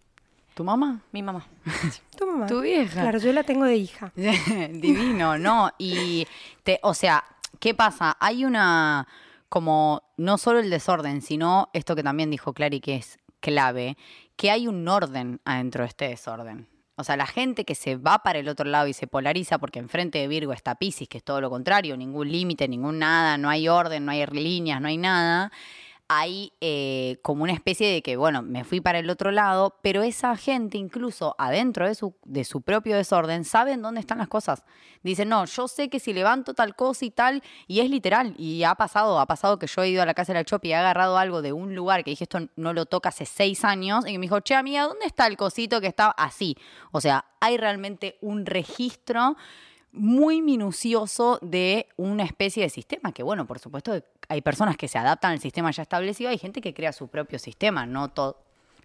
¿Tu 0.54 0.64
mamá? 0.64 1.00
Mi 1.12 1.22
mamá. 1.22 1.46
Tu 2.18 2.26
mamá. 2.26 2.46
Tu 2.46 2.60
vieja. 2.60 3.00
Claro, 3.00 3.18
yo 3.18 3.32
la 3.32 3.42
tengo 3.42 3.64
de 3.64 3.76
hija. 3.76 4.12
Divino, 4.16 5.38
¿no? 5.38 5.70
Y, 5.78 6.26
te, 6.62 6.78
o 6.82 6.94
sea, 6.94 7.24
¿qué 7.58 7.74
pasa? 7.74 8.16
Hay 8.20 8.44
una, 8.44 9.08
como, 9.48 10.02
no 10.16 10.38
solo 10.38 10.60
el 10.60 10.70
desorden, 10.70 11.22
sino 11.22 11.70
esto 11.72 11.96
que 11.96 12.02
también 12.02 12.30
dijo 12.30 12.52
Clary, 12.52 12.80
que 12.80 12.96
es 12.96 13.18
clave, 13.40 13.96
que 14.36 14.50
hay 14.50 14.68
un 14.68 14.86
orden 14.88 15.40
adentro 15.44 15.82
de 15.84 15.88
este 15.88 16.08
desorden. 16.08 16.68
O 16.96 17.04
sea, 17.04 17.16
la 17.16 17.26
gente 17.26 17.64
que 17.64 17.74
se 17.74 17.96
va 17.96 18.22
para 18.22 18.38
el 18.38 18.48
otro 18.48 18.68
lado 18.68 18.86
y 18.86 18.92
se 18.92 19.06
polariza 19.06 19.58
porque 19.58 19.78
enfrente 19.78 20.18
de 20.18 20.28
Virgo 20.28 20.52
está 20.52 20.74
Pisces, 20.74 21.08
que 21.08 21.18
es 21.18 21.24
todo 21.24 21.40
lo 21.40 21.48
contrario, 21.48 21.96
ningún 21.96 22.30
límite, 22.30 22.68
ningún 22.68 22.98
nada, 22.98 23.38
no 23.38 23.48
hay 23.48 23.68
orden, 23.68 24.04
no 24.04 24.12
hay 24.12 24.24
líneas, 24.26 24.80
no 24.80 24.88
hay 24.88 24.98
nada. 24.98 25.50
Hay 26.14 26.52
eh, 26.60 27.18
como 27.22 27.42
una 27.42 27.54
especie 27.54 27.90
de 27.90 28.02
que, 28.02 28.16
bueno, 28.16 28.42
me 28.42 28.64
fui 28.64 28.82
para 28.82 28.98
el 28.98 29.08
otro 29.08 29.30
lado, 29.30 29.78
pero 29.80 30.02
esa 30.02 30.36
gente 30.36 30.76
incluso 30.76 31.34
adentro 31.38 31.86
de 31.86 31.94
su, 31.94 32.14
de 32.24 32.44
su 32.44 32.60
propio 32.60 32.96
desorden 32.96 33.46
saben 33.46 33.80
dónde 33.80 34.00
están 34.00 34.18
las 34.18 34.28
cosas. 34.28 34.62
Dicen, 35.02 35.30
no, 35.30 35.46
yo 35.46 35.68
sé 35.68 35.88
que 35.88 36.00
si 36.00 36.12
levanto 36.12 36.52
tal 36.52 36.76
cosa 36.76 37.06
y 37.06 37.10
tal, 37.10 37.42
y 37.66 37.80
es 37.80 37.88
literal, 37.88 38.34
y 38.36 38.62
ha 38.64 38.74
pasado, 38.74 39.18
ha 39.20 39.26
pasado 39.26 39.58
que 39.58 39.66
yo 39.66 39.82
he 39.82 39.88
ido 39.88 40.02
a 40.02 40.06
la 40.06 40.12
casa 40.12 40.34
de 40.34 40.40
la 40.40 40.44
Chopi 40.44 40.68
y 40.68 40.72
he 40.72 40.74
agarrado 40.74 41.16
algo 41.16 41.40
de 41.40 41.54
un 41.54 41.74
lugar 41.74 42.04
que 42.04 42.10
dije, 42.10 42.24
esto 42.24 42.40
no 42.56 42.74
lo 42.74 42.84
toca 42.84 43.08
hace 43.08 43.24
seis 43.24 43.64
años, 43.64 44.06
y 44.06 44.18
me 44.18 44.26
dijo, 44.26 44.40
che, 44.40 44.54
amiga, 44.54 44.82
¿dónde 44.82 45.06
está 45.06 45.26
el 45.26 45.38
cosito 45.38 45.80
que 45.80 45.86
está 45.86 46.10
así? 46.10 46.58
O 46.90 47.00
sea, 47.00 47.24
hay 47.40 47.56
realmente 47.56 48.18
un 48.20 48.44
registro 48.44 49.34
muy 49.92 50.40
minucioso 50.40 51.38
de 51.42 51.88
una 51.96 52.24
especie 52.24 52.62
de 52.62 52.70
sistema, 52.70 53.12
que 53.12 53.22
bueno, 53.22 53.46
por 53.46 53.58
supuesto 53.58 53.94
hay 54.28 54.40
personas 54.40 54.76
que 54.76 54.88
se 54.88 54.98
adaptan 54.98 55.32
al 55.32 55.40
sistema 55.40 55.70
ya 55.70 55.82
establecido, 55.82 56.30
hay 56.30 56.38
gente 56.38 56.60
que 56.60 56.74
crea 56.74 56.92
su 56.92 57.08
propio 57.08 57.38
sistema, 57.38 57.86
no 57.86 58.08
todo, 58.08 58.38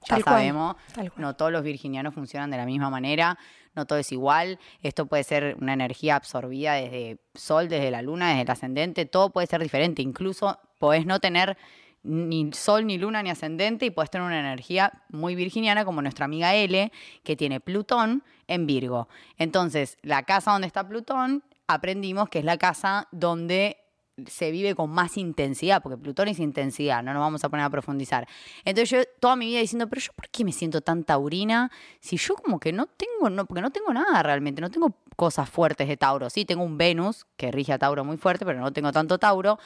ya 0.07 0.15
Tal 0.15 0.23
sabemos, 0.23 0.75
cual. 0.93 1.11
no 1.17 1.35
todos 1.35 1.51
los 1.51 1.63
virginianos 1.63 2.13
funcionan 2.13 2.49
de 2.51 2.57
la 2.57 2.65
misma 2.65 2.89
manera, 2.89 3.37
no 3.75 3.85
todo 3.85 3.99
es 3.99 4.11
igual, 4.11 4.59
esto 4.81 5.05
puede 5.05 5.23
ser 5.23 5.55
una 5.59 5.73
energía 5.73 6.15
absorbida 6.15 6.73
desde 6.73 7.17
sol, 7.35 7.69
desde 7.69 7.91
la 7.91 8.01
luna, 8.01 8.29
desde 8.29 8.41
el 8.41 8.51
ascendente, 8.51 9.05
todo 9.05 9.29
puede 9.29 9.47
ser 9.47 9.61
diferente, 9.61 10.01
incluso 10.01 10.59
podés 10.79 11.05
no 11.05 11.19
tener 11.19 11.57
ni 12.03 12.51
sol, 12.53 12.85
ni 12.87 12.97
luna, 12.97 13.21
ni 13.21 13.29
ascendente 13.29 13.85
y 13.85 13.89
puedes 13.89 14.09
tener 14.09 14.25
una 14.25 14.39
energía 14.39 14.93
muy 15.09 15.35
virginiana 15.35 15.83
como 15.83 16.01
nuestra 16.01 16.25
amiga 16.25 16.55
L, 16.55 16.91
que 17.23 17.35
tiene 17.35 17.59
Plutón 17.59 18.23
en 18.47 18.65
Virgo. 18.65 19.09
Entonces, 19.37 19.97
la 20.03 20.23
casa 20.23 20.51
donde 20.51 20.67
está 20.67 20.87
Plutón 20.87 21.43
aprendimos 21.67 22.29
que 22.29 22.39
es 22.39 22.45
la 22.45 22.57
casa 22.57 23.07
donde 23.11 23.77
se 24.25 24.49
vive 24.49 24.73
con 24.73 24.89
más 24.89 25.17
intensidad, 25.17 25.81
porque 25.81 25.97
Plutón 25.97 26.27
es 26.27 26.39
intensidad, 26.39 27.03
no 27.03 27.13
nos 27.13 27.19
vamos 27.19 27.43
a 27.43 27.49
poner 27.49 27.65
a 27.65 27.69
profundizar. 27.69 28.27
Entonces 28.65 28.89
yo 28.89 29.03
toda 29.19 29.35
mi 29.35 29.47
vida 29.47 29.59
diciendo, 29.59 29.87
pero 29.87 30.01
yo 30.01 30.11
por 30.13 30.27
qué 30.29 30.43
me 30.43 30.51
siento 30.51 30.81
tan 30.81 31.03
taurina 31.03 31.71
si 31.99 32.17
yo 32.17 32.35
como 32.35 32.59
que 32.59 32.73
no 32.73 32.87
tengo, 32.87 33.29
no, 33.29 33.45
porque 33.45 33.61
no 33.61 33.71
tengo 33.71 33.93
nada 33.93 34.23
realmente, 34.23 34.61
no 34.61 34.71
tengo 34.71 34.95
cosas 35.15 35.49
fuertes 35.49 35.87
de 35.87 35.97
Tauro. 35.97 36.29
Sí, 36.29 36.45
tengo 36.45 36.63
un 36.63 36.77
Venus 36.77 37.25
que 37.37 37.51
rige 37.51 37.73
a 37.73 37.77
Tauro 37.77 38.03
muy 38.03 38.17
fuerte, 38.17 38.45
pero 38.45 38.59
no 38.59 38.73
tengo 38.73 38.91
tanto 38.91 39.19
Tauro. 39.19 39.59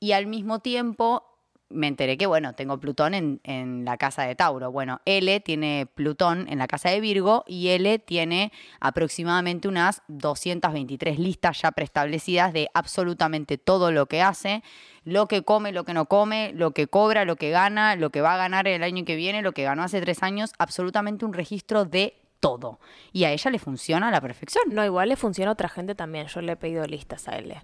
Y 0.00 0.12
al 0.12 0.26
mismo 0.26 0.60
tiempo 0.60 1.24
me 1.70 1.86
enteré 1.86 2.16
que, 2.16 2.26
bueno, 2.26 2.54
tengo 2.54 2.78
Plutón 2.78 3.14
en, 3.14 3.40
en, 3.44 3.84
la 3.84 3.96
casa 3.96 4.22
de 4.22 4.34
Tauro. 4.34 4.72
Bueno, 4.72 5.00
L 5.04 5.40
tiene 5.40 5.86
Plutón 5.94 6.46
en 6.48 6.58
la 6.58 6.66
casa 6.66 6.90
de 6.90 7.00
Virgo 7.00 7.44
y 7.46 7.68
L 7.68 7.98
tiene 7.98 8.52
aproximadamente 8.80 9.68
unas 9.68 10.02
223 10.08 11.18
listas 11.18 11.60
ya 11.62 11.72
preestablecidas 11.72 12.52
de 12.52 12.68
absolutamente 12.74 13.58
todo 13.58 13.92
lo 13.92 14.06
que 14.06 14.22
hace, 14.22 14.62
lo 15.04 15.26
que 15.28 15.42
come, 15.42 15.72
lo 15.72 15.84
que 15.84 15.94
no 15.94 16.06
come, 16.06 16.52
lo 16.54 16.72
que 16.72 16.86
cobra, 16.86 17.24
lo 17.24 17.36
que 17.36 17.50
gana, 17.50 17.96
lo 17.96 18.10
que 18.10 18.20
va 18.20 18.34
a 18.34 18.38
ganar 18.38 18.66
el 18.66 18.82
año 18.82 19.04
que 19.04 19.16
viene, 19.16 19.42
lo 19.42 19.52
que 19.52 19.64
ganó 19.64 19.82
hace 19.82 20.00
tres 20.00 20.22
años, 20.22 20.52
absolutamente 20.58 21.24
un 21.24 21.32
registro 21.32 21.84
de 21.84 22.22
todo. 22.40 22.80
Y 23.12 23.24
a 23.24 23.32
ella 23.32 23.50
le 23.50 23.58
funciona 23.58 24.08
a 24.08 24.10
la 24.10 24.20
perfección. 24.20 24.64
No, 24.70 24.84
igual 24.84 25.08
le 25.08 25.16
funciona 25.16 25.50
a 25.50 25.54
otra 25.54 25.68
gente 25.68 25.94
también. 25.94 26.26
Yo 26.28 26.40
le 26.40 26.52
he 26.52 26.56
pedido 26.56 26.84
listas 26.86 27.28
a 27.28 27.36
L. 27.36 27.62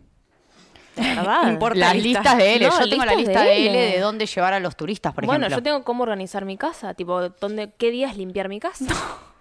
¿Verdad? 1.16 1.50
Importa 1.50 1.78
las 1.78 1.96
listas 1.96 2.36
de 2.36 2.56
L. 2.56 2.68
No, 2.68 2.80
yo 2.80 2.88
tengo 2.88 3.04
la 3.04 3.14
lista 3.14 3.42
de 3.42 3.66
L. 3.66 3.78
de 3.78 4.00
dónde 4.00 4.26
llevar 4.26 4.54
a 4.54 4.60
los 4.60 4.76
turistas, 4.76 5.12
por 5.14 5.26
bueno, 5.26 5.46
ejemplo. 5.46 5.56
Bueno, 5.56 5.60
yo 5.60 5.62
tengo 5.62 5.84
cómo 5.84 6.02
organizar 6.02 6.44
mi 6.44 6.56
casa, 6.56 6.94
tipo, 6.94 7.28
dónde, 7.28 7.70
qué 7.76 7.90
días 7.90 8.16
limpiar 8.16 8.48
mi 8.48 8.60
casa. 8.60 8.86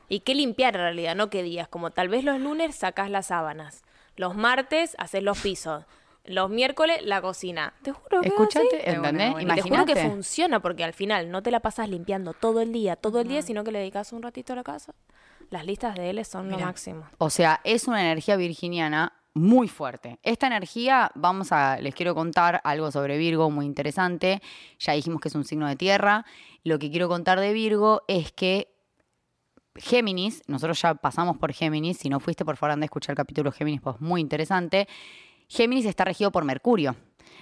y 0.10 0.22
qué 0.22 0.36
limpiar 0.36 0.76
en 0.76 0.82
realidad, 0.82 1.16
no 1.16 1.30
qué 1.30 1.44
días. 1.44 1.68
Como 1.68 1.92
tal 1.92 2.10
vez 2.10 2.24
los 2.24 2.40
lunes 2.40 2.76
sacas 2.76 3.10
las 3.10 3.28
sábanas, 3.28 3.84
los 4.16 4.36
martes 4.36 4.96
haces 5.00 5.24
los 5.24 5.40
pisos, 5.40 5.86
los 6.26 6.50
miércoles 6.50 7.02
la 7.04 7.22
cocina. 7.22 7.74
Te 7.82 7.92
juro 7.92 8.22
que 8.22 8.30
Escúchate, 8.30 8.90
¿entendés? 8.90 9.34
Y 9.40 9.46
te 9.46 9.62
juro 9.62 9.86
que 9.86 9.96
funciona 9.96 10.60
porque 10.60 10.84
al 10.84 10.94
final 10.94 11.30
no 11.32 11.44
te 11.44 11.52
la 11.52 11.60
pasas 11.60 11.90
limpiando 11.90 12.34
todo 12.34 12.62
el 12.62 12.72
día, 12.72 12.96
todo 12.96 13.22
el 13.22 13.28
día, 13.28 13.42
sino 13.42 13.64
que 13.64 13.72
le 13.72 13.80
dedicas 13.80 14.14
un 14.14 14.22
ratito 14.22 14.54
a 14.54 14.56
la 14.56 14.64
casa. 14.64 14.94
Las 15.50 15.66
listas 15.66 15.96
de 15.96 16.10
L 16.10 16.24
son 16.24 16.50
lo 16.50 16.58
máximo. 16.58 17.08
O 17.18 17.30
sea, 17.30 17.60
es 17.64 17.88
una 17.88 18.02
energía 18.02 18.36
virginiana 18.38 19.14
muy 19.34 19.68
fuerte. 19.68 20.20
Esta 20.24 20.48
energía, 20.48 21.12
vamos 21.16 21.52
a, 21.52 21.78
les 21.80 21.96
quiero 21.96 22.14
contar 22.14 22.62
algo 22.64 22.92
sobre 22.92 23.18
Virgo 23.18 23.50
muy 23.50 23.66
interesante. 23.66 24.42
Ya 24.80 24.94
dijimos 24.94 25.22
que 25.22 25.30
es 25.30 25.36
un 25.36 25.46
signo 25.46 25.68
de 25.68 25.76
tierra. 25.76 26.26
Lo 26.64 26.80
que 26.80 26.92
quiero 26.92 27.08
contar 27.08 27.40
de 27.40 27.54
Virgo 27.54 28.04
es 28.08 28.32
que 28.32 28.70
Géminis, 29.76 30.44
nosotros 30.48 30.80
ya 30.82 30.94
pasamos 30.94 31.38
por 31.38 31.52
Géminis, 31.52 31.98
si 31.98 32.10
no 32.10 32.20
fuiste, 32.20 32.46
por 32.46 32.58
favor, 32.58 32.72
anda 32.74 32.84
a 32.84 32.86
escuchar 32.86 33.14
el 33.14 33.18
capítulo 33.18 33.52
Géminis, 33.52 33.82
pues 33.82 34.00
muy 34.00 34.22
interesante. 34.22 34.88
Géminis 35.48 35.86
está 35.86 36.06
regido 36.06 36.32
por 36.32 36.46
Mercurio. 36.46 36.96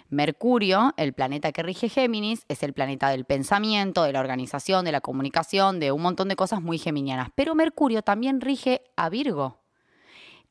Mercurio, 0.09 0.93
el 0.97 1.13
planeta 1.13 1.51
que 1.51 1.63
rige 1.63 1.89
Géminis, 1.89 2.45
es 2.47 2.63
el 2.63 2.73
planeta 2.73 3.09
del 3.09 3.25
pensamiento, 3.25 4.03
de 4.03 4.13
la 4.13 4.21
organización, 4.21 4.85
de 4.85 4.91
la 4.93 5.01
comunicación, 5.01 5.79
de 5.79 5.91
un 5.91 6.01
montón 6.01 6.29
de 6.29 6.35
cosas 6.35 6.61
muy 6.61 6.77
geminianas. 6.77 7.29
Pero 7.35 7.55
Mercurio 7.55 8.01
también 8.01 8.39
rige 8.41 8.81
a 8.95 9.09
Virgo. 9.09 9.60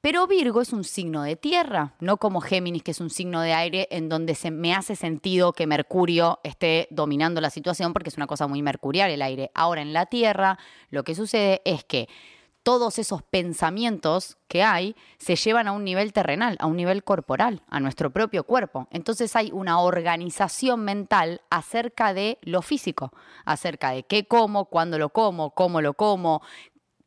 Pero 0.00 0.26
Virgo 0.26 0.62
es 0.62 0.73
un 0.73 0.85
signo 0.85 1.23
de 1.23 1.37
tierra, 1.37 1.95
no 2.00 2.16
como 2.16 2.40
Géminis, 2.40 2.83
que 2.83 2.92
es 2.92 3.00
un 3.00 3.11
signo 3.11 3.42
de 3.42 3.52
aire, 3.52 3.87
en 3.90 4.09
donde 4.09 4.35
se 4.35 4.50
me 4.50 4.73
hace 4.73 4.97
sentido 4.97 5.52
que 5.52 5.66
Mercurio 5.66 6.40
esté 6.42 6.88
dominando 6.90 7.42
la 7.42 7.50
situación, 7.50 7.92
porque 7.92 8.09
es 8.09 8.16
una 8.16 8.26
cosa 8.26 8.47
muy 8.47 8.62
mercurial 8.62 9.11
el 9.11 9.21
aire. 9.21 9.50
Ahora 9.54 9.83
en 9.83 9.92
la 9.92 10.07
tierra, 10.07 10.59
lo 10.88 11.04
que 11.04 11.14
sucede 11.14 11.61
es 11.66 11.85
que 11.85 12.09
todos 12.62 12.99
esos 12.99 13.23
pensamientos 13.23 14.37
que 14.47 14.62
hay 14.62 14.95
se 15.19 15.37
llevan 15.37 15.69
a 15.69 15.73
un 15.73 15.85
nivel 15.85 16.12
terrenal, 16.12 16.57
a 16.61 16.66
un 16.66 16.76
nivel 16.76 17.04
corporal, 17.04 17.62
a 17.69 17.80
nuestro 17.80 18.11
propio 18.11 18.45
cuerpo. 18.45 18.87
Entonces 18.90 19.35
hay 19.37 19.50
una 19.52 19.80
organización 19.80 20.85
mental 20.85 21.40
acerca 21.50 22.12
de 22.12 22.38
lo 22.42 22.61
físico, 22.62 23.12
acerca 23.45 23.90
de 23.92 24.02
qué 24.02 24.26
como, 24.26 24.66
cuándo 24.66 24.99
lo 24.99 25.09
como, 25.09 25.50
cómo 25.50 25.80
lo 25.80 25.95
como, 25.95 26.42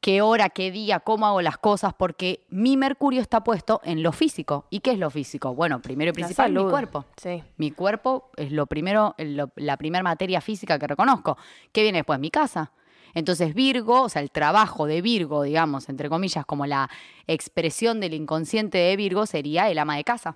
qué 0.04 0.22
hora, 0.22 0.50
qué 0.50 0.70
día, 0.70 1.00
cómo 1.00 1.26
hago 1.26 1.42
las 1.42 1.58
cosas, 1.58 1.94
porque 1.94 2.46
mi 2.50 2.76
Mercurio 2.76 3.22
está 3.22 3.42
puesto 3.42 3.80
en 3.86 4.04
lo 4.04 4.12
físico. 4.12 4.66
¿Y 4.70 4.82
qué 4.82 4.92
es 4.92 5.00
lo 5.00 5.10
físico? 5.10 5.56
Bueno, 5.56 5.82
primero 5.82 6.10
y 6.12 6.14
principal, 6.14 6.52
mi 6.52 6.62
cuerpo. 6.66 7.06
Sí. 7.16 7.42
Mi 7.56 7.72
cuerpo 7.72 8.30
es 8.36 8.52
lo 8.52 8.68
primero, 8.68 9.16
la 9.18 9.78
primera 9.78 10.04
materia 10.04 10.42
física 10.42 10.78
que 10.78 10.88
reconozco. 10.88 11.38
¿Qué 11.72 11.84
viene 11.84 12.00
después? 12.00 12.20
Mi 12.20 12.30
casa. 12.30 12.74
Entonces 13.14 13.54
Virgo, 13.54 14.02
o 14.02 14.10
sea, 14.10 14.22
el 14.22 14.30
trabajo 14.30 14.88
de 14.88 15.02
Virgo, 15.02 15.44
digamos, 15.44 15.88
entre 15.88 16.10
comillas, 16.10 16.46
como 16.46 16.66
la 16.66 16.90
expresión 17.26 18.02
del 18.02 18.14
inconsciente 18.14 18.80
de 18.80 18.98
Virgo 18.98 19.26
sería 19.26 19.70
el 19.70 19.80
ama 19.80 19.96
de 19.96 20.04
casa. 20.04 20.36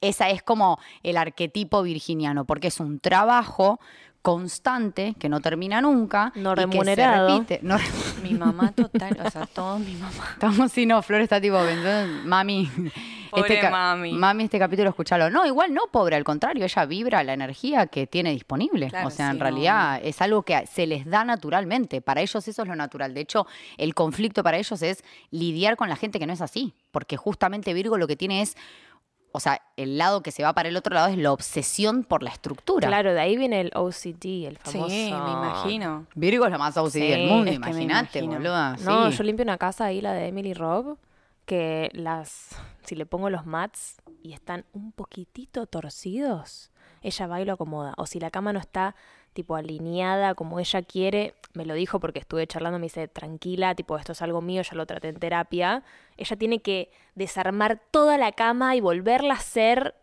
Esa 0.00 0.30
es 0.30 0.40
como 0.44 0.78
el 1.02 1.16
arquetipo 1.16 1.82
virginiano, 1.82 2.44
porque 2.44 2.68
es 2.68 2.78
un 2.78 3.00
trabajo 3.00 3.80
constante, 4.24 5.14
que 5.18 5.28
no 5.28 5.40
termina 5.40 5.82
nunca. 5.82 6.32
No 6.34 6.54
remunerado. 6.54 7.28
Y 7.28 7.42
que 7.42 7.46
se 7.46 7.56
repite. 7.56 7.68
No, 7.68 7.76
mi 8.22 8.32
mamá 8.32 8.72
total, 8.72 9.18
o 9.22 9.30
sea, 9.30 9.44
todo 9.44 9.78
mi 9.78 9.92
mamá. 9.92 10.30
Estamos, 10.32 10.72
si 10.72 10.86
no, 10.86 11.02
Flor 11.02 11.20
está 11.20 11.42
tipo, 11.42 11.58
mami. 12.24 12.70
Pobre 13.30 13.56
este 13.56 13.68
mami. 13.68 14.12
Mami, 14.12 14.44
este 14.44 14.58
capítulo 14.58 14.88
escúchalo. 14.88 15.28
No, 15.28 15.44
igual 15.44 15.74
no, 15.74 15.88
pobre, 15.92 16.16
al 16.16 16.24
contrario, 16.24 16.64
ella 16.64 16.86
vibra 16.86 17.22
la 17.22 17.34
energía 17.34 17.86
que 17.86 18.06
tiene 18.06 18.30
disponible. 18.30 18.88
Claro, 18.88 19.08
o 19.08 19.10
sea, 19.10 19.30
en 19.30 19.40
realidad 19.40 20.00
es 20.02 20.22
algo 20.22 20.42
que 20.42 20.66
se 20.68 20.86
les 20.86 21.04
da 21.04 21.22
naturalmente. 21.26 22.00
Para 22.00 22.22
ellos 22.22 22.48
eso 22.48 22.62
es 22.62 22.68
lo 22.68 22.76
natural. 22.76 23.12
De 23.12 23.20
hecho, 23.20 23.46
el 23.76 23.94
conflicto 23.94 24.42
para 24.42 24.56
ellos 24.56 24.80
es 24.80 25.04
lidiar 25.32 25.76
con 25.76 25.90
la 25.90 25.96
gente 25.96 26.18
que 26.18 26.26
no 26.26 26.32
es 26.32 26.40
así. 26.40 26.72
Porque 26.92 27.18
justamente 27.18 27.74
Virgo 27.74 27.98
lo 27.98 28.06
que 28.06 28.16
tiene 28.16 28.40
es 28.40 28.56
o 29.36 29.40
sea, 29.40 29.60
el 29.76 29.98
lado 29.98 30.22
que 30.22 30.30
se 30.30 30.44
va 30.44 30.52
para 30.52 30.68
el 30.68 30.76
otro 30.76 30.94
lado 30.94 31.08
es 31.08 31.18
la 31.18 31.32
obsesión 31.32 32.04
por 32.04 32.22
la 32.22 32.30
estructura. 32.30 32.86
Claro, 32.86 33.12
de 33.12 33.18
ahí 33.18 33.36
viene 33.36 33.62
el 33.62 33.72
OCD, 33.74 34.46
el 34.46 34.58
famoso. 34.58 34.88
Sí, 34.88 35.10
me 35.12 35.32
imagino. 35.32 36.06
Virgo 36.14 36.46
es 36.46 36.52
lo 36.52 36.58
más 36.60 36.76
OCD 36.76 36.90
Sí, 36.92 37.00
del 37.00 37.26
mundo, 37.28 37.50
imagínate, 37.50 38.22
boluda. 38.22 38.76
No, 38.84 39.10
sí. 39.10 39.18
yo 39.18 39.24
limpio 39.24 39.42
una 39.42 39.58
casa 39.58 39.86
ahí, 39.86 40.00
la 40.00 40.12
de 40.12 40.28
Emily 40.28 40.54
Robb, 40.54 40.98
que 41.46 41.90
las, 41.94 42.50
si 42.84 42.94
le 42.94 43.06
pongo 43.06 43.28
los 43.28 43.44
mats 43.44 43.96
y 44.24 44.32
están 44.32 44.64
un 44.72 44.90
poquitito 44.90 45.66
torcidos, 45.66 46.72
ella 47.02 47.26
va 47.26 47.42
y 47.42 47.44
lo 47.44 47.52
acomoda. 47.52 47.92
O 47.98 48.06
si 48.06 48.18
la 48.18 48.30
cama 48.30 48.54
no 48.54 48.58
está 48.58 48.96
tipo 49.34 49.54
alineada 49.54 50.34
como 50.34 50.58
ella 50.60 50.80
quiere, 50.80 51.34
me 51.52 51.66
lo 51.66 51.74
dijo 51.74 52.00
porque 52.00 52.20
estuve 52.20 52.46
charlando, 52.46 52.78
me 52.78 52.86
dice, 52.86 53.06
tranquila, 53.06 53.74
tipo, 53.74 53.98
esto 53.98 54.12
es 54.12 54.22
algo 54.22 54.40
mío, 54.40 54.62
ya 54.62 54.74
lo 54.76 54.86
traté 54.86 55.08
en 55.08 55.16
terapia. 55.16 55.84
Ella 56.16 56.36
tiene 56.36 56.60
que 56.60 56.90
desarmar 57.14 57.82
toda 57.90 58.16
la 58.16 58.32
cama 58.32 58.74
y 58.74 58.80
volverla 58.80 59.34
a 59.34 59.36
hacer 59.36 59.94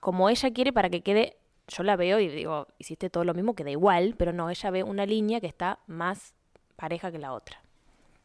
como 0.00 0.28
ella 0.28 0.50
quiere 0.52 0.72
para 0.72 0.90
que 0.90 1.02
quede... 1.02 1.36
Yo 1.68 1.82
la 1.82 1.96
veo 1.96 2.18
y 2.18 2.28
digo, 2.28 2.66
hiciste 2.78 3.10
todo 3.10 3.24
lo 3.24 3.34
mismo, 3.34 3.54
queda 3.54 3.70
igual, 3.70 4.14
pero 4.16 4.32
no, 4.32 4.48
ella 4.48 4.70
ve 4.70 4.82
una 4.82 5.04
línea 5.04 5.38
que 5.38 5.46
está 5.46 5.78
más 5.86 6.34
pareja 6.76 7.12
que 7.12 7.18
la 7.18 7.34
otra. 7.34 7.62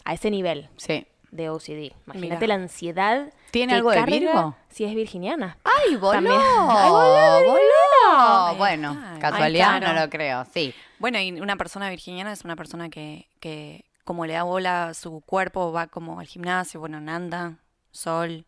A 0.05 0.13
ese 0.13 0.31
nivel 0.31 0.69
Sí. 0.77 1.05
De 1.35 1.49
OCD. 1.49 1.93
Imagínate 2.05 2.45
Mirá. 2.45 2.47
la 2.47 2.53
ansiedad. 2.55 3.33
¿Tiene 3.51 3.73
que 3.73 3.77
algo 3.77 3.89
de 3.91 3.95
carga 3.97 4.17
Virgo? 4.17 4.55
Si 4.69 4.83
es 4.83 4.95
virginiana. 4.95 5.57
¡Ay, 5.63 5.95
voló! 5.95 6.13
También. 6.13 6.35
¡Ay, 6.69 6.89
voló, 6.89 8.55
Bueno, 8.57 8.97
casualidad 9.19 9.73
Ay, 9.73 9.79
claro. 9.79 9.93
no 9.93 10.01
lo 10.01 10.09
creo, 10.09 10.45
sí. 10.53 10.73
Bueno, 10.99 11.19
y 11.19 11.31
una 11.39 11.55
persona 11.55 11.89
virginiana 11.89 12.31
es 12.31 12.43
una 12.43 12.55
persona 12.55 12.89
que, 12.89 13.27
que 13.39 13.85
como 14.03 14.25
le 14.25 14.33
da 14.33 14.43
bola 14.43 14.87
a 14.89 14.93
su 14.93 15.21
cuerpo, 15.21 15.71
va 15.71 15.87
como 15.87 16.19
al 16.19 16.27
gimnasio, 16.27 16.79
bueno, 16.79 16.99
Nanda, 16.99 17.57
Sol, 17.91 18.45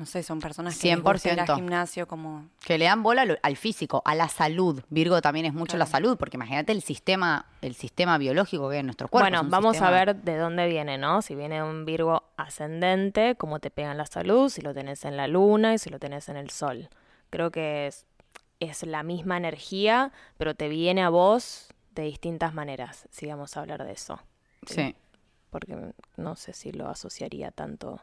no 0.00 0.06
sé, 0.06 0.22
son 0.22 0.40
personas 0.40 0.78
que 0.78 0.88
les 0.88 1.02
gusta 1.04 1.30
ir 1.32 1.40
al 1.40 1.46
100%. 1.46 1.54
gimnasio 1.56 2.08
como... 2.08 2.48
Que 2.64 2.78
le 2.78 2.86
dan 2.86 3.02
bola 3.02 3.24
al 3.42 3.56
físico, 3.58 4.00
a 4.06 4.14
la 4.14 4.28
salud. 4.30 4.82
Virgo 4.88 5.20
también 5.20 5.44
es 5.44 5.52
mucho 5.52 5.76
la 5.76 5.84
salud, 5.84 6.16
porque 6.16 6.38
imagínate 6.38 6.72
el 6.72 6.80
sistema, 6.80 7.44
el 7.60 7.74
sistema 7.74 8.16
biológico 8.16 8.70
que 8.70 8.76
hay 8.76 8.80
en 8.80 8.86
nuestro 8.86 9.08
cuerpo. 9.08 9.24
bueno, 9.28 9.42
vamos 9.50 9.72
sistema- 9.76 9.88
a 9.88 10.04
ver 10.06 10.16
de 10.16 10.36
dónde 10.38 10.66
viene, 10.68 10.96
¿no? 10.96 11.20
Si 11.20 11.34
viene 11.34 11.62
un 11.62 11.84
Virgo 11.84 12.24
ascendente, 12.38 13.34
cómo 13.36 13.60
te 13.60 13.70
pega 13.70 13.90
en 13.92 13.98
la 13.98 14.06
salud, 14.06 14.48
si 14.48 14.62
lo 14.62 14.72
tenés 14.72 15.04
en 15.04 15.18
la 15.18 15.28
luna 15.28 15.74
y 15.74 15.78
si 15.78 15.90
lo 15.90 15.98
tenés 15.98 16.30
en 16.30 16.38
el 16.38 16.48
sol. 16.48 16.88
Creo 17.28 17.50
que 17.50 17.86
es, 17.88 18.06
es 18.58 18.82
la 18.84 19.02
misma 19.02 19.36
energía, 19.36 20.12
pero 20.38 20.54
te 20.54 20.68
viene 20.68 21.02
a 21.02 21.10
vos 21.10 21.68
de 21.90 22.04
distintas 22.04 22.54
maneras, 22.54 23.06
si 23.10 23.26
vamos 23.26 23.54
a 23.56 23.60
hablar 23.60 23.84
de 23.84 23.92
eso. 23.92 24.18
Sí. 24.66 24.96
Porque 25.50 25.76
no 26.16 26.36
sé 26.36 26.54
si 26.54 26.72
lo 26.72 26.88
asociaría 26.88 27.50
tanto. 27.50 28.00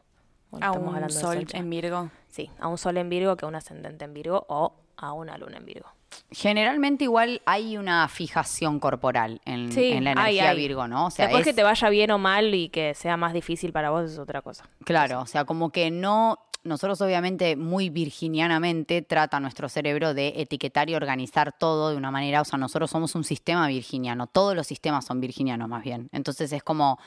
Bueno, 0.50 0.66
A 0.66 0.70
estamos 0.70 0.88
un 0.88 0.94
hablando 0.94 1.20
sol 1.20 1.46
en 1.52 1.70
Virgo. 1.70 2.10
Sí, 2.28 2.50
a 2.58 2.68
un 2.68 2.78
sol 2.78 2.96
en 2.96 3.08
Virgo 3.08 3.36
que 3.36 3.44
a 3.44 3.48
un 3.48 3.54
ascendente 3.54 4.04
en 4.04 4.14
Virgo 4.14 4.44
o 4.48 4.74
a 4.96 5.12
una 5.12 5.38
luna 5.38 5.58
en 5.58 5.66
Virgo. 5.66 5.88
Generalmente 6.30 7.04
igual 7.04 7.42
hay 7.46 7.76
una 7.76 8.06
fijación 8.08 8.80
corporal 8.80 9.40
en, 9.44 9.72
Sí, 9.72 9.92
en 9.92 10.04
la 10.04 10.12
energía 10.12 10.50
hay. 10.50 10.56
Virgo, 10.56 10.88
¿no? 10.88 11.06
O 11.06 11.10
sea, 11.10 11.26
Después 11.26 11.44
que 11.44 11.52
te 11.52 11.62
vaya 11.62 11.88
bien 11.90 12.10
o 12.10 12.18
mal 12.18 12.54
y 12.54 12.68
que 12.70 12.94
sea 12.94 13.16
más 13.16 13.32
difícil 13.32 13.72
para 13.72 13.90
vos 13.90 14.10
es 14.10 14.18
otra 14.18 14.42
cosa. 14.42 14.68
Claro, 14.84 15.20
o 15.20 15.26
sea, 15.26 15.44
como 15.44 15.70
que 15.70 15.90
no, 15.90 16.38
nosotros 16.64 17.00
obviamente 17.00 17.56
muy 17.56 17.90
virginianamente 17.90 19.02
trata 19.02 19.40
nuestro 19.40 19.68
cerebro 19.68 20.14
de 20.14 20.34
etiquetar 20.36 20.88
y 20.90 20.94
organizar 20.94 21.52
todo 21.52 21.90
de 21.90 21.96
una 21.96 22.10
manera, 22.10 22.40
o 22.40 22.44
sea, 22.44 22.58
nosotros 22.58 22.90
somos 22.90 23.14
un 23.14 23.24
sistema 23.24 23.66
virginiano, 23.68 24.26
todos 24.26 24.54
los 24.54 24.66
sistemas 24.66 25.04
son 25.04 25.20
virginianos 25.20 25.68
más 25.68 25.82
bien. 25.82 26.08
Entonces 26.12 26.52
es 26.52 26.62
como 26.62 26.98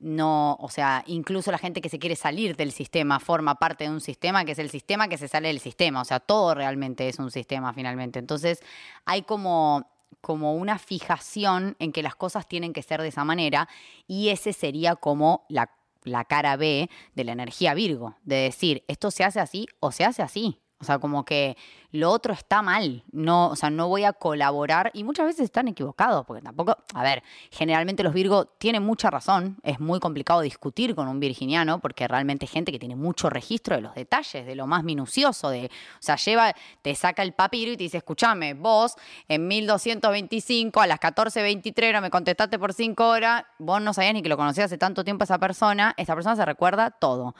no, 0.00 0.56
o 0.60 0.70
sea, 0.70 1.04
incluso 1.06 1.52
la 1.52 1.58
gente 1.58 1.82
que 1.82 1.90
se 1.90 1.98
quiere 1.98 2.16
salir 2.16 2.56
del 2.56 2.72
sistema 2.72 3.20
forma 3.20 3.56
parte 3.56 3.84
de 3.84 3.90
un 3.90 4.00
sistema 4.00 4.44
que 4.46 4.52
es 4.52 4.58
el 4.58 4.70
sistema 4.70 5.08
que 5.08 5.18
se 5.18 5.28
sale 5.28 5.48
del 5.48 5.60
sistema, 5.60 6.00
o 6.00 6.04
sea, 6.04 6.20
todo 6.20 6.54
realmente 6.54 7.06
es 7.08 7.18
un 7.18 7.30
sistema 7.30 7.72
finalmente. 7.74 8.18
Entonces, 8.18 8.62
hay 9.04 9.22
como 9.22 9.86
como 10.20 10.54
una 10.54 10.78
fijación 10.78 11.76
en 11.78 11.92
que 11.92 12.02
las 12.02 12.14
cosas 12.14 12.48
tienen 12.48 12.72
que 12.72 12.82
ser 12.82 13.00
de 13.00 13.08
esa 13.08 13.24
manera 13.24 13.68
y 14.06 14.28
ese 14.30 14.52
sería 14.52 14.96
como 14.96 15.46
la, 15.48 15.70
la 16.02 16.24
cara 16.24 16.56
B 16.56 16.90
de 17.14 17.24
la 17.24 17.32
energía 17.32 17.74
Virgo, 17.74 18.16
de 18.22 18.36
decir, 18.36 18.84
esto 18.88 19.10
se 19.10 19.24
hace 19.24 19.40
así 19.40 19.66
o 19.78 19.92
se 19.92 20.04
hace 20.04 20.22
así. 20.22 20.60
O 20.80 20.84
sea, 20.84 20.98
como 20.98 21.26
que 21.26 21.58
lo 21.92 22.10
otro 22.10 22.32
está 22.32 22.62
mal, 22.62 23.04
no, 23.12 23.48
o 23.48 23.56
sea, 23.56 23.68
no 23.68 23.88
voy 23.88 24.04
a 24.04 24.14
colaborar 24.14 24.90
y 24.94 25.04
muchas 25.04 25.26
veces 25.26 25.44
están 25.44 25.68
equivocados, 25.68 26.24
porque 26.24 26.40
tampoco, 26.40 26.78
a 26.94 27.02
ver, 27.02 27.22
generalmente 27.50 28.02
los 28.02 28.14
Virgo 28.14 28.46
tienen 28.46 28.82
mucha 28.82 29.10
razón, 29.10 29.58
es 29.62 29.78
muy 29.78 30.00
complicado 30.00 30.40
discutir 30.40 30.94
con 30.94 31.06
un 31.08 31.20
virginiano 31.20 31.80
porque 31.80 32.08
realmente 32.08 32.46
hay 32.46 32.48
gente 32.48 32.72
que 32.72 32.78
tiene 32.78 32.96
mucho 32.96 33.28
registro 33.28 33.76
de 33.76 33.82
los 33.82 33.94
detalles, 33.94 34.46
de 34.46 34.54
lo 34.54 34.66
más 34.66 34.82
minucioso, 34.82 35.50
de, 35.50 35.66
o 35.66 36.02
sea, 36.02 36.16
lleva, 36.16 36.54
te 36.80 36.94
saca 36.94 37.22
el 37.22 37.34
papiro 37.34 37.72
y 37.72 37.76
te 37.76 37.82
dice, 37.82 37.98
escúchame, 37.98 38.54
vos 38.54 38.94
en 39.28 39.48
1225 39.48 40.80
a 40.80 40.86
las 40.86 40.98
14.23 40.98 41.92
no 41.92 42.00
me 42.00 42.08
contestaste 42.08 42.58
por 42.58 42.72
5 42.72 43.06
horas, 43.06 43.44
vos 43.58 43.82
no 43.82 43.92
sabías 43.92 44.14
ni 44.14 44.22
que 44.22 44.30
lo 44.30 44.38
conocías 44.38 44.66
hace 44.66 44.78
tanto 44.78 45.04
tiempo 45.04 45.24
a 45.24 45.26
esa 45.26 45.38
persona, 45.38 45.92
esa 45.98 46.14
persona 46.14 46.36
se 46.36 46.44
recuerda 46.46 46.90
todo. 46.90 47.34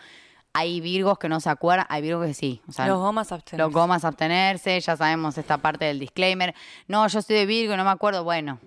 Hay 0.52 0.80
virgos 0.80 1.18
que 1.18 1.28
no 1.28 1.40
se 1.40 1.48
acuerdan, 1.48 1.86
hay 1.88 2.02
virgos 2.02 2.26
que 2.26 2.34
sí. 2.34 2.62
los 2.66 2.98
gomas 2.98 3.30
abstenerse. 3.32 3.64
Los 3.64 3.72
gomas 3.72 4.04
abstenerse, 4.04 4.80
ya 4.80 4.96
sabemos 4.96 5.38
esta 5.38 5.58
parte 5.58 5.84
del 5.84 5.98
disclaimer. 5.98 6.54
No, 6.88 7.06
yo 7.06 7.18
estoy 7.18 7.36
de 7.36 7.46
virgo 7.46 7.74
y 7.74 7.76
no 7.76 7.84
me 7.84 7.90
acuerdo. 7.90 8.24
Bueno, 8.24 8.58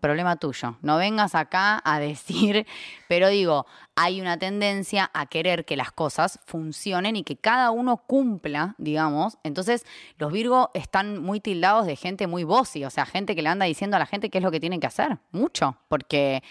problema 0.00 0.36
tuyo. 0.36 0.76
No 0.82 0.98
vengas 0.98 1.34
acá 1.34 1.80
a 1.84 2.00
decir, 2.00 2.66
pero 3.08 3.28
digo, 3.28 3.66
hay 3.96 4.20
una 4.20 4.38
tendencia 4.38 5.10
a 5.14 5.26
querer 5.26 5.64
que 5.64 5.76
las 5.76 5.92
cosas 5.92 6.40
funcionen 6.46 7.16
y 7.16 7.24
que 7.24 7.36
cada 7.36 7.70
uno 7.70 7.98
cumpla, 7.98 8.74
digamos. 8.78 9.38
Entonces, 9.44 9.86
los 10.18 10.32
Virgos 10.32 10.68
están 10.74 11.22
muy 11.22 11.40
tildados 11.40 11.86
de 11.86 11.96
gente 11.96 12.26
muy 12.26 12.44
bossy, 12.44 12.84
o 12.84 12.90
sea, 12.90 13.06
gente 13.06 13.34
que 13.34 13.42
le 13.42 13.48
anda 13.48 13.66
diciendo 13.66 13.96
a 13.96 14.00
la 14.00 14.06
gente 14.06 14.30
qué 14.30 14.38
es 14.38 14.44
lo 14.44 14.50
que 14.50 14.60
tienen 14.60 14.80
que 14.80 14.86
hacer. 14.86 15.18
Mucho, 15.30 15.76
porque 15.88 16.42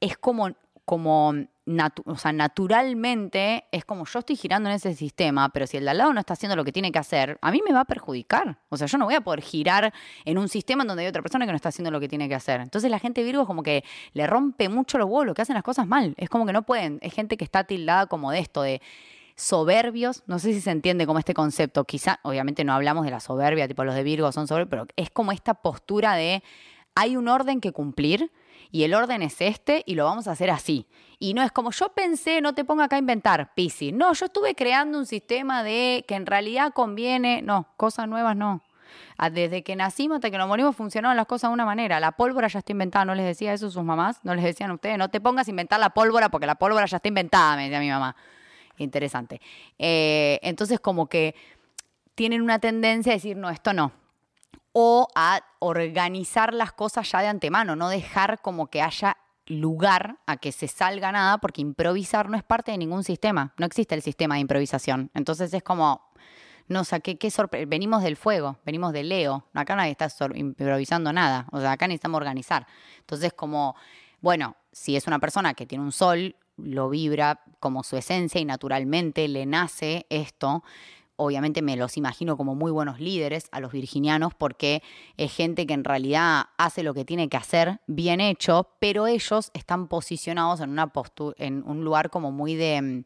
es 0.00 0.16
como, 0.16 0.50
como 0.84 1.34
o 2.04 2.16
sea, 2.16 2.32
naturalmente 2.32 3.64
es 3.72 3.84
como 3.84 4.06
yo 4.06 4.18
estoy 4.20 4.36
girando 4.36 4.68
en 4.68 4.76
ese 4.76 4.94
sistema, 4.94 5.48
pero 5.50 5.66
si 5.66 5.76
el 5.76 5.84
de 5.84 5.90
al 5.90 5.98
lado 5.98 6.12
no 6.12 6.20
está 6.20 6.34
haciendo 6.34 6.56
lo 6.56 6.64
que 6.64 6.72
tiene 6.72 6.90
que 6.92 6.98
hacer, 6.98 7.38
a 7.42 7.50
mí 7.50 7.60
me 7.66 7.72
va 7.72 7.80
a 7.80 7.84
perjudicar. 7.84 8.58
O 8.68 8.76
sea, 8.76 8.86
yo 8.86 8.98
no 8.98 9.04
voy 9.04 9.14
a 9.14 9.20
poder 9.20 9.42
girar 9.42 9.92
en 10.24 10.38
un 10.38 10.48
sistema 10.48 10.82
en 10.82 10.88
donde 10.88 11.02
hay 11.02 11.08
otra 11.08 11.22
persona 11.22 11.46
que 11.46 11.52
no 11.52 11.56
está 11.56 11.68
haciendo 11.68 11.90
lo 11.90 12.00
que 12.00 12.08
tiene 12.08 12.28
que 12.28 12.34
hacer. 12.34 12.60
Entonces 12.60 12.90
la 12.90 12.98
gente 12.98 13.22
Virgo 13.22 13.42
es 13.42 13.46
como 13.46 13.62
que 13.62 13.84
le 14.12 14.26
rompe 14.26 14.68
mucho 14.68 14.98
los 14.98 15.08
huevos, 15.08 15.34
que 15.34 15.42
hacen 15.42 15.54
las 15.54 15.62
cosas 15.62 15.86
mal. 15.86 16.14
Es 16.16 16.28
como 16.28 16.46
que 16.46 16.52
no 16.52 16.62
pueden. 16.62 16.98
Es 17.02 17.12
gente 17.12 17.36
que 17.36 17.44
está 17.44 17.64
tildada 17.64 18.06
como 18.06 18.30
de 18.30 18.38
esto, 18.38 18.62
de 18.62 18.80
soberbios, 19.38 20.24
no 20.26 20.40
sé 20.40 20.52
si 20.52 20.60
se 20.60 20.72
entiende 20.72 21.06
como 21.06 21.20
este 21.20 21.32
concepto, 21.32 21.84
quizá, 21.84 22.18
obviamente 22.24 22.64
no 22.64 22.72
hablamos 22.72 23.04
de 23.04 23.12
la 23.12 23.20
soberbia, 23.20 23.68
tipo 23.68 23.84
los 23.84 23.94
de 23.94 24.02
Virgo 24.02 24.32
son 24.32 24.48
soberbios, 24.48 24.68
pero 24.68 24.86
es 24.96 25.10
como 25.10 25.30
esta 25.30 25.54
postura 25.54 26.14
de 26.14 26.42
hay 26.96 27.16
un 27.16 27.28
orden 27.28 27.60
que 27.60 27.70
cumplir 27.70 28.32
y 28.70 28.84
el 28.84 28.94
orden 28.94 29.22
es 29.22 29.40
este 29.40 29.82
y 29.86 29.94
lo 29.94 30.04
vamos 30.04 30.28
a 30.28 30.32
hacer 30.32 30.50
así. 30.50 30.86
Y 31.18 31.34
no 31.34 31.42
es 31.42 31.50
como 31.50 31.72
yo 31.72 31.88
pensé, 31.90 32.40
no 32.40 32.54
te 32.54 32.64
ponga 32.64 32.84
acá 32.84 32.96
a 32.96 32.98
inventar, 33.00 33.54
Pisi. 33.54 33.92
No, 33.92 34.12
yo 34.12 34.26
estuve 34.26 34.54
creando 34.54 34.98
un 34.98 35.06
sistema 35.06 35.62
de 35.62 36.04
que 36.06 36.14
en 36.14 36.26
realidad 36.26 36.72
conviene, 36.72 37.42
no, 37.42 37.68
cosas 37.76 38.08
nuevas 38.08 38.36
no. 38.36 38.62
Ah, 39.16 39.30
desde 39.30 39.62
que 39.62 39.74
nacimos 39.74 40.16
hasta 40.16 40.30
que 40.30 40.38
nos 40.38 40.48
morimos 40.48 40.76
funcionaban 40.76 41.16
las 41.16 41.26
cosas 41.26 41.50
de 41.50 41.54
una 41.54 41.64
manera. 41.64 41.98
La 41.98 42.12
pólvora 42.12 42.48
ya 42.48 42.60
está 42.60 42.72
inventada, 42.72 43.04
¿no 43.04 43.14
les 43.14 43.26
decía 43.26 43.52
eso 43.52 43.70
sus 43.70 43.82
mamás? 43.82 44.20
¿No 44.22 44.34
les 44.34 44.44
decían 44.44 44.70
ustedes? 44.70 44.96
No 44.96 45.08
te 45.08 45.20
pongas 45.20 45.48
a 45.48 45.50
inventar 45.50 45.80
la 45.80 45.90
pólvora 45.90 46.28
porque 46.28 46.46
la 46.46 46.54
pólvora 46.54 46.86
ya 46.86 46.96
está 46.96 47.08
inventada, 47.08 47.56
me 47.56 47.64
decía 47.64 47.80
mi 47.80 47.90
mamá. 47.90 48.14
Interesante. 48.76 49.40
Eh, 49.78 50.38
entonces 50.42 50.78
como 50.78 51.08
que 51.08 51.34
tienen 52.14 52.42
una 52.42 52.58
tendencia 52.58 53.12
a 53.12 53.16
decir, 53.16 53.36
no, 53.36 53.50
esto 53.50 53.72
no, 53.72 53.92
o 54.80 55.08
a 55.16 55.40
organizar 55.58 56.54
las 56.54 56.70
cosas 56.70 57.10
ya 57.10 57.20
de 57.20 57.26
antemano, 57.26 57.74
no 57.74 57.88
dejar 57.88 58.40
como 58.40 58.68
que 58.68 58.80
haya 58.80 59.16
lugar 59.46 60.20
a 60.24 60.36
que 60.36 60.52
se 60.52 60.68
salga 60.68 61.10
nada, 61.10 61.38
porque 61.38 61.60
improvisar 61.60 62.30
no 62.30 62.36
es 62.36 62.44
parte 62.44 62.70
de 62.70 62.78
ningún 62.78 63.02
sistema, 63.02 63.52
no 63.56 63.66
existe 63.66 63.96
el 63.96 64.02
sistema 64.02 64.36
de 64.36 64.42
improvisación. 64.42 65.10
Entonces 65.14 65.52
es 65.52 65.64
como, 65.64 66.00
no 66.68 66.84
sé, 66.84 67.00
qué, 67.00 67.18
qué 67.18 67.28
venimos 67.66 68.04
del 68.04 68.16
fuego, 68.16 68.58
venimos 68.64 68.92
de 68.92 69.02
Leo, 69.02 69.46
acá 69.52 69.74
nadie 69.74 69.90
está 69.90 70.08
improvisando 70.32 71.12
nada, 71.12 71.48
o 71.50 71.60
sea, 71.60 71.72
acá 71.72 71.88
necesitamos 71.88 72.18
organizar. 72.18 72.68
Entonces 73.00 73.32
como, 73.32 73.74
bueno, 74.20 74.54
si 74.70 74.94
es 74.94 75.08
una 75.08 75.18
persona 75.18 75.54
que 75.54 75.66
tiene 75.66 75.82
un 75.82 75.90
sol, 75.90 76.36
lo 76.56 76.88
vibra 76.88 77.40
como 77.58 77.82
su 77.82 77.96
esencia 77.96 78.40
y 78.40 78.44
naturalmente 78.44 79.26
le 79.26 79.44
nace 79.44 80.06
esto, 80.08 80.62
obviamente 81.18 81.60
me 81.60 81.76
los 81.76 81.96
imagino 81.96 82.36
como 82.36 82.54
muy 82.54 82.70
buenos 82.70 83.00
líderes 83.00 83.48
a 83.52 83.60
los 83.60 83.72
virginianos 83.72 84.32
porque 84.34 84.82
es 85.16 85.34
gente 85.34 85.66
que 85.66 85.74
en 85.74 85.84
realidad 85.84 86.46
hace 86.56 86.82
lo 86.82 86.94
que 86.94 87.04
tiene 87.04 87.28
que 87.28 87.36
hacer 87.36 87.80
bien 87.86 88.20
hecho, 88.20 88.70
pero 88.78 89.06
ellos 89.06 89.50
están 89.52 89.88
posicionados 89.88 90.60
en 90.60 90.70
una 90.70 90.90
en 91.36 91.62
un 91.66 91.84
lugar 91.84 92.10
como 92.10 92.32
muy 92.32 92.54
de 92.54 92.80
mm, 92.80 93.04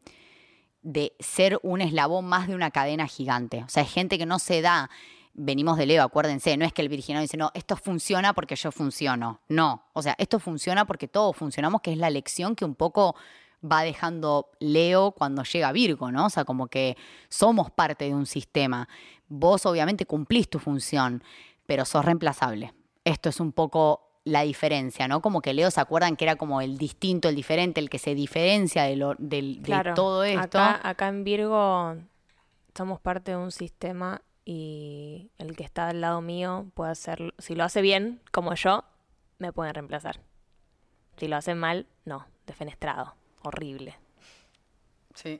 de 0.83 1.13
ser 1.19 1.59
un 1.63 1.81
eslabón 1.81 2.25
más 2.25 2.47
de 2.47 2.55
una 2.55 2.69
cadena 2.69 3.07
gigante. 3.07 3.63
O 3.63 3.69
sea, 3.69 3.83
es 3.83 3.91
gente 3.91 4.17
que 4.17 4.25
no 4.25 4.37
se 4.37 4.61
da 4.61 4.89
venimos 5.33 5.77
de 5.77 5.85
Leo, 5.85 6.03
acuérdense, 6.03 6.55
no 6.57 6.65
es 6.65 6.73
que 6.73 6.81
el 6.81 6.89
virginiano 6.89 7.21
dice, 7.21 7.37
no, 7.37 7.51
esto 7.53 7.75
funciona 7.75 8.33
porque 8.33 8.55
yo 8.55 8.71
funciono. 8.71 9.41
No, 9.47 9.83
o 9.93 10.01
sea, 10.01 10.15
esto 10.17 10.39
funciona 10.39 10.85
porque 10.85 11.07
todos 11.07 11.35
funcionamos, 11.35 11.81
que 11.81 11.91
es 11.91 11.97
la 11.97 12.09
lección 12.09 12.55
que 12.55 12.65
un 12.65 12.75
poco 12.75 13.15
va 13.63 13.83
dejando 13.83 14.51
Leo 14.59 15.11
cuando 15.11 15.43
llega 15.43 15.71
Virgo, 15.71 16.11
¿no? 16.11 16.25
O 16.25 16.29
sea, 16.29 16.45
como 16.45 16.67
que 16.67 16.97
somos 17.29 17.71
parte 17.71 18.05
de 18.05 18.13
un 18.13 18.25
sistema. 18.25 18.87
Vos 19.27 19.65
obviamente 19.65 20.05
cumplís 20.05 20.49
tu 20.49 20.59
función, 20.59 21.23
pero 21.65 21.85
sos 21.85 22.05
reemplazable. 22.05 22.73
Esto 23.05 23.29
es 23.29 23.39
un 23.39 23.51
poco 23.51 24.19
la 24.25 24.41
diferencia, 24.41 25.07
¿no? 25.07 25.21
Como 25.21 25.41
que 25.41 25.53
Leo 25.53 25.71
se 25.71 25.81
acuerdan 25.81 26.15
que 26.15 26.25
era 26.25 26.35
como 26.35 26.61
el 26.61 26.77
distinto, 26.77 27.29
el 27.29 27.35
diferente, 27.35 27.81
el 27.81 27.89
que 27.89 27.99
se 27.99 28.15
diferencia 28.15 28.83
de, 28.83 28.95
lo, 28.95 29.15
de 29.17 29.59
todo 29.95 30.23
esto. 30.23 30.59
Acá, 30.59 30.79
acá 30.83 31.07
en 31.07 31.23
Virgo 31.23 31.95
somos 32.75 32.99
parte 33.01 33.31
de 33.31 33.37
un 33.37 33.51
sistema 33.51 34.21
y 34.45 35.31
el 35.37 35.55
que 35.55 35.63
está 35.63 35.89
al 35.89 36.01
lado 36.01 36.21
mío 36.21 36.67
puede 36.73 36.91
hacerlo, 36.91 37.33
si 37.37 37.55
lo 37.55 37.63
hace 37.63 37.81
bien, 37.81 38.21
como 38.31 38.55
yo, 38.55 38.83
me 39.39 39.51
pueden 39.51 39.73
reemplazar. 39.73 40.21
Si 41.17 41.27
lo 41.27 41.37
hace 41.37 41.53
mal, 41.55 41.85
no, 42.05 42.25
defenestrado 42.45 43.15
horrible. 43.43 43.95
Sí. 45.13 45.39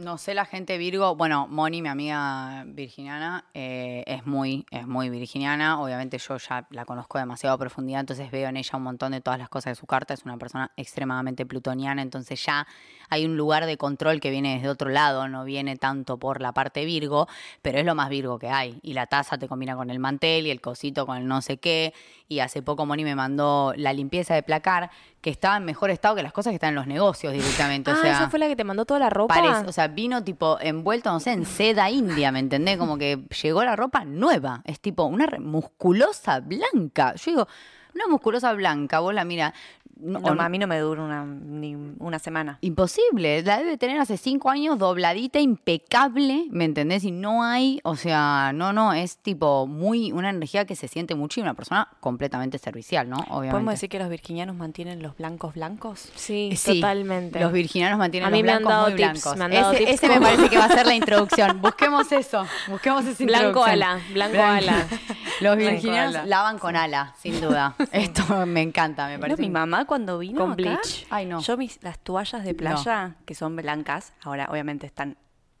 No 0.00 0.16
sé, 0.16 0.32
la 0.32 0.46
gente 0.46 0.78
Virgo, 0.78 1.14
bueno, 1.14 1.46
Moni, 1.46 1.82
mi 1.82 1.90
amiga 1.90 2.64
virginiana, 2.66 3.44
eh, 3.52 4.02
es, 4.06 4.24
muy, 4.24 4.64
es 4.70 4.86
muy 4.86 5.10
virginiana. 5.10 5.78
Obviamente 5.78 6.16
yo 6.16 6.38
ya 6.38 6.66
la 6.70 6.86
conozco 6.86 7.18
demasiado 7.18 7.54
a 7.54 7.58
profundidad, 7.58 8.00
entonces 8.00 8.30
veo 8.30 8.48
en 8.48 8.56
ella 8.56 8.78
un 8.78 8.82
montón 8.84 9.12
de 9.12 9.20
todas 9.20 9.38
las 9.38 9.50
cosas 9.50 9.72
de 9.72 9.74
su 9.74 9.86
carta. 9.86 10.14
Es 10.14 10.24
una 10.24 10.38
persona 10.38 10.72
extremadamente 10.78 11.44
plutoniana, 11.44 12.00
entonces 12.00 12.42
ya 12.42 12.66
hay 13.10 13.26
un 13.26 13.36
lugar 13.36 13.66
de 13.66 13.76
control 13.76 14.20
que 14.20 14.30
viene 14.30 14.54
desde 14.54 14.70
otro 14.70 14.88
lado, 14.88 15.28
no 15.28 15.44
viene 15.44 15.76
tanto 15.76 16.18
por 16.18 16.40
la 16.40 16.52
parte 16.52 16.86
Virgo, 16.86 17.28
pero 17.60 17.78
es 17.78 17.84
lo 17.84 17.94
más 17.94 18.08
Virgo 18.08 18.38
que 18.38 18.48
hay. 18.48 18.80
Y 18.82 18.94
la 18.94 19.06
taza 19.06 19.36
te 19.36 19.48
combina 19.48 19.76
con 19.76 19.90
el 19.90 19.98
mantel 19.98 20.46
y 20.46 20.50
el 20.50 20.62
cosito 20.62 21.04
con 21.04 21.18
el 21.18 21.26
no 21.26 21.42
sé 21.42 21.58
qué. 21.58 21.92
Y 22.26 22.38
hace 22.38 22.62
poco 22.62 22.86
Moni 22.86 23.04
me 23.04 23.16
mandó 23.16 23.74
la 23.76 23.92
limpieza 23.92 24.34
de 24.34 24.42
placar, 24.42 24.90
que 25.20 25.30
estaba 25.30 25.56
en 25.58 25.64
mejor 25.64 25.90
estado 25.90 26.14
que 26.14 26.22
las 26.22 26.32
cosas 26.32 26.50
que 26.50 26.56
están 26.56 26.70
en 26.70 26.74
los 26.76 26.86
negocios 26.86 27.32
directamente. 27.32 27.90
ah, 27.90 27.94
o 27.94 28.00
sea, 28.00 28.12
esa 28.12 28.30
fue 28.30 28.38
la 28.38 28.48
que 28.48 28.56
te 28.56 28.64
mandó 28.64 28.84
toda 28.86 29.00
la 29.00 29.10
ropa. 29.10 29.64
o 29.66 29.72
sea, 29.72 29.88
vino 29.88 30.24
tipo 30.24 30.58
envuelto, 30.60 31.10
no 31.12 31.20
sé, 31.20 31.32
en 31.32 31.44
seda 31.44 31.90
india, 31.90 32.32
¿me 32.32 32.38
entendés? 32.38 32.78
Como 32.78 32.96
que 32.96 33.18
llegó 33.42 33.62
la 33.64 33.76
ropa 33.76 34.04
nueva. 34.04 34.62
Es 34.64 34.80
tipo 34.80 35.04
una 35.04 35.26
musculosa 35.38 36.40
blanca. 36.40 37.14
Yo 37.16 37.30
digo, 37.32 37.48
una 37.94 38.06
musculosa 38.08 38.52
blanca, 38.52 39.00
vos 39.00 39.12
la 39.12 39.24
mira, 39.24 39.52
no, 40.00 40.20
a 40.40 40.48
mí 40.48 40.58
no 40.58 40.66
me 40.66 40.78
dura 40.78 41.02
una, 41.02 41.24
ni 41.24 41.74
una 41.98 42.18
semana. 42.18 42.58
Imposible. 42.60 43.42
La 43.42 43.58
debe 43.58 43.76
tener 43.76 43.98
hace 43.98 44.16
cinco 44.16 44.50
años 44.50 44.78
dobladita, 44.78 45.40
impecable, 45.40 46.46
¿me 46.50 46.64
entendés? 46.64 47.04
Y 47.04 47.10
no 47.10 47.44
hay, 47.44 47.80
o 47.84 47.96
sea, 47.96 48.52
no, 48.54 48.72
no, 48.72 48.92
es 48.92 49.18
tipo 49.18 49.66
muy, 49.66 50.12
una 50.12 50.30
energía 50.30 50.64
que 50.64 50.76
se 50.76 50.88
siente 50.88 51.14
mucho 51.14 51.40
y 51.40 51.42
una 51.42 51.54
persona 51.54 51.88
completamente 52.00 52.58
servicial, 52.58 53.08
¿no? 53.08 53.16
Obviamente. 53.28 53.50
¿Podemos 53.52 53.74
decir 53.74 53.88
que 53.88 53.98
los 53.98 54.08
virginianos 54.08 54.56
mantienen 54.56 55.02
los 55.02 55.16
blancos 55.16 55.54
blancos? 55.54 56.10
Sí, 56.14 56.56
totalmente. 56.64 57.40
Los 57.40 57.52
virginianos 57.52 57.98
mantienen 57.98 58.26
a 58.26 58.30
los 58.30 58.36
mí 58.38 58.42
me 58.42 58.52
blancos 58.52 58.66
han 58.66 58.76
dado 58.76 58.88
muy 58.88 58.96
tips, 58.96 59.10
blancos. 59.12 59.36
Me 59.36 59.44
han 59.44 59.50
dado 59.50 59.72
ese, 59.72 59.84
tips 59.84 59.90
ese 59.92 60.08
me 60.08 60.20
parece 60.20 60.48
que 60.48 60.58
va 60.58 60.64
a 60.64 60.68
ser 60.68 60.86
la 60.86 60.94
introducción. 61.00 61.60
Busquemos 61.60 62.12
eso, 62.12 62.46
busquemos 62.68 63.04
esa 63.04 63.24
Blanco 63.24 63.66
introducción. 63.66 63.82
ala, 63.82 64.00
blanco 64.12 64.42
ala. 64.42 64.86
Los 65.40 65.56
virginianos 65.56 66.26
lavan 66.26 66.58
con 66.58 66.76
ala, 66.76 67.14
sin 67.18 67.40
duda. 67.40 67.74
Esto 67.92 68.46
me 68.46 68.62
encanta, 68.62 69.08
me 69.08 69.18
parece. 69.18 69.40
mi 69.42 69.50
mamá 69.50 69.84
cuando 69.90 70.20
vino 70.20 70.38
Con 70.38 70.52
acá, 70.52 70.62
bleach. 70.62 71.04
Ay, 71.10 71.26
no. 71.26 71.40
yo 71.40 71.56
mis, 71.56 71.82
las 71.82 71.98
toallas 71.98 72.44
de 72.44 72.54
playa, 72.54 73.16
que 73.26 73.34
son 73.34 73.56
blancas, 73.56 74.12
ahora 74.22 74.46
obviamente 74.48 74.86
están 74.86 75.16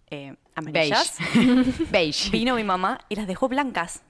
eh, 0.08 0.36
amarillas, 0.54 1.16
Beige. 1.34 1.84
Beige. 1.90 2.30
vino 2.30 2.54
mi 2.54 2.62
mamá 2.62 3.00
y 3.08 3.16
las 3.16 3.26
dejó 3.26 3.48
blancas. 3.48 4.02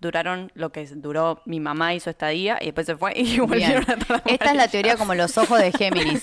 Duraron 0.00 0.50
lo 0.54 0.72
que 0.72 0.86
duró 0.86 1.42
mi 1.44 1.60
mamá 1.60 1.92
y 1.92 2.00
su 2.00 2.08
estadía 2.08 2.56
y 2.62 2.66
después 2.66 2.86
se 2.86 2.96
fue 2.96 3.12
y 3.18 3.38
volvieron 3.40 3.84
Bien. 3.84 3.98
a 3.98 4.02
estar 4.02 4.22
Esta 4.24 4.50
es 4.52 4.56
la 4.56 4.68
teoría 4.68 4.96
como 4.96 5.14
los 5.14 5.36
ojos 5.36 5.58
de 5.58 5.70
Géminis. 5.72 6.22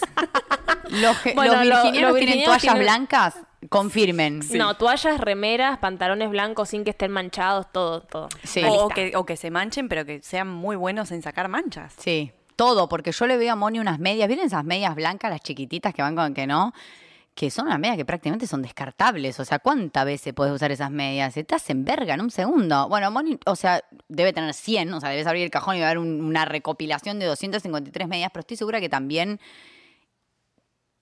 Los, 0.89 1.15
Bueno, 1.35 1.53
los 1.53 1.61
virginianos 1.63 1.83
los 1.83 1.91
tienen 1.93 2.13
virginianos 2.15 2.45
toallas 2.45 2.61
tienen- 2.61 2.81
blancas, 2.81 3.35
confirmen. 3.69 4.39
No, 4.55 4.75
toallas, 4.77 5.19
remeras, 5.19 5.77
pantalones 5.77 6.31
blancos 6.31 6.69
sin 6.69 6.83
que 6.83 6.89
estén 6.89 7.11
manchados, 7.11 7.71
todo, 7.71 8.01
todo. 8.01 8.29
Sí. 8.43 8.63
O 8.63 8.87
lista. 8.89 8.95
que, 8.95 9.15
o 9.15 9.25
que 9.27 9.37
se 9.37 9.51
manchen, 9.51 9.87
pero 9.89 10.05
que 10.05 10.23
sean 10.23 10.47
muy 10.49 10.75
buenos 10.75 11.11
en 11.11 11.21
sacar 11.21 11.49
manchas. 11.49 11.93
Sí, 11.99 12.31
todo, 12.55 12.87
porque 12.89 13.11
yo 13.11 13.27
le 13.27 13.37
veo 13.37 13.53
a 13.53 13.55
Moni 13.55 13.79
unas 13.79 13.99
medias, 13.99 14.27
¿vieron 14.27 14.45
esas 14.45 14.63
medias 14.63 14.95
blancas, 14.95 15.29
las 15.31 15.41
chiquititas 15.41 15.93
que 15.93 16.01
van 16.01 16.15
con 16.15 16.33
que 16.33 16.47
no? 16.47 16.73
Que 17.35 17.49
son 17.49 17.65
unas 17.65 17.79
medias 17.79 17.97
que 17.97 18.05
prácticamente 18.05 18.45
son 18.45 18.61
descartables. 18.61 19.39
O 19.39 19.45
sea, 19.45 19.57
¿cuántas 19.59 20.05
veces 20.05 20.33
puedes 20.33 20.53
usar 20.53 20.71
esas 20.71 20.91
medias? 20.91 21.33
Se 21.33 21.43
te 21.43 21.55
hacen 21.55 21.83
verga 21.83 22.13
en 22.13 22.21
un 22.21 22.29
segundo. 22.29 22.87
Bueno, 22.89 23.09
Moni, 23.09 23.39
o 23.45 23.55
sea, 23.55 23.83
debe 24.07 24.33
tener 24.33 24.53
100, 24.53 24.93
o 24.93 24.99
sea, 25.01 25.09
debes 25.09 25.25
abrir 25.25 25.43
el 25.43 25.49
cajón 25.49 25.75
y 25.75 25.79
va 25.79 25.87
a 25.87 25.89
haber 25.89 25.97
un- 25.97 26.21
una 26.23 26.45
recopilación 26.45 27.17
de 27.19 27.25
253 27.25 28.07
medias, 28.07 28.29
pero 28.31 28.41
estoy 28.41 28.57
segura 28.57 28.79
que 28.79 28.89
también 28.89 29.39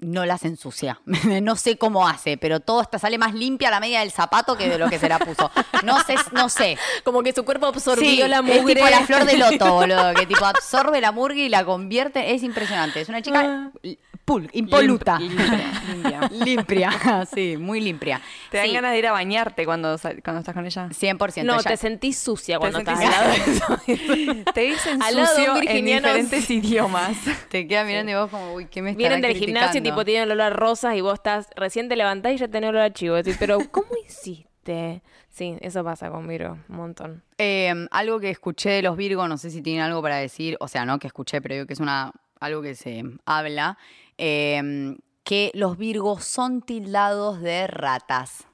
no 0.02 0.26
las 0.26 0.44
ensucia. 0.46 1.00
no 1.42 1.56
sé 1.56 1.78
cómo 1.78 2.08
hace, 2.08 2.36
pero 2.38 2.60
todo 2.60 2.82
está, 2.82 3.00
sale 3.00 3.18
más 3.18 3.34
limpia 3.34 3.70
la 3.72 3.80
media 3.80 4.02
del 4.02 4.12
zapato 4.12 4.58
que 4.58 4.68
de 4.68 4.78
lo 4.78 4.90
que 4.90 5.00
se 5.00 5.08
la 5.08 5.20
puso. 5.20 5.50
No 5.84 6.00
sé, 6.04 6.16
no 6.34 6.50
sé. 6.50 6.78
Como 7.04 7.24
que 7.24 7.32
su 7.34 7.46
cuerpo 7.46 7.68
absorbió 7.68 8.04
Sí, 8.10 8.18
la 8.28 8.38
es 8.40 8.44
mugre. 8.44 8.76
tipo 8.76 8.90
la 8.90 9.02
flor 9.06 9.26
de 9.26 9.38
loto, 9.38 9.74
boludo, 9.74 10.14
que 10.16 10.26
tipo 10.26 10.44
absorbe 10.46 11.00
la 11.02 11.12
murga 11.12 11.40
y 11.40 11.50
la 11.50 11.64
convierte. 11.64 12.34
Es 12.34 12.44
impresionante. 12.44 13.00
Es 13.02 13.10
una 13.10 13.22
chica 13.22 13.72
l- 13.84 13.98
pul, 14.26 14.50
impoluta. 14.54 15.18
Limpia, 15.20 15.72
limpia. 15.94 16.30
Limpia, 16.32 17.26
sí, 17.34 17.58
muy 17.58 17.80
limpia. 17.82 18.22
Te 18.50 18.58
dan 18.58 18.68
Sí, 18.68 18.74
ganas 18.74 18.92
de 18.92 19.00
ir 19.00 19.08
a 19.08 19.12
bañarte 19.12 19.66
cuando, 19.66 19.98
sal- 19.98 20.22
cuando 20.24 20.40
estás 20.40 20.54
con 20.56 20.66
ella. 20.66 20.88
100%. 20.90 21.44
No, 21.44 21.54
ella- 21.60 21.64
te 21.72 21.78
sentís 21.78 22.18
sucia 22.18 22.58
cuando 22.60 22.80
estás 22.80 23.00
al 23.00 23.10
lado 23.12 23.30
de 23.30 23.38
eso. 23.38 24.44
Te 24.54 24.62
dicen 24.62 25.00
sucio 25.02 25.58
en 25.62 25.86
diferentes 25.86 26.50
idiomas. 26.50 27.18
te 27.50 27.68
queda 27.68 27.84
mirando 27.84 28.12
y 28.12 28.16
vos 28.16 28.30
como, 28.30 28.54
uy, 28.54 28.66
¿qué 28.66 28.82
me 28.82 28.94
Vienen 28.96 29.18
estará 29.18 29.34
del 29.34 29.38
gimnasio? 29.44 29.82
Tipo 29.92 30.06
tienen 30.06 30.30
olor 30.32 30.42
a 30.42 30.50
rosas 30.50 30.96
y 30.96 31.02
vos 31.02 31.16
estás 31.16 31.48
recién 31.56 31.90
te 31.90 31.96
levantás 31.96 32.34
y 32.34 32.38
ya 32.38 32.48
tenés 32.48 32.70
olor 32.70 32.82
a 32.82 32.94
chivo. 32.94 33.16
Decís, 33.16 33.38
pero 33.40 33.60
¿cómo 33.72 33.90
hiciste? 34.06 35.02
Sí, 35.30 35.58
eso 35.62 35.84
pasa 35.84 36.10
con 36.10 36.28
Viro, 36.28 36.58
un 36.70 36.76
montón. 36.76 37.24
Eh, 37.38 37.74
algo 37.92 38.20
que 38.20 38.30
escuché 38.30 38.70
de 38.72 38.82
los 38.82 38.98
Virgo, 38.98 39.28
no 39.28 39.38
sé 39.38 39.50
si 39.50 39.62
tienen 39.62 39.84
algo 39.84 40.02
para 40.02 40.18
decir, 40.18 40.58
o 40.60 40.68
sea, 40.68 40.86
no 40.86 41.00
que 41.00 41.08
escuché, 41.08 41.42
pero 41.42 41.56
digo 41.56 41.68
que 41.68 41.74
es 41.74 41.80
una, 41.80 42.12
algo 42.40 42.62
que 42.62 42.76
se 42.76 43.04
habla, 43.26 43.78
eh, 44.18 44.96
que 45.24 45.52
los 45.54 45.78
Virgos 45.78 46.26
son 46.26 46.62
tildados 46.62 47.42
de 47.42 47.68
ratas. 47.68 48.48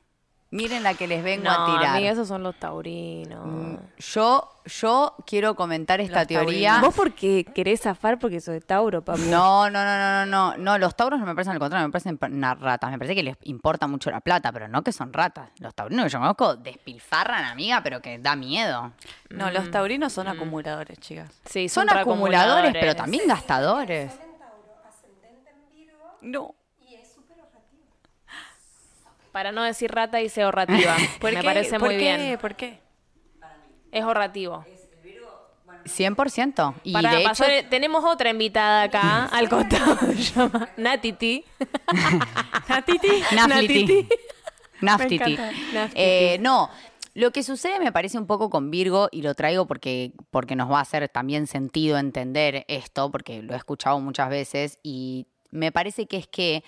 Miren 0.49 0.81
la 0.81 0.93
que 0.93 1.07
les 1.07 1.21
vengo 1.25 1.43
no, 1.43 1.51
a 1.51 1.65
tirar. 1.65 1.95
amiga, 1.97 2.09
esos 2.11 2.25
son 2.27 2.41
los 2.41 2.55
taurinos. 2.55 3.45
Mm, 3.45 3.75
Yo, 3.97 4.49
yo 4.65 5.13
quiero 5.25 5.55
comentar 5.55 5.99
esta 5.99 6.19
Los 6.19 6.27
teoría. 6.27 6.69
taurinos. 6.69 6.81
Vos 6.81 6.95
porque 6.95 7.43
querés 7.53 7.81
zafar 7.81 8.17
porque 8.17 8.39
sos 8.39 8.53
de 8.53 8.61
Tauro, 8.61 9.03
papu. 9.03 9.19
No, 9.23 9.69
no, 9.69 9.83
no, 9.83 9.97
no, 9.97 10.25
no, 10.25 10.25
no, 10.25 10.57
no, 10.57 10.77
los 10.77 10.95
tauros 10.95 11.19
no 11.19 11.25
me 11.25 11.35
parecen 11.35 11.51
al 11.51 11.59
contrario, 11.59 11.85
me 11.85 11.91
parecen 11.91 12.17
pa- 12.17 12.27
unas 12.27 12.57
ratas, 12.61 12.89
me 12.91 12.97
parece 12.97 13.13
que 13.15 13.23
les 13.23 13.35
importa 13.43 13.87
mucho 13.87 14.09
la 14.09 14.21
plata, 14.21 14.53
pero 14.53 14.69
no 14.69 14.83
que 14.83 14.93
son 14.93 15.11
ratas. 15.11 15.49
Los 15.59 15.75
taurinos 15.75 16.05
que 16.05 16.11
yo 16.11 16.19
conozco 16.19 16.55
despilfarran, 16.55 17.43
amiga, 17.43 17.81
pero 17.83 18.01
que 18.01 18.17
da 18.17 18.37
miedo. 18.37 18.93
No, 19.29 19.51
los 19.51 19.69
taurinos 19.69 20.13
son 20.13 20.29
acumuladores, 20.29 20.97
chicas. 20.99 21.29
Sí, 21.43 21.67
Son, 21.67 21.89
son, 21.89 21.97
acumuladores, 21.97 22.71
pero 22.79 22.95
también 22.95 23.27
gastadores. 23.27 24.13
No. 26.21 26.55
Para 29.37 29.51
no 29.51 29.61
decir 29.61 29.91
rata, 29.91 30.17
dice 30.17 30.41
ahorrativa. 30.41 30.95
¿Por 31.21 31.31
Me 31.31 31.41
qué? 31.41 31.45
parece 31.45 31.77
¿Por 31.77 31.89
muy 31.89 31.97
qué? 31.99 32.17
bien. 32.17 32.39
¿Por 32.39 32.55
qué? 32.55 32.79
Es 33.91 34.01
ahorrativo. 34.01 34.65
100%. 35.85 36.73
Y 36.81 36.91
Para 36.91 37.11
de 37.11 37.17
hecho, 37.19 37.27
pasar, 37.29 37.51
tenemos 37.69 38.03
otra 38.03 38.31
invitada 38.31 38.81
acá 38.81 39.25
al 39.25 39.47
costado, 39.49 39.95
se 40.11 40.15
llama 40.33 40.69
Natiti. 40.77 41.45
Natiti. 42.67 43.07
Encanta. 43.07 44.15
Naftiti. 44.81 45.37
Eh, 45.93 46.39
no, 46.41 46.71
lo 47.13 47.29
que 47.29 47.43
sucede 47.43 47.79
me 47.79 47.91
parece 47.91 48.17
un 48.17 48.25
poco 48.25 48.49
con 48.49 48.71
Virgo 48.71 49.07
y 49.11 49.21
lo 49.21 49.35
traigo 49.35 49.67
porque, 49.67 50.13
porque 50.31 50.55
nos 50.55 50.71
va 50.71 50.79
a 50.79 50.81
hacer 50.81 51.07
también 51.09 51.45
sentido 51.45 51.99
entender 51.99 52.65
esto, 52.67 53.11
porque 53.11 53.43
lo 53.43 53.53
he 53.53 53.57
escuchado 53.57 53.99
muchas 53.99 54.31
veces 54.31 54.79
y 54.81 55.27
me 55.51 55.71
parece 55.71 56.07
que 56.07 56.17
es 56.17 56.27
que 56.27 56.63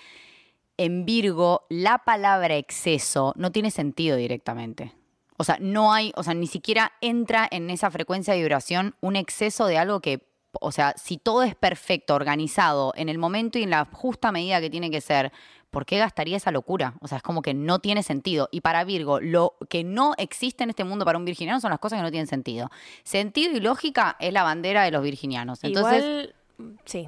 en 0.80 1.04
Virgo 1.04 1.66
la 1.68 1.98
palabra 1.98 2.56
exceso 2.56 3.34
no 3.36 3.52
tiene 3.52 3.70
sentido 3.70 4.16
directamente. 4.16 4.94
O 5.36 5.44
sea, 5.44 5.58
no 5.60 5.92
hay, 5.92 6.10
o 6.16 6.22
sea, 6.22 6.32
ni 6.32 6.46
siquiera 6.46 6.92
entra 7.02 7.46
en 7.50 7.68
esa 7.68 7.90
frecuencia 7.90 8.32
de 8.32 8.40
vibración 8.40 8.94
un 9.02 9.14
exceso 9.14 9.66
de 9.66 9.76
algo 9.76 10.00
que, 10.00 10.26
o 10.58 10.72
sea, 10.72 10.94
si 10.96 11.18
todo 11.18 11.42
es 11.42 11.54
perfecto, 11.54 12.14
organizado, 12.14 12.94
en 12.96 13.10
el 13.10 13.18
momento 13.18 13.58
y 13.58 13.64
en 13.64 13.70
la 13.70 13.84
justa 13.92 14.32
medida 14.32 14.58
que 14.62 14.70
tiene 14.70 14.90
que 14.90 15.02
ser, 15.02 15.32
¿por 15.68 15.84
qué 15.84 15.98
gastaría 15.98 16.38
esa 16.38 16.50
locura? 16.50 16.94
O 17.02 17.08
sea, 17.08 17.18
es 17.18 17.22
como 17.22 17.42
que 17.42 17.52
no 17.52 17.80
tiene 17.80 18.02
sentido. 18.02 18.48
Y 18.50 18.62
para 18.62 18.82
Virgo, 18.84 19.20
lo 19.20 19.56
que 19.68 19.84
no 19.84 20.14
existe 20.16 20.64
en 20.64 20.70
este 20.70 20.84
mundo 20.84 21.04
para 21.04 21.18
un 21.18 21.26
virginiano 21.26 21.60
son 21.60 21.72
las 21.72 21.78
cosas 21.78 21.98
que 21.98 22.04
no 22.04 22.10
tienen 22.10 22.26
sentido. 22.26 22.70
Sentido 23.02 23.54
y 23.54 23.60
lógica 23.60 24.16
es 24.18 24.32
la 24.32 24.44
bandera 24.44 24.82
de 24.84 24.92
los 24.92 25.02
virginianos. 25.02 25.62
Entonces, 25.62 26.02
Igual, 26.02 26.80
sí. 26.86 27.06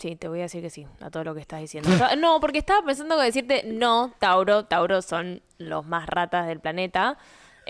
Sí, 0.00 0.16
te 0.16 0.28
voy 0.28 0.38
a 0.38 0.42
decir 0.44 0.62
que 0.62 0.70
sí, 0.70 0.86
a 1.00 1.10
todo 1.10 1.24
lo 1.24 1.34
que 1.34 1.40
estás 1.40 1.60
diciendo. 1.60 1.90
No, 2.16 2.40
porque 2.40 2.58
estaba 2.58 2.82
pensando 2.82 3.18
que 3.18 3.24
decirte, 3.24 3.64
no, 3.66 4.14
Tauro, 4.18 4.64
Tauro 4.64 5.02
son 5.02 5.42
los 5.58 5.84
más 5.84 6.08
ratas 6.08 6.46
del 6.46 6.58
planeta. 6.58 7.18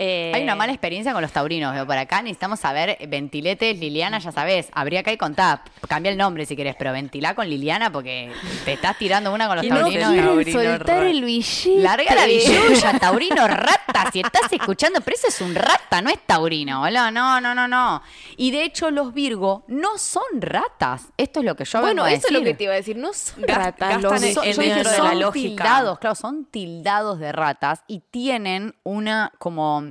Eh, 0.03 0.33
Hay 0.35 0.43
una 0.45 0.55
mala 0.55 0.73
experiencia 0.73 1.13
con 1.13 1.21
los 1.21 1.31
taurinos, 1.31 1.75
veo 1.75 1.87
por 1.87 1.99
acá. 1.99 2.23
Necesitamos 2.23 2.59
saber, 2.59 2.97
ventiletes, 3.07 3.79
Liliana, 3.79 4.19
ya 4.19 4.33
sabes. 4.33 4.69
Habría 4.73 5.03
que 5.03 5.13
ir 5.13 5.19
con 5.19 5.35
TAP. 5.35 5.67
Cambia 5.89 6.11
el 6.11 6.17
nombre 6.17 6.47
si 6.47 6.57
querés, 6.57 6.75
pero 6.79 6.91
ventilá 6.93 7.35
con 7.35 7.47
Liliana 7.51 7.93
porque 7.93 8.33
te 8.65 8.73
estás 8.73 8.97
tirando 8.97 9.31
una 9.35 9.47
con 9.47 9.57
los 9.57 9.63
¿Quién 9.63 9.75
no 9.75 9.81
taurinos. 9.83 10.09
quiere 10.11 10.27
Taurino 10.27 10.63
soltar 10.79 11.03
el 11.05 11.23
billete. 11.23 11.81
Larga 11.83 12.15
la 12.15 12.25
billulla, 12.25 12.99
taurino 12.99 13.47
rata. 13.47 14.09
Si 14.11 14.21
estás 14.21 14.51
escuchando, 14.51 15.03
pero 15.03 15.15
ese 15.17 15.29
es 15.29 15.41
un 15.43 15.55
rata, 15.55 16.01
no 16.01 16.09
es 16.09 16.19
taurino, 16.27 16.81
boludo. 16.81 17.11
No, 17.11 17.39
no, 17.43 17.55
no, 17.55 17.69
no. 17.69 18.03
Y 18.39 18.53
de 18.53 18.65
hecho, 18.65 18.91
los 18.91 19.13
Virgo 19.13 19.65
no 19.69 19.99
son 19.99 20.23
ratas. 20.41 21.09
Esto 21.19 21.41
es 21.41 21.45
lo 21.45 21.55
que 21.57 21.67
yo 21.67 21.81
Bueno, 21.83 22.05
vengo 22.05 22.15
a 22.15 22.19
eso 22.19 22.29
es 22.29 22.33
lo 22.33 22.43
que 22.43 22.55
te 22.55 22.65
iba 22.65 22.73
a 22.73 22.77
decir. 22.77 22.97
No 22.97 23.13
son 23.13 23.43
ratas. 23.47 24.01
los- 24.01 24.23
en- 24.23 24.35
Son- 24.35 24.45
en 24.47 24.53
yo 24.55 24.63
dije, 24.63 24.75
dentro 24.77 24.91
de 24.93 24.97
son 24.97 25.09
la 25.09 25.15
lógica. 25.15 25.49
tildados, 25.65 25.99
claro, 25.99 26.15
son 26.15 26.47
tildados 26.47 27.19
de 27.19 27.33
ratas 27.33 27.83
y 27.87 28.01
tienen 28.11 28.75
una 28.83 29.33
como, 29.39 29.90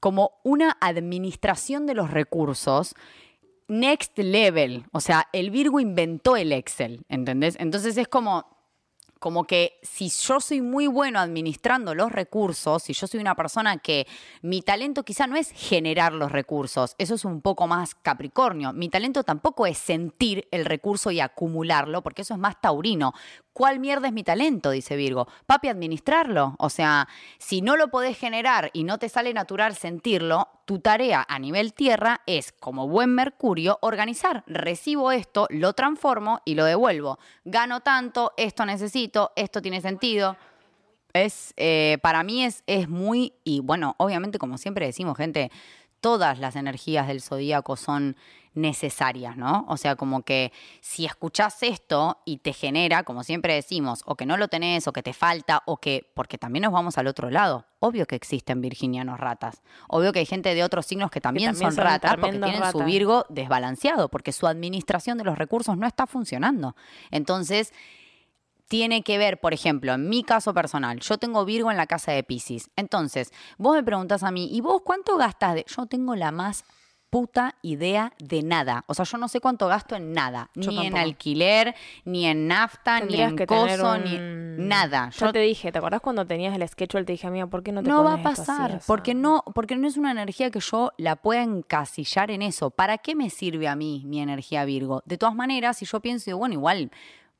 como 0.00 0.32
una 0.44 0.76
administración 0.80 1.86
de 1.86 1.94
los 1.94 2.10
recursos 2.10 2.94
next 3.68 4.18
level. 4.18 4.84
O 4.92 5.00
sea, 5.00 5.28
el 5.32 5.50
Virgo 5.50 5.80
inventó 5.80 6.36
el 6.36 6.52
Excel, 6.52 7.04
¿entendés? 7.08 7.56
Entonces 7.58 7.96
es 7.96 8.08
como 8.08 8.46
como 9.18 9.46
que 9.46 9.78
si 9.82 10.08
yo 10.10 10.40
soy 10.40 10.60
muy 10.60 10.86
bueno 10.86 11.18
administrando 11.18 11.94
los 11.94 12.12
recursos, 12.12 12.82
si 12.82 12.92
yo 12.92 13.06
soy 13.06 13.20
una 13.20 13.34
persona 13.34 13.78
que 13.78 14.06
mi 14.42 14.62
talento 14.62 15.04
quizá 15.04 15.26
no 15.26 15.36
es 15.36 15.50
generar 15.50 16.12
los 16.12 16.30
recursos, 16.30 16.94
eso 16.98 17.14
es 17.14 17.24
un 17.24 17.40
poco 17.40 17.66
más 17.66 17.94
Capricornio. 17.94 18.72
Mi 18.72 18.88
talento 18.88 19.24
tampoco 19.24 19.66
es 19.66 19.78
sentir 19.78 20.46
el 20.50 20.64
recurso 20.64 21.10
y 21.10 21.20
acumularlo, 21.20 22.02
porque 22.02 22.22
eso 22.22 22.34
es 22.34 22.40
más 22.40 22.60
taurino. 22.60 23.12
¿Cuál 23.58 23.80
mierda 23.80 24.06
es 24.06 24.12
mi 24.12 24.22
talento? 24.22 24.70
Dice 24.70 24.94
Virgo. 24.94 25.26
Papi, 25.46 25.66
administrarlo. 25.66 26.54
O 26.60 26.70
sea, 26.70 27.08
si 27.38 27.60
no 27.60 27.76
lo 27.76 27.88
podés 27.88 28.16
generar 28.16 28.70
y 28.72 28.84
no 28.84 28.98
te 28.98 29.08
sale 29.08 29.34
natural 29.34 29.74
sentirlo, 29.74 30.46
tu 30.64 30.78
tarea 30.78 31.26
a 31.28 31.40
nivel 31.40 31.72
tierra 31.72 32.20
es, 32.26 32.52
como 32.52 32.86
buen 32.86 33.16
Mercurio, 33.16 33.80
organizar. 33.82 34.44
Recibo 34.46 35.10
esto, 35.10 35.48
lo 35.50 35.72
transformo 35.72 36.40
y 36.44 36.54
lo 36.54 36.64
devuelvo. 36.66 37.18
Gano 37.44 37.80
tanto, 37.80 38.32
esto 38.36 38.64
necesito, 38.64 39.32
esto 39.34 39.60
tiene 39.60 39.80
sentido. 39.80 40.36
Es, 41.12 41.52
eh, 41.56 41.98
para 42.00 42.22
mí 42.22 42.44
es, 42.44 42.62
es 42.68 42.88
muy, 42.88 43.32
y 43.42 43.58
bueno, 43.58 43.96
obviamente 43.98 44.38
como 44.38 44.56
siempre 44.56 44.86
decimos, 44.86 45.16
gente, 45.16 45.50
todas 46.00 46.38
las 46.38 46.54
energías 46.54 47.08
del 47.08 47.22
zodíaco 47.22 47.74
son 47.74 48.16
necesarias, 48.58 49.36
¿no? 49.36 49.64
O 49.68 49.76
sea, 49.76 49.96
como 49.96 50.22
que 50.22 50.52
si 50.80 51.06
escuchás 51.06 51.62
esto 51.62 52.18
y 52.24 52.38
te 52.38 52.52
genera, 52.52 53.04
como 53.04 53.22
siempre 53.22 53.54
decimos, 53.54 54.02
o 54.04 54.16
que 54.16 54.26
no 54.26 54.36
lo 54.36 54.48
tenés, 54.48 54.86
o 54.88 54.92
que 54.92 55.02
te 55.02 55.12
falta, 55.12 55.62
o 55.66 55.78
que, 55.78 56.10
porque 56.14 56.38
también 56.38 56.64
nos 56.64 56.72
vamos 56.72 56.98
al 56.98 57.06
otro 57.06 57.30
lado. 57.30 57.66
Obvio 57.78 58.06
que 58.06 58.16
existen 58.16 58.60
virginianos 58.60 59.20
ratas. 59.20 59.62
Obvio 59.88 60.12
que 60.12 60.18
hay 60.18 60.26
gente 60.26 60.54
de 60.54 60.64
otros 60.64 60.86
signos 60.86 61.10
que 61.10 61.20
también, 61.20 61.52
también 61.52 61.70
son, 61.70 61.76
son 61.76 61.84
ratas 61.84 62.16
porque 62.16 62.38
tienen 62.38 62.72
su. 62.72 62.84
Virgo 62.84 63.26
desbalanceado, 63.28 64.08
porque 64.08 64.32
su 64.32 64.46
administración 64.46 65.18
de 65.18 65.24
los 65.24 65.38
recursos 65.38 65.76
no 65.76 65.86
está 65.86 66.06
funcionando. 66.06 66.74
Entonces, 67.10 67.72
tiene 68.66 69.02
que 69.02 69.18
ver, 69.18 69.40
por 69.40 69.54
ejemplo, 69.54 69.94
en 69.94 70.08
mi 70.08 70.22
caso 70.22 70.52
personal, 70.52 71.00
yo 71.00 71.18
tengo 71.18 71.44
Virgo 71.44 71.70
en 71.70 71.76
la 71.76 71.86
casa 71.86 72.12
de 72.12 72.22
Pisces. 72.22 72.70
Entonces, 72.76 73.32
vos 73.56 73.76
me 73.76 73.82
preguntás 73.82 74.22
a 74.22 74.30
mí, 74.30 74.48
¿y 74.52 74.60
vos 74.60 74.82
cuánto 74.84 75.16
gastas 75.16 75.54
de.? 75.54 75.66
Yo 75.68 75.86
tengo 75.86 76.14
la 76.16 76.32
más 76.32 76.64
puta 77.10 77.54
idea 77.62 78.12
de 78.18 78.42
nada. 78.42 78.84
O 78.86 78.94
sea, 78.94 79.04
yo 79.04 79.16
no 79.18 79.28
sé 79.28 79.40
cuánto 79.40 79.66
gasto 79.68 79.96
en 79.96 80.12
nada. 80.12 80.50
Yo 80.54 80.70
ni 80.70 80.86
en 80.86 80.96
alquiler, 80.96 81.74
ni 82.04 82.26
en 82.26 82.46
nafta, 82.48 82.98
Tendrías 82.98 83.32
ni 83.32 83.40
en 83.40 83.46
coso, 83.46 83.92
un- 83.94 84.04
ni 84.04 84.18
nada. 84.68 85.10
Yo 85.18 85.32
te 85.32 85.38
dije, 85.38 85.72
¿te 85.72 85.78
acordás 85.78 86.00
cuando 86.00 86.26
tenías 86.26 86.54
el 86.54 86.68
schedule? 86.68 87.04
Te 87.04 87.12
dije, 87.12 87.26
amiga, 87.26 87.46
¿por 87.46 87.62
qué 87.62 87.72
no 87.72 87.82
te 87.82 87.88
no 87.88 88.04
va 88.04 88.14
a 88.14 88.22
pasar, 88.22 88.72
así? 88.72 88.84
porque 88.86 89.14
no, 89.14 89.42
porque 89.54 89.76
no 89.76 89.86
es 89.88 89.96
una 89.96 90.10
energía 90.10 90.50
que 90.50 90.60
yo 90.60 90.92
la 90.98 91.16
pueda 91.16 91.42
encasillar 91.42 92.30
en 92.30 92.42
eso. 92.42 92.70
¿Para 92.70 92.98
qué 92.98 93.14
me 93.14 93.30
sirve 93.30 93.68
a 93.68 93.76
mí 93.76 94.02
mi 94.06 94.20
energía 94.20 94.64
Virgo? 94.64 95.02
De 95.06 95.16
todas 95.16 95.34
maneras, 95.34 95.78
si 95.78 95.86
yo 95.86 96.00
pienso, 96.00 96.36
bueno, 96.36 96.54
igual 96.54 96.90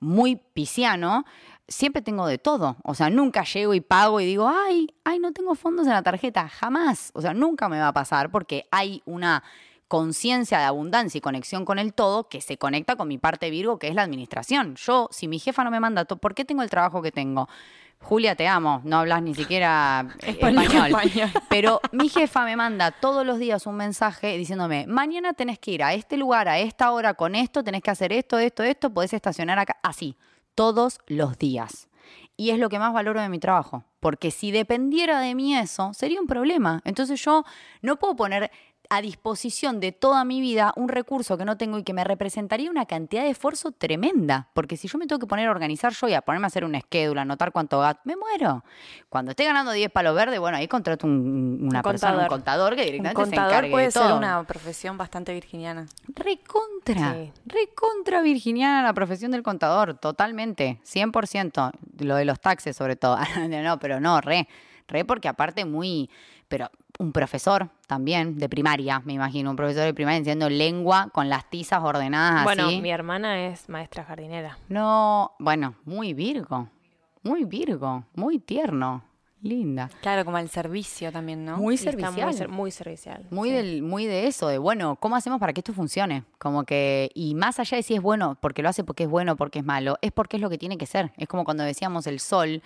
muy 0.00 0.36
pisciano, 0.36 1.24
siempre 1.68 2.02
tengo 2.02 2.26
de 2.26 2.38
todo. 2.38 2.76
O 2.82 2.94
sea, 2.94 3.10
nunca 3.10 3.44
llego 3.44 3.74
y 3.74 3.80
pago 3.80 4.20
y 4.20 4.26
digo, 4.26 4.48
ay, 4.48 4.88
ay, 5.04 5.18
no 5.18 5.32
tengo 5.32 5.54
fondos 5.54 5.86
en 5.86 5.92
la 5.92 6.02
tarjeta. 6.02 6.48
Jamás. 6.48 7.10
O 7.14 7.20
sea, 7.20 7.34
nunca 7.34 7.68
me 7.68 7.78
va 7.78 7.88
a 7.88 7.92
pasar 7.92 8.30
porque 8.30 8.66
hay 8.70 9.02
una 9.04 9.44
conciencia 9.86 10.58
de 10.58 10.64
abundancia 10.64 11.18
y 11.18 11.22
conexión 11.22 11.64
con 11.64 11.78
el 11.78 11.94
todo 11.94 12.28
que 12.28 12.40
se 12.40 12.58
conecta 12.58 12.96
con 12.96 13.08
mi 13.08 13.18
parte 13.18 13.50
Virgo, 13.50 13.78
que 13.78 13.88
es 13.88 13.94
la 13.94 14.02
administración. 14.02 14.74
Yo, 14.76 15.08
si 15.10 15.28
mi 15.28 15.38
jefa 15.38 15.64
no 15.64 15.70
me 15.70 15.80
manda, 15.80 16.04
¿por 16.04 16.34
qué 16.34 16.44
tengo 16.44 16.62
el 16.62 16.70
trabajo 16.70 17.00
que 17.00 17.12
tengo? 17.12 17.48
Julia, 18.00 18.36
te 18.36 18.46
amo, 18.46 18.80
no 18.84 18.98
hablas 18.98 19.22
ni 19.22 19.34
siquiera 19.34 20.06
español, 20.22 20.94
Pero 21.48 21.80
mi 21.90 22.08
jefa 22.08 22.44
me 22.44 22.54
manda 22.54 22.92
todos 22.92 23.26
los 23.26 23.38
días 23.38 23.66
un 23.66 23.76
mensaje 23.76 24.36
diciéndome, 24.36 24.86
mañana 24.86 25.32
tenés 25.32 25.58
que 25.58 25.72
ir 25.72 25.82
a 25.82 25.94
este 25.94 26.16
lugar, 26.16 26.48
a 26.48 26.58
esta 26.58 26.92
hora, 26.92 27.14
con 27.14 27.34
esto, 27.34 27.64
tenés 27.64 27.82
que 27.82 27.90
hacer 27.90 28.12
esto, 28.12 28.38
esto, 28.38 28.62
esto, 28.62 28.90
podés 28.90 29.14
estacionar 29.14 29.58
acá, 29.58 29.78
así, 29.82 30.16
todos 30.58 30.98
los 31.06 31.38
días. 31.38 31.86
Y 32.36 32.50
es 32.50 32.58
lo 32.58 32.68
que 32.68 32.80
más 32.80 32.92
valoro 32.92 33.20
de 33.20 33.28
mi 33.28 33.38
trabajo, 33.38 33.84
porque 34.00 34.32
si 34.32 34.50
dependiera 34.50 35.20
de 35.20 35.36
mí 35.36 35.56
eso, 35.56 35.94
sería 35.94 36.20
un 36.20 36.26
problema. 36.26 36.82
Entonces 36.84 37.24
yo 37.24 37.44
no 37.80 37.94
puedo 38.00 38.16
poner 38.16 38.50
a 38.90 39.02
disposición 39.02 39.80
de 39.80 39.92
toda 39.92 40.24
mi 40.24 40.40
vida 40.40 40.72
un 40.76 40.88
recurso 40.88 41.36
que 41.36 41.44
no 41.44 41.56
tengo 41.56 41.78
y 41.78 41.82
que 41.82 41.92
me 41.92 42.04
representaría 42.04 42.70
una 42.70 42.86
cantidad 42.86 43.22
de 43.22 43.30
esfuerzo 43.30 43.70
tremenda. 43.72 44.48
Porque 44.54 44.76
si 44.76 44.88
yo 44.88 44.98
me 44.98 45.06
tengo 45.06 45.18
que 45.18 45.26
poner 45.26 45.48
a 45.48 45.50
organizar 45.50 45.92
yo 45.92 46.08
y 46.08 46.14
a 46.14 46.22
ponerme 46.22 46.46
a 46.46 46.48
hacer 46.48 46.64
un 46.64 46.78
schedule, 46.80 47.20
a 47.20 47.22
anotar 47.22 47.52
cuánto 47.52 47.80
gasto, 47.80 48.00
me 48.04 48.16
muero. 48.16 48.64
Cuando 49.08 49.32
esté 49.32 49.44
ganando 49.44 49.72
10 49.72 49.90
palos 49.90 50.14
verdes, 50.14 50.40
bueno, 50.40 50.56
ahí 50.56 50.68
contrato 50.68 51.06
un, 51.06 51.58
una 51.62 51.82
persona, 51.82 52.22
un 52.22 52.28
contador 52.28 52.76
que 52.76 52.84
directamente 52.84 53.20
un 53.20 53.26
contador 53.26 53.64
se 53.64 53.70
puede 53.70 53.90
ser 53.90 54.12
una 54.12 54.42
profesión 54.44 54.96
bastante 54.96 55.34
virginiana. 55.34 55.86
Recontra, 56.08 57.16
recontra 57.44 58.22
virginiana 58.22 58.82
la 58.82 58.94
profesión 58.94 59.32
del 59.32 59.42
contador, 59.42 59.98
totalmente, 59.98 60.80
100%. 60.84 61.72
Lo 62.00 62.16
de 62.16 62.24
los 62.24 62.40
taxes 62.40 62.76
sobre 62.76 62.96
todo. 62.96 63.18
no, 63.48 63.78
pero 63.78 64.00
no, 64.00 64.20
re, 64.20 64.48
re 64.86 65.04
porque 65.04 65.28
aparte 65.28 65.64
muy, 65.64 66.08
pero 66.48 66.70
un 66.98 67.12
profesor 67.12 67.70
también 67.86 68.38
de 68.38 68.48
primaria, 68.48 69.00
me 69.04 69.12
imagino, 69.12 69.50
un 69.50 69.56
profesor 69.56 69.84
de 69.84 69.94
primaria 69.94 70.18
enseñando 70.18 70.50
lengua 70.50 71.08
con 71.12 71.28
las 71.28 71.48
tizas 71.48 71.82
ordenadas 71.82 72.44
bueno, 72.44 72.66
así. 72.66 72.80
mi 72.80 72.90
hermana 72.90 73.46
es 73.46 73.68
maestra 73.68 74.04
jardinera. 74.04 74.58
No, 74.68 75.32
bueno, 75.38 75.76
muy 75.84 76.12
virgo, 76.12 76.68
muy 77.22 77.44
virgo, 77.44 78.04
muy 78.14 78.38
tierno. 78.38 79.04
Linda. 79.40 79.88
Claro, 80.02 80.24
como 80.24 80.36
el 80.38 80.48
servicio 80.48 81.12
también, 81.12 81.44
¿no? 81.44 81.58
Muy 81.58 81.76
servicial. 81.76 82.12
Muy, 82.12 82.48
muy, 82.48 82.70
servicial. 82.72 83.24
Muy, 83.30 83.50
del, 83.50 83.82
muy 83.82 84.06
de 84.06 84.26
eso, 84.26 84.48
de 84.48 84.58
bueno, 84.58 84.96
¿cómo 84.96 85.14
hacemos 85.14 85.38
para 85.38 85.52
que 85.52 85.60
esto 85.60 85.72
funcione? 85.72 86.24
Como 86.38 86.64
que, 86.64 87.10
y 87.14 87.36
más 87.36 87.60
allá 87.60 87.76
de 87.76 87.84
si 87.84 87.94
es 87.94 88.02
bueno, 88.02 88.36
porque 88.40 88.62
lo 88.62 88.68
hace 88.68 88.82
porque 88.82 89.04
es 89.04 89.08
bueno, 89.08 89.36
porque 89.36 89.60
es 89.60 89.64
malo, 89.64 89.96
es 90.02 90.10
porque 90.10 90.38
es 90.38 90.42
lo 90.42 90.50
que 90.50 90.58
tiene 90.58 90.76
que 90.76 90.86
ser. 90.86 91.12
Es 91.16 91.28
como 91.28 91.44
cuando 91.44 91.62
decíamos 91.62 92.08
el 92.08 92.18
sol, 92.18 92.62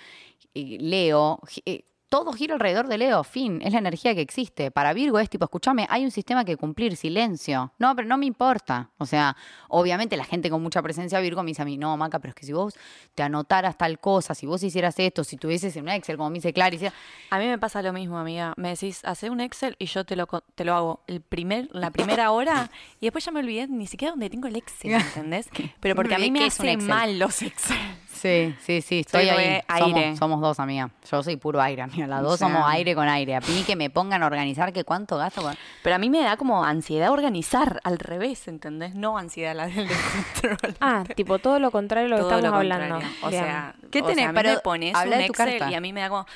Leo, 0.54 1.40
eh, 1.66 1.84
todo 2.12 2.34
gira 2.34 2.52
alrededor 2.52 2.88
de 2.88 2.98
Leo, 2.98 3.24
fin, 3.24 3.62
es 3.64 3.72
la 3.72 3.78
energía 3.78 4.14
que 4.14 4.20
existe. 4.20 4.70
Para 4.70 4.92
Virgo 4.92 5.18
es 5.18 5.30
tipo, 5.30 5.46
escúchame, 5.46 5.86
hay 5.88 6.04
un 6.04 6.10
sistema 6.10 6.44
que 6.44 6.58
cumplir, 6.58 6.94
silencio. 6.94 7.72
No, 7.78 7.96
pero 7.96 8.06
no 8.06 8.18
me 8.18 8.26
importa. 8.26 8.90
O 8.98 9.06
sea, 9.06 9.34
obviamente 9.68 10.14
la 10.18 10.24
gente 10.26 10.50
con 10.50 10.62
mucha 10.62 10.82
presencia 10.82 11.18
Virgo 11.20 11.42
me 11.42 11.52
dice 11.52 11.62
a 11.62 11.64
mí, 11.64 11.78
no, 11.78 11.96
Maca, 11.96 12.18
pero 12.18 12.32
es 12.32 12.34
que 12.34 12.44
si 12.44 12.52
vos 12.52 12.74
te 13.14 13.22
anotaras 13.22 13.78
tal 13.78 13.98
cosa, 13.98 14.34
si 14.34 14.44
vos 14.44 14.62
hicieras 14.62 14.98
esto, 14.98 15.24
si 15.24 15.38
tuvieses 15.38 15.74
un 15.76 15.88
Excel, 15.88 16.18
como 16.18 16.28
me 16.28 16.34
dice 16.34 16.52
Clary. 16.52 16.90
A 17.30 17.38
mí 17.38 17.46
me 17.46 17.56
pasa 17.56 17.80
lo 17.80 17.94
mismo, 17.94 18.18
amiga. 18.18 18.52
Me 18.58 18.68
decís, 18.68 19.00
hace 19.04 19.30
un 19.30 19.40
Excel 19.40 19.76
y 19.78 19.86
yo 19.86 20.04
te 20.04 20.14
lo, 20.14 20.26
te 20.54 20.66
lo 20.66 20.74
hago 20.74 21.00
el 21.06 21.22
primer, 21.22 21.70
la 21.72 21.92
primera 21.92 22.30
hora 22.30 22.70
y 23.00 23.06
después 23.06 23.24
ya 23.24 23.32
me 23.32 23.40
olvidé 23.40 23.68
ni 23.68 23.86
siquiera 23.86 24.10
dónde 24.10 24.28
tengo 24.28 24.48
el 24.48 24.56
Excel, 24.56 24.92
¿entendés? 25.00 25.48
Pero 25.80 25.94
porque 25.94 26.14
a 26.14 26.18
mí 26.18 26.30
me 26.30 26.44
hace 26.44 26.76
mal 26.76 27.18
los 27.18 27.40
Excel. 27.40 28.01
Sí, 28.22 28.54
sí, 28.60 28.82
sí, 28.82 29.00
estoy 29.00 29.28
ahí. 29.28 29.60
Aire. 29.66 30.16
Somos, 30.16 30.40
dos, 30.40 30.60
amiga. 30.60 30.90
Yo 31.10 31.24
soy 31.24 31.34
puro 31.34 31.60
aire, 31.60 31.82
amiga. 31.82 32.06
Las 32.06 32.22
dos 32.22 32.38
somos 32.38 32.62
aire 32.68 32.94
con 32.94 33.08
aire. 33.08 33.34
A 33.34 33.40
mí 33.40 33.64
que 33.66 33.74
me 33.74 33.90
pongan 33.90 34.22
a 34.22 34.26
organizar 34.26 34.72
que 34.72 34.84
cuánto 34.84 35.16
gasto. 35.16 35.42
Pero 35.82 35.96
a 35.96 35.98
mí 35.98 36.08
me 36.08 36.20
da 36.20 36.36
como 36.36 36.64
ansiedad 36.64 37.10
organizar, 37.10 37.80
al 37.82 37.98
revés, 37.98 38.46
¿entendés? 38.46 38.94
No 38.94 39.18
ansiedad 39.18 39.56
la 39.56 39.66
del 39.66 39.88
control. 40.40 40.76
Ah, 40.80 41.02
tipo 41.16 41.40
todo 41.40 41.58
lo 41.58 41.72
contrario 41.72 42.08
lo 42.08 42.16
que 42.16 42.22
estamos 42.22 42.44
hablando. 42.44 43.00
O 43.22 43.30
sea, 43.30 43.74
¿qué 43.90 44.02
tenés? 44.02 44.18
Sea, 44.18 44.32
Pero 44.32 44.50
me 44.50 44.58
pones 44.58 44.94
habla 44.94 45.16
un 45.16 45.22
Excel 45.22 45.60
y 45.70 45.74
a 45.74 45.80
mí 45.80 45.92
me 45.92 46.02
da 46.02 46.08
como 46.08 46.26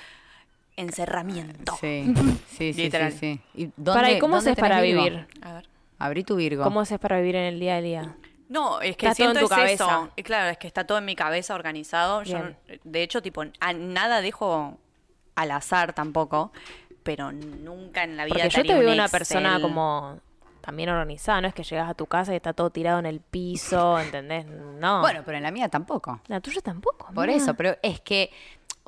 encerramiento. 0.77 1.77
Sí, 1.81 2.13
sí, 2.49 2.73
sí, 2.73 2.91
sí, 3.13 3.41
¿Y 3.55 3.67
para, 3.69 4.11
¿y 4.11 4.19
cómo 4.19 4.39
haces 4.39 4.57
para 4.57 4.81
vivir? 4.81 5.29
A 5.41 5.53
ver. 5.53 5.69
Abrí 6.01 6.25
tu 6.25 6.35
Virgo. 6.35 6.65
¿Cómo 6.65 6.81
haces 6.81 6.99
para 6.99 7.19
vivir 7.21 7.37
en 7.37 7.45
el 7.45 7.61
día 7.61 7.77
a 7.77 7.81
día? 7.81 8.17
No, 8.49 8.81
es 8.81 8.97
que 8.97 9.07
está 9.07 9.15
siento 9.15 9.35
todo 9.35 9.45
en 9.45 9.49
tu 9.49 9.55
cabeza. 9.55 9.85
Eso. 9.85 10.11
Claro, 10.25 10.51
es 10.51 10.59
que 10.59 10.67
está 10.67 10.87
todo 10.87 10.99
en 10.99 11.05
mi 11.05 11.17
cabeza 11.17 11.55
organizado. 11.55 12.23
Yo, 12.23 12.39
de 12.85 13.03
hecho, 13.03 13.23
tipo, 13.23 13.45
a 13.61 13.73
nada 13.73 14.21
dejo 14.21 14.79
al 15.35 15.51
azar 15.51 15.93
tampoco, 15.93 16.53
pero 17.03 17.33
nunca 17.33 18.05
en 18.05 18.17
la 18.17 18.25
vida. 18.25 18.35
Porque 18.35 18.49
yo 18.51 18.63
te 18.63 18.79
veo 18.79 18.93
una 18.93 19.09
persona 19.09 19.61
como 19.61 20.21
también 20.61 20.89
organizada, 20.89 21.41
no 21.41 21.47
es 21.47 21.55
que 21.55 21.63
llegas 21.63 21.89
a 21.89 21.95
tu 21.95 22.07
casa 22.07 22.33
y 22.33 22.37
está 22.37 22.53
todo 22.53 22.71
tirado 22.71 22.99
en 22.99 23.07
el 23.07 23.21
piso, 23.21 24.01
¿entendés? 24.01 24.47
No. 24.47 25.01
Bueno, 25.01 25.23
pero 25.25 25.37
en 25.37 25.45
la 25.45 25.53
mía 25.53 25.69
tampoco. 25.69 26.21
La 26.27 26.41
tuya 26.41 26.61
tampoco. 26.61 27.09
Por 27.15 27.31
eso, 27.31 27.55
pero 27.55 27.77
es 27.83 28.01
que 28.01 28.33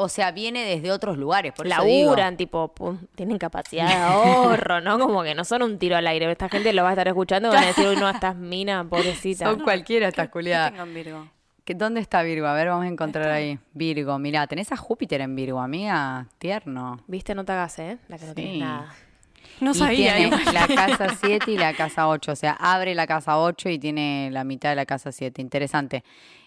o 0.01 0.09
sea, 0.09 0.31
viene 0.31 0.65
desde 0.65 0.93
otros 0.93 1.19
lugares. 1.19 1.53
Por 1.53 1.67
Laburan, 1.67 2.37
tipo, 2.37 2.73
tienen 3.17 3.37
capacidad 3.37 3.89
de 3.89 3.95
ahorro, 3.95 4.81
¿no? 4.81 4.97
Como 4.97 5.25
que 5.25 5.35
no 5.35 5.45
son 5.45 5.63
un 5.63 5.79
tiro 5.79 5.97
al 5.97 6.07
aire. 6.07 6.31
Esta 6.31 6.49
gente 6.49 6.73
lo 6.73 6.85
va 6.85 6.91
a 6.91 6.93
estar 6.93 7.09
escuchando 7.09 7.49
y 7.49 7.55
van 7.55 7.65
a 7.65 7.67
decir, 7.67 7.87
uy, 7.89 7.97
no, 7.97 8.09
estás 8.11 8.37
mina, 8.37 8.89
pobrecita. 8.89 9.47
Son 9.47 9.61
cualquiera 9.61 10.07
estas 10.07 10.29
culiadas. 10.29 10.73
Virgo? 10.95 11.29
¿Dónde 11.67 12.01
está 12.01 12.23
Virgo? 12.23 12.47
A 12.47 12.55
ver, 12.55 12.69
vamos 12.69 12.85
a 12.85 12.89
encontrar 12.89 13.29
ahí. 13.29 13.59
Virgo, 13.75 14.19
mirá, 14.21 14.47
tenés 14.47 14.71
a 14.71 14.77
Júpiter 14.77 15.21
en 15.21 15.35
Virgo, 15.35 15.61
amiga. 15.61 16.29
Tierno. 16.39 17.01
Viste, 17.09 17.35
no 17.35 17.45
te 17.45 17.53
hagas, 17.53 17.79
¿eh? 17.81 17.99
La 18.07 18.19
que 18.19 18.27
no 18.27 18.35
tienes 18.35 18.61
nada. 18.61 18.95
No 19.61 19.75
sabía. 19.75 20.15
Tiene 20.17 20.45
la 20.53 20.69
casa 20.69 21.09
7 21.21 21.51
y 21.51 21.59
la 21.59 21.75
casa 21.75 22.09
8. 22.09 22.33
O 22.33 22.37
sea, 22.37 22.53
abre 22.53 22.95
la 22.95 23.09
casa 23.09 23.39
8 23.39 23.69
y 23.71 23.79
tiene 23.81 24.31
la 24.31 24.45
mitad 24.45 24.71
de 24.71 24.77
la 24.77 24.87
casa 24.87 25.11
7. 25.11 25.43
Interesante. 25.43 26.05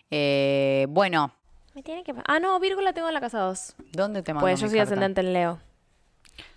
Eh, 0.10 0.86
bueno, 0.90 1.34
me 1.74 1.84
tiene 1.84 2.04
que... 2.04 2.14
Ah, 2.26 2.40
no, 2.40 2.60
Virgo 2.60 2.82
la 2.82 2.94
tengo 2.94 3.08
en 3.08 3.14
la 3.14 3.22
casa 3.22 3.40
2. 3.40 3.76
¿Dónde 3.94 4.24
te 4.24 4.34
mando 4.34 4.46
Pues 4.46 4.60
yo 4.60 4.68
soy 4.68 4.80
ascendente 4.80 5.22
en 5.22 5.34
Leo. 5.34 5.60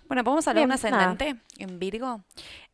Bueno, 0.07 0.23
¿podemos 0.23 0.47
hablar 0.47 0.61
de 0.61 0.65
un 0.65 0.71
ascendente 0.71 1.35
en 1.57 1.79
Virgo? 1.79 2.21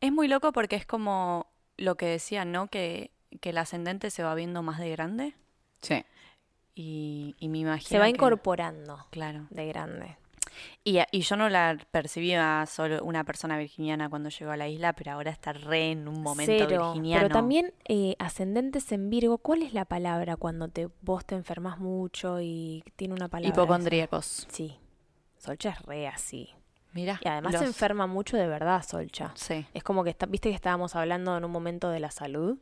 Es 0.00 0.12
muy 0.12 0.28
loco 0.28 0.52
porque 0.52 0.76
es 0.76 0.84
como 0.84 1.46
lo 1.76 1.96
que 1.96 2.06
decían, 2.06 2.52
¿no? 2.52 2.68
Que, 2.68 3.10
que 3.40 3.50
el 3.50 3.58
ascendente 3.58 4.10
se 4.10 4.22
va 4.22 4.34
viendo 4.34 4.62
más 4.62 4.78
de 4.78 4.90
grande. 4.90 5.34
Sí. 5.80 6.04
Y, 6.74 7.34
y 7.38 7.48
me 7.48 7.58
imagino 7.58 7.88
Se 7.88 7.98
va 7.98 8.08
incorporando. 8.08 9.06
Claro. 9.10 9.46
De 9.50 9.66
grande. 9.66 10.16
Y, 10.84 10.98
y, 11.12 11.20
yo 11.20 11.36
no 11.36 11.48
la 11.48 11.78
percibía 11.90 12.64
solo 12.66 13.02
una 13.04 13.24
persona 13.24 13.56
virginiana 13.56 14.08
cuando 14.10 14.28
llegó 14.28 14.50
a 14.50 14.56
la 14.56 14.68
isla, 14.68 14.92
pero 14.92 15.12
ahora 15.12 15.30
está 15.30 15.52
re 15.52 15.92
en 15.92 16.08
un 16.08 16.22
momento 16.22 16.66
virginiano. 16.66 17.22
Pero 17.22 17.32
también 17.32 17.72
eh, 17.88 18.16
ascendentes 18.18 18.90
en 18.92 19.08
Virgo, 19.08 19.38
¿cuál 19.38 19.62
es 19.62 19.74
la 19.74 19.84
palabra 19.84 20.36
cuando 20.36 20.68
te, 20.68 20.88
vos 21.00 21.24
te 21.24 21.34
enfermas 21.34 21.78
mucho 21.78 22.40
y 22.40 22.84
tiene 22.96 23.14
una 23.14 23.28
palabra? 23.28 23.48
Hipocondríacos. 23.48 24.46
Sí. 24.50 24.78
Solcha 25.38 25.70
es 25.70 25.82
re 25.82 26.08
así. 26.08 26.50
Mira. 26.92 27.18
Y 27.24 27.28
además 27.28 27.58
se 27.58 27.64
enferma 27.64 28.06
mucho 28.06 28.36
de 28.36 28.46
verdad, 28.46 28.84
Solcha. 28.86 29.32
Sí. 29.34 29.66
Es 29.74 29.82
como 29.82 30.04
que, 30.04 30.10
está, 30.10 30.26
viste 30.26 30.50
que 30.50 30.54
estábamos 30.54 30.94
hablando 30.94 31.36
en 31.36 31.44
un 31.44 31.50
momento 31.50 31.90
de 31.90 32.00
la 32.00 32.10
salud, 32.10 32.58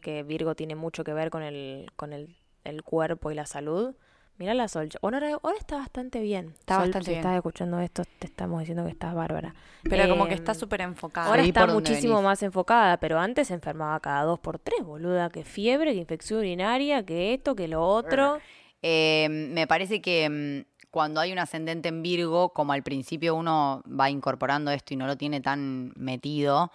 que 0.00 0.22
Virgo 0.22 0.54
tiene 0.54 0.74
mucho 0.74 1.04
que 1.04 1.12
ver 1.12 1.30
con 1.30 1.42
el, 1.42 1.90
con 1.96 2.12
el, 2.12 2.36
el 2.64 2.82
cuerpo 2.82 3.30
y 3.30 3.34
la 3.34 3.46
salud. 3.46 3.94
Mira 4.40 4.54
la 4.54 4.68
Sol. 4.68 4.88
Ahora, 5.02 5.38
ahora 5.42 5.58
está 5.58 5.76
bastante 5.76 6.18
bien. 6.22 6.54
Está 6.60 6.78
bastante 6.78 7.10
si 7.10 7.16
estás 7.18 7.36
escuchando 7.36 7.78
esto, 7.78 8.04
te 8.18 8.26
estamos 8.26 8.60
diciendo 8.60 8.86
que 8.86 8.90
estás 8.92 9.14
bárbara. 9.14 9.54
Pero 9.82 10.08
como 10.08 10.26
que 10.28 10.32
está 10.32 10.52
em, 10.52 10.58
súper 10.58 10.80
enfocada. 10.80 11.28
Ahora 11.28 11.42
está 11.42 11.66
muchísimo 11.66 12.22
más 12.22 12.42
enfocada, 12.42 12.96
pero 12.96 13.20
antes 13.20 13.48
se 13.48 13.54
enfermaba 13.54 14.00
cada 14.00 14.22
dos 14.22 14.40
por 14.40 14.58
tres, 14.58 14.82
boluda. 14.82 15.28
Que 15.28 15.44
fiebre, 15.44 15.92
que 15.92 15.98
infección 15.98 16.38
urinaria, 16.38 17.04
que 17.04 17.34
esto, 17.34 17.54
que 17.54 17.68
lo 17.68 17.86
otro. 17.86 18.38
Em, 18.80 19.52
me 19.52 19.66
parece 19.66 20.00
que 20.00 20.24
em, 20.24 20.64
cuando 20.90 21.20
hay 21.20 21.32
un 21.32 21.38
ascendente 21.38 21.90
en 21.90 22.02
Virgo, 22.02 22.54
como 22.54 22.72
al 22.72 22.82
principio 22.82 23.34
uno 23.34 23.82
va 23.86 24.08
incorporando 24.08 24.70
esto 24.70 24.94
y 24.94 24.96
no 24.96 25.06
lo 25.06 25.18
tiene 25.18 25.42
tan 25.42 25.92
metido, 25.96 26.72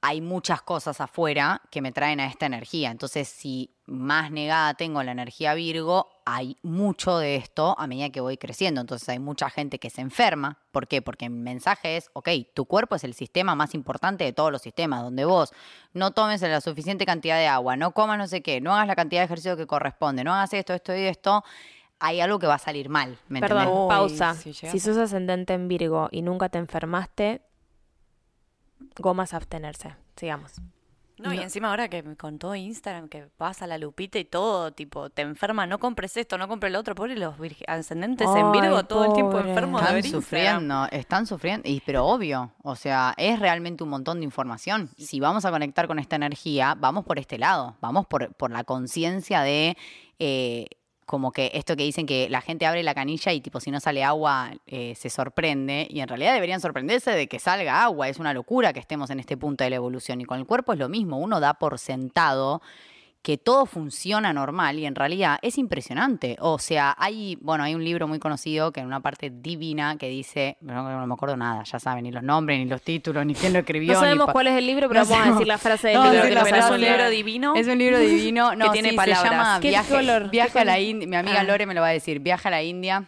hay 0.00 0.20
muchas 0.20 0.62
cosas 0.62 1.00
afuera 1.00 1.60
que 1.70 1.82
me 1.82 1.90
traen 1.90 2.20
a 2.20 2.26
esta 2.26 2.46
energía. 2.46 2.90
Entonces, 2.90 3.28
si 3.28 3.74
más 3.86 4.30
negada 4.30 4.74
tengo 4.74 5.02
la 5.02 5.12
energía 5.12 5.54
Virgo, 5.54 6.08
hay 6.24 6.56
mucho 6.62 7.18
de 7.18 7.36
esto 7.36 7.74
a 7.78 7.86
medida 7.86 8.10
que 8.10 8.20
voy 8.20 8.36
creciendo. 8.36 8.80
Entonces, 8.80 9.08
hay 9.08 9.18
mucha 9.18 9.50
gente 9.50 9.80
que 9.80 9.90
se 9.90 10.00
enferma. 10.00 10.58
¿Por 10.70 10.86
qué? 10.86 11.02
Porque 11.02 11.24
el 11.24 11.32
mensaje 11.32 11.96
es, 11.96 12.10
ok, 12.12 12.28
tu 12.54 12.66
cuerpo 12.66 12.94
es 12.94 13.02
el 13.02 13.14
sistema 13.14 13.56
más 13.56 13.74
importante 13.74 14.24
de 14.24 14.32
todos 14.32 14.52
los 14.52 14.62
sistemas, 14.62 15.02
donde 15.02 15.24
vos 15.24 15.52
no 15.94 16.12
tomes 16.12 16.42
la 16.42 16.60
suficiente 16.60 17.04
cantidad 17.04 17.38
de 17.38 17.48
agua, 17.48 17.76
no 17.76 17.92
comas 17.92 18.18
no 18.18 18.28
sé 18.28 18.40
qué, 18.42 18.60
no 18.60 18.74
hagas 18.74 18.86
la 18.86 18.96
cantidad 18.96 19.22
de 19.22 19.26
ejercicio 19.26 19.56
que 19.56 19.66
corresponde, 19.66 20.22
no 20.22 20.32
hagas 20.32 20.52
esto, 20.52 20.74
esto 20.74 20.94
y 20.94 21.02
esto 21.02 21.42
hay 22.00 22.20
algo 22.20 22.38
que 22.38 22.46
va 22.46 22.54
a 22.54 22.58
salir 22.58 22.88
mal. 22.88 23.18
¿me 23.28 23.40
Perdón, 23.40 23.88
pausa. 23.88 24.34
si 24.34 24.52
sos 24.52 24.96
ascendente 24.96 25.54
en 25.54 25.66
Virgo 25.66 26.08
y 26.12 26.22
nunca 26.22 26.48
te 26.48 26.58
enfermaste, 26.58 27.42
gomas 28.98 29.34
abstenerse. 29.34 29.94
Sigamos. 30.16 30.54
No, 31.18 31.34
y 31.34 31.38
encima 31.38 31.70
ahora 31.70 31.88
que 31.88 32.16
con 32.16 32.38
todo 32.38 32.54
Instagram, 32.54 33.08
que 33.08 33.28
vas 33.38 33.60
a 33.62 33.66
la 33.66 33.76
lupita 33.76 34.18
y 34.18 34.24
todo, 34.24 34.70
tipo, 34.72 35.10
te 35.10 35.22
enferma, 35.22 35.66
no 35.66 35.78
compres 35.78 36.16
esto, 36.16 36.38
no 36.38 36.46
compres 36.46 36.72
lo 36.72 36.78
otro, 36.78 36.94
pobre 36.94 37.16
los 37.16 37.34
ascendentes 37.66 38.28
en 38.36 38.52
Virgo 38.52 38.84
todo 38.84 39.06
el 39.06 39.12
tiempo 39.14 39.38
enfermos 39.38 39.82
Están 39.82 40.02
sufriendo, 40.04 40.86
están 40.92 41.26
sufriendo, 41.26 41.68
y, 41.68 41.80
pero 41.84 42.06
obvio, 42.06 42.52
o 42.62 42.76
sea, 42.76 43.14
es 43.16 43.40
realmente 43.40 43.82
un 43.82 43.90
montón 43.90 44.20
de 44.20 44.24
información. 44.24 44.90
Si 44.96 45.18
vamos 45.18 45.44
a 45.44 45.50
conectar 45.50 45.88
con 45.88 45.98
esta 45.98 46.14
energía, 46.16 46.76
vamos 46.78 47.04
por 47.04 47.18
este 47.18 47.36
lado, 47.36 47.76
vamos 47.80 48.06
por, 48.06 48.32
por 48.34 48.50
la 48.50 48.64
conciencia 48.64 49.42
de... 49.42 49.76
Eh, 50.20 50.66
como 51.08 51.32
que 51.32 51.50
esto 51.54 51.74
que 51.74 51.84
dicen 51.84 52.04
que 52.04 52.28
la 52.28 52.42
gente 52.42 52.66
abre 52.66 52.82
la 52.82 52.94
canilla 52.94 53.32
y 53.32 53.40
tipo 53.40 53.60
si 53.60 53.70
no 53.70 53.80
sale 53.80 54.04
agua 54.04 54.50
eh, 54.66 54.94
se 54.94 55.08
sorprende 55.08 55.88
y 55.88 56.00
en 56.00 56.08
realidad 56.08 56.34
deberían 56.34 56.60
sorprenderse 56.60 57.12
de 57.12 57.28
que 57.28 57.38
salga 57.38 57.82
agua, 57.82 58.10
es 58.10 58.18
una 58.18 58.34
locura 58.34 58.74
que 58.74 58.80
estemos 58.80 59.08
en 59.08 59.18
este 59.18 59.38
punto 59.38 59.64
de 59.64 59.70
la 59.70 59.76
evolución 59.76 60.20
y 60.20 60.26
con 60.26 60.38
el 60.38 60.44
cuerpo 60.44 60.74
es 60.74 60.78
lo 60.78 60.90
mismo, 60.90 61.16
uno 61.16 61.40
da 61.40 61.54
por 61.54 61.78
sentado 61.78 62.60
que 63.22 63.36
todo 63.36 63.66
funciona 63.66 64.32
normal 64.32 64.78
y 64.78 64.86
en 64.86 64.94
realidad 64.94 65.38
es 65.42 65.58
impresionante. 65.58 66.36
O 66.40 66.58
sea, 66.58 66.94
hay, 66.98 67.36
bueno, 67.40 67.64
hay 67.64 67.74
un 67.74 67.84
libro 67.84 68.08
muy 68.08 68.18
conocido 68.18 68.72
que 68.72 68.80
en 68.80 68.86
una 68.86 69.00
parte 69.00 69.30
divina 69.30 69.96
que 69.98 70.08
dice, 70.08 70.56
no, 70.60 71.06
me 71.06 71.14
acuerdo 71.14 71.36
nada, 71.36 71.62
ya 71.64 71.78
saben, 71.78 72.04
ni 72.04 72.12
los 72.12 72.22
nombres, 72.22 72.58
ni 72.58 72.66
los 72.66 72.82
títulos, 72.82 73.26
ni 73.26 73.34
quién 73.34 73.52
lo 73.52 73.58
escribió. 73.60 73.94
No 73.94 74.00
sabemos 74.00 74.30
cuál 74.32 74.46
es 74.46 74.56
el 74.56 74.66
libro, 74.66 74.88
pero 74.88 75.04
vamos 75.04 75.26
a 75.26 75.30
decir 75.32 75.46
la 75.46 75.58
frase 75.58 75.88
del 75.88 76.02
libro. 76.02 76.46
es 76.46 76.70
un 76.70 76.80
libro 76.80 77.10
divino. 77.10 77.54
Es 77.54 77.66
un 77.66 77.78
libro 77.78 77.98
divino, 77.98 78.54
no, 78.54 78.66
que 78.66 78.80
tiene 78.80 78.92
palabras. 78.94 79.22
Se 79.22 79.30
llama 79.30 79.58
Viaje, 79.58 80.28
Viaje 80.30 80.58
a 80.58 80.64
la 80.64 80.78
India. 80.78 81.08
Mi 81.08 81.16
amiga 81.16 81.40
ah. 81.40 81.44
Lore 81.44 81.66
me 81.66 81.74
lo 81.74 81.80
va 81.80 81.88
a 81.88 81.92
decir, 81.92 82.20
Viaje 82.20 82.48
a 82.48 82.50
la 82.50 82.62
India 82.62 83.04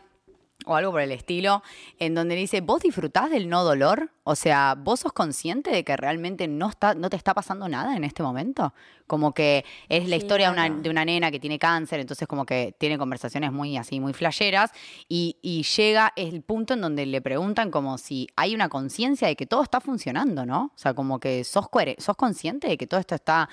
o 0.67 0.77
algo 0.77 0.93
por 0.93 1.01
el 1.01 1.13
estilo, 1.13 1.63
en 1.99 2.15
donde 2.15 2.35
dice, 2.35 2.61
¿vos 2.61 2.83
disfrutás 2.83 3.31
del 3.31 3.49
no 3.49 3.65
dolor? 3.65 4.13
O 4.25 4.37
sea, 4.37 4.77
¿vos 4.79 5.01
sos 5.01 5.13
consciente 5.13 5.71
de 5.71 5.85
que 5.85 5.97
realmente 5.97 6.47
no, 6.49 6.69
está, 6.69 6.95
no 6.95 7.11
te 7.11 7.17
está 7.17 7.35
pasando 7.35 7.69
nada 7.69 7.97
en 7.97 8.05
este 8.05 8.23
momento? 8.23 8.75
Como 9.07 9.33
que 9.33 9.65
es 9.89 10.09
la 10.09 10.17
historia 10.17 10.53
de, 10.53 10.91
una, 10.91 11.05
nena 11.05 11.31
que 11.31 11.41
tiene 11.41 11.59
cáncer, 11.59 12.01
entonces 12.01 12.29
como 12.29 12.47
que 12.47 12.75
tiene 12.79 12.99
conversaciones 12.99 13.53
muy 13.53 13.77
así, 13.77 14.01
muy 14.01 14.13
flasheras, 14.13 14.71
y, 15.09 15.37
y 15.43 15.63
llega 15.63 16.13
el 16.17 16.43
punto 16.43 16.75
en 16.75 16.81
donde 16.81 17.07
le 17.07 17.21
preguntan 17.21 17.71
como 17.71 17.99
si 17.99 18.29
hay 18.37 18.55
una 18.55 18.69
conciencia 18.69 19.29
de 19.29 19.37
que 19.37 19.47
todo 19.47 19.63
está 19.63 19.81
funcionando, 19.81 20.47
¿no? 20.47 20.73
O 20.75 20.79
sea, 20.79 20.95
como 20.95 21.19
que 21.19 21.45
sos, 21.45 21.67
sos 21.99 22.17
consciente 22.17 22.69
de 22.69 22.77
que 22.77 22.87
todo 22.87 23.01
esto 23.01 23.15
está 23.15 23.49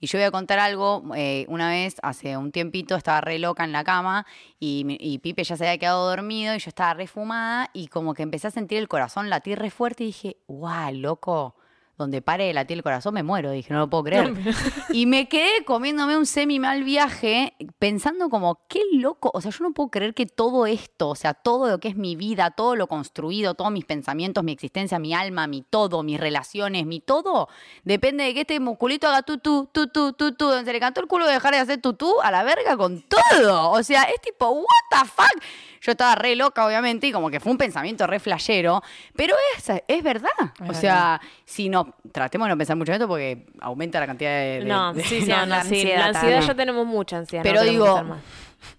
y 0.00 0.06
yo 0.06 0.18
voy 0.18 0.24
a 0.24 0.30
contar 0.30 0.58
algo, 0.58 1.02
eh, 1.16 1.46
una 1.48 1.70
vez, 1.70 1.96
hace 2.02 2.36
un 2.36 2.52
tiempito, 2.52 2.96
estaba 2.96 3.20
re 3.20 3.38
loca 3.38 3.64
en 3.64 3.72
la 3.72 3.84
cama 3.84 4.26
y, 4.60 4.84
y, 5.00 5.18
Pipe 5.18 5.44
ya 5.44 5.56
se 5.56 5.66
había 5.66 5.78
quedado 5.78 6.08
dormido 6.08 6.54
y 6.54 6.58
yo 6.58 6.68
estaba 6.68 6.94
re 6.94 7.06
fumada 7.06 7.70
y 7.72 7.88
como 7.88 8.14
que 8.14 8.22
empecé 8.22 8.48
a 8.48 8.50
sentir 8.50 8.78
el 8.78 8.88
corazón 8.88 9.30
latir 9.30 9.58
re 9.58 9.70
fuerte 9.70 10.04
y 10.04 10.08
dije, 10.08 10.36
guau, 10.46 10.92
loco, 10.92 11.56
donde 11.96 12.22
pare 12.22 12.44
de 12.44 12.54
latir 12.54 12.76
el 12.76 12.82
corazón 12.82 13.14
me 13.14 13.22
muero. 13.22 13.50
Dije, 13.50 13.72
no 13.72 13.80
lo 13.80 13.90
puedo 13.90 14.04
creer. 14.04 14.34
y 14.90 15.06
me 15.06 15.28
quedé 15.28 15.64
comiéndome 15.64 16.16
un 16.16 16.26
semi 16.26 16.60
mal 16.60 16.84
viaje, 16.84 17.54
pensando 17.78 18.28
como, 18.28 18.66
qué 18.68 18.80
loco. 18.92 19.30
O 19.34 19.40
sea, 19.40 19.50
yo 19.50 19.64
no 19.64 19.72
puedo 19.72 19.90
creer 19.90 20.14
que 20.14 20.26
todo 20.26 20.66
esto, 20.66 21.08
o 21.08 21.14
sea, 21.14 21.34
todo 21.34 21.68
lo 21.68 21.78
que 21.78 21.88
es 21.88 21.96
mi 21.96 22.16
vida, 22.16 22.50
todo 22.50 22.76
lo 22.76 22.86
construido, 22.86 23.54
todos 23.54 23.70
mis 23.70 23.84
pensamientos, 23.84 24.44
mi 24.44 24.52
existencia, 24.52 24.98
mi 24.98 25.14
alma, 25.14 25.46
mi 25.46 25.62
todo, 25.62 26.02
mis 26.02 26.20
relaciones, 26.20 26.84
mi 26.86 27.00
todo, 27.00 27.48
depende 27.84 28.24
de 28.24 28.34
que 28.34 28.40
este 28.42 28.60
musculito 28.60 29.08
haga 29.08 29.22
tú, 29.22 29.38
tú, 29.38 29.68
tú, 29.72 29.88
tú, 29.88 30.12
tú, 30.12 30.32
tú. 30.32 30.48
Donde 30.48 30.64
se 30.64 30.72
le 30.72 30.80
cantó 30.80 31.00
el 31.00 31.06
culo 31.06 31.26
de 31.26 31.32
dejar 31.32 31.54
de 31.54 31.60
hacer 31.60 31.80
tú, 31.80 31.94
tú, 31.94 32.20
a 32.22 32.30
la 32.30 32.42
verga 32.42 32.76
con 32.76 33.02
todo. 33.02 33.70
O 33.70 33.82
sea, 33.82 34.02
es 34.04 34.20
tipo, 34.20 34.50
what 34.50 34.64
the 34.90 35.08
fuck. 35.08 35.42
Yo 35.86 35.92
estaba 35.92 36.16
re 36.16 36.34
loca, 36.34 36.66
obviamente, 36.66 37.06
y 37.06 37.12
como 37.12 37.30
que 37.30 37.38
fue 37.38 37.52
un 37.52 37.58
pensamiento 37.58 38.08
re 38.08 38.18
flashero, 38.18 38.82
pero 39.14 39.36
es, 39.56 39.70
es 39.86 40.02
verdad. 40.02 40.30
o 40.68 40.74
sea, 40.74 41.20
si 41.44 41.68
no, 41.68 41.94
tratemos 42.10 42.46
de 42.46 42.48
no 42.50 42.58
pensar 42.58 42.74
mucho 42.74 42.90
en 42.90 42.96
esto 42.96 43.06
porque 43.06 43.46
aumenta 43.60 44.00
la 44.00 44.06
cantidad 44.06 44.30
de... 44.30 44.64
no, 44.64 44.92
sí, 44.94 45.02
sí, 45.20 45.28
no, 45.28 45.46
la 45.46 45.60
ansiedad, 45.60 46.12
ya 46.12 46.54
tenemos 46.56 46.84
mucha 46.84 47.18
ansiedad. 47.18 47.44
Pero 47.44 47.62
digo, 47.62 48.04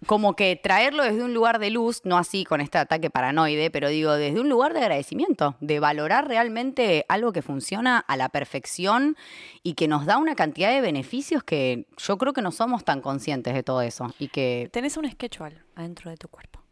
como 0.06 0.36
que 0.36 0.60
traerlo 0.62 1.02
desde 1.02 1.24
un 1.24 1.34
lugar 1.34 1.60
de 1.60 1.70
luz, 1.70 2.02
no 2.04 2.18
así 2.18 2.44
con 2.44 2.60
este 2.60 2.78
ataque 2.78 3.10
paranoide, 3.10 3.72
pero 3.72 3.88
digo, 3.88 4.12
desde 4.12 4.42
un 4.42 4.50
lugar 4.50 4.74
de 4.74 4.80
agradecimiento, 4.80 5.56
de 5.62 5.80
valorar 5.80 6.28
realmente 6.28 7.06
algo 7.08 7.32
que 7.32 7.42
funciona 7.42 8.00
a 8.00 8.18
la 8.18 8.28
perfección 8.28 9.16
y 9.64 9.76
que 9.76 9.88
nos 9.88 10.06
da 10.06 10.18
una 10.18 10.36
cantidad 10.36 10.72
de 10.72 10.82
beneficios 10.82 11.42
que 11.42 11.88
yo 11.96 12.18
creo 12.18 12.34
que 12.34 12.42
no 12.42 12.52
somos 12.52 12.84
tan 12.84 13.00
conscientes 13.00 13.54
de 13.54 13.64
todo 13.64 13.82
eso. 13.82 14.14
Y 14.20 14.28
que... 14.28 14.70
Tenés 14.74 14.98
un 14.98 15.10
schedule 15.10 15.58
adentro 15.74 16.12
de 16.12 16.18
tu 16.18 16.28
cuerpo. 16.28 16.67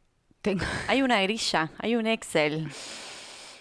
Hay 0.88 1.02
una 1.02 1.22
grilla, 1.22 1.72
hay 1.80 1.96
un 1.96 2.08
Excel. 2.08 2.68